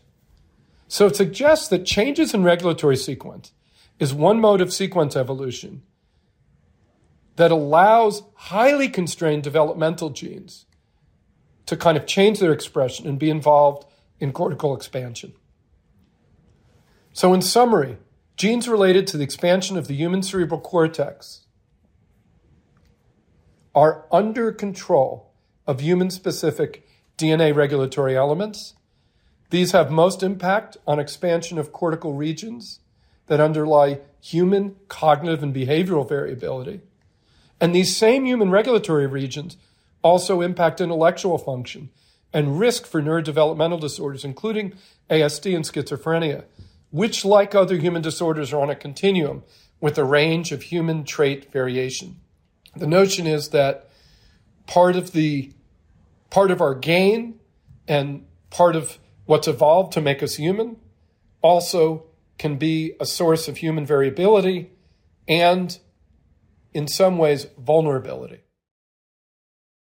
So 0.88 1.05
it 1.05 1.15
suggests 1.15 1.67
that 1.69 1.86
changes 1.86 2.34
in 2.34 2.43
regulatory 2.43 2.97
sequence 2.97 3.51
is 3.99 4.13
one 4.13 4.39
mode 4.39 4.61
of 4.61 4.73
sequence 4.73 5.15
evolution 5.15 5.82
that 7.38 7.51
allows 7.51 8.23
highly 8.33 8.89
constrained 8.89 9.43
developmental 9.43 10.09
genes 10.09 10.65
to 11.67 11.77
kind 11.77 11.95
of 11.97 12.05
change 12.05 12.39
their 12.39 12.51
expression 12.51 13.07
and 13.07 13.17
be 13.17 13.29
involved 13.29 13.85
in 14.19 14.33
cortical 14.33 14.75
expansion. 14.75 15.33
So, 17.13 17.33
in 17.33 17.41
summary, 17.41 17.97
genes 18.35 18.67
related 18.67 19.07
to 19.07 19.17
the 19.17 19.23
expansion 19.23 19.77
of 19.77 19.88
the 19.88 19.95
human 19.95 20.23
cerebral 20.23 20.59
cortex 20.59 21.41
are 23.75 24.05
under 24.11 24.51
control 24.51 25.31
of 25.67 25.79
human 25.81 26.09
specific 26.09 26.88
DNA 27.17 27.55
regulatory 27.55 28.17
elements. 28.17 28.73
These 29.51 29.73
have 29.73 29.91
most 29.91 30.23
impact 30.23 30.77
on 30.88 30.99
expansion 30.99 31.59
of 31.59 31.71
cortical 31.71 32.13
regions 32.13 32.79
that 33.27 33.39
underlie 33.39 33.99
human 34.19 34.75
cognitive 34.88 35.43
and 35.43 35.53
behavioral 35.53 36.07
variability. 36.07 36.81
And 37.60 37.74
these 37.74 37.95
same 37.95 38.26
human 38.26 38.51
regulatory 38.51 39.08
regions 39.08 39.58
also 40.03 40.41
impact 40.41 40.80
intellectual 40.80 41.38
function 41.38 41.89
and 42.34 42.60
risk 42.60 42.86
for 42.86 43.01
neurodevelopmental 43.01 43.80
disorders, 43.80 44.24
including 44.24 44.74
ASD 45.10 45.55
and 45.55 45.66
schizophrenia, 45.66 46.43
which, 46.91 47.26
like 47.26 47.55
other 47.55 47.78
human 47.78 48.01
disorders, 48.01 48.53
are 48.53 48.62
on 48.62 48.70
a 48.70 48.76
continuum 48.76 49.43
with 49.80 49.97
a 49.97 50.03
range 50.03 50.51
of 50.51 50.64
human 50.64 51.03
trait 51.03 51.51
variation. 51.51 52.18
The 52.76 52.88
notion 52.88 53.26
is 53.26 53.49
that 53.49 53.89
part 54.68 54.95
of 54.95 55.12
the 55.14 55.51
part 56.30 56.51
of 56.51 56.62
our 56.62 56.76
gain 56.76 57.39
and 57.88 58.26
part 58.49 58.76
of 58.76 58.99
what's 59.26 59.47
evolved 59.47 59.93
to 59.93 60.01
make 60.01 60.22
us 60.22 60.36
human 60.36 60.78
also 61.41 62.05
can 62.38 62.58
be 62.58 62.93
a 62.99 63.05
source 63.05 63.47
of 63.47 63.58
human 63.58 63.86
variability 63.86 64.70
and 65.28 65.80
in 66.74 66.88
some 66.88 67.18
ways, 67.18 67.47
vulnerability. 67.57 68.41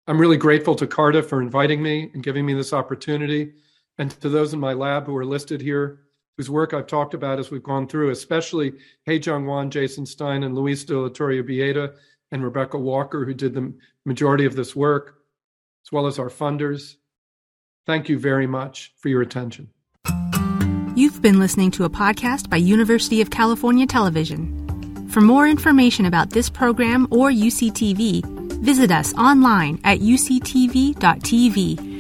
I'm 0.07 0.19
really 0.19 0.37
grateful 0.37 0.75
to 0.75 0.87
CARTA 0.87 1.23
for 1.23 1.41
inviting 1.41 1.81
me 1.81 2.11
and 2.13 2.23
giving 2.23 2.45
me 2.45 2.53
this 2.53 2.73
opportunity, 2.73 3.53
and 3.97 4.11
to 4.21 4.29
those 4.29 4.53
in 4.53 4.59
my 4.59 4.73
lab 4.73 5.05
who 5.05 5.15
are 5.15 5.25
listed 5.25 5.61
here, 5.61 6.01
whose 6.35 6.49
work 6.49 6.73
I've 6.73 6.87
talked 6.87 7.13
about 7.13 7.39
as 7.39 7.51
we've 7.51 7.63
gone 7.63 7.87
through, 7.87 8.09
especially 8.09 8.73
Hyejung 9.07 9.45
Won, 9.45 9.69
Jason 9.69 10.05
Stein, 10.05 10.43
and 10.43 10.55
Luis 10.55 10.83
de 10.83 10.99
la 10.99 11.09
Torre 11.09 11.43
Ubieta, 11.43 11.93
and 12.31 12.43
Rebecca 12.43 12.77
Walker, 12.77 13.23
who 13.23 13.33
did 13.33 13.53
the 13.53 13.73
majority 14.05 14.45
of 14.45 14.55
this 14.55 14.75
work, 14.75 15.19
as 15.85 15.91
well 15.91 16.07
as 16.07 16.19
our 16.19 16.29
funders. 16.29 16.95
Thank 17.85 18.09
you 18.09 18.17
very 18.17 18.47
much 18.47 18.93
for 18.97 19.09
your 19.09 19.21
attention. 19.21 19.69
You've 20.95 21.21
been 21.21 21.39
listening 21.39 21.71
to 21.71 21.85
a 21.85 21.89
podcast 21.89 22.49
by 22.49 22.57
University 22.57 23.21
of 23.21 23.29
California 23.29 23.85
Television. 23.85 24.62
For 25.13 25.21
more 25.21 25.47
information 25.47 26.07
about 26.07 26.31
this 26.31 26.49
program 26.49 27.07
or 27.11 27.29
UCTV, 27.29 28.25
visit 28.63 28.89
us 28.89 29.13
online 29.13 29.79
at 29.83 29.99
uctv.tv 29.99 31.92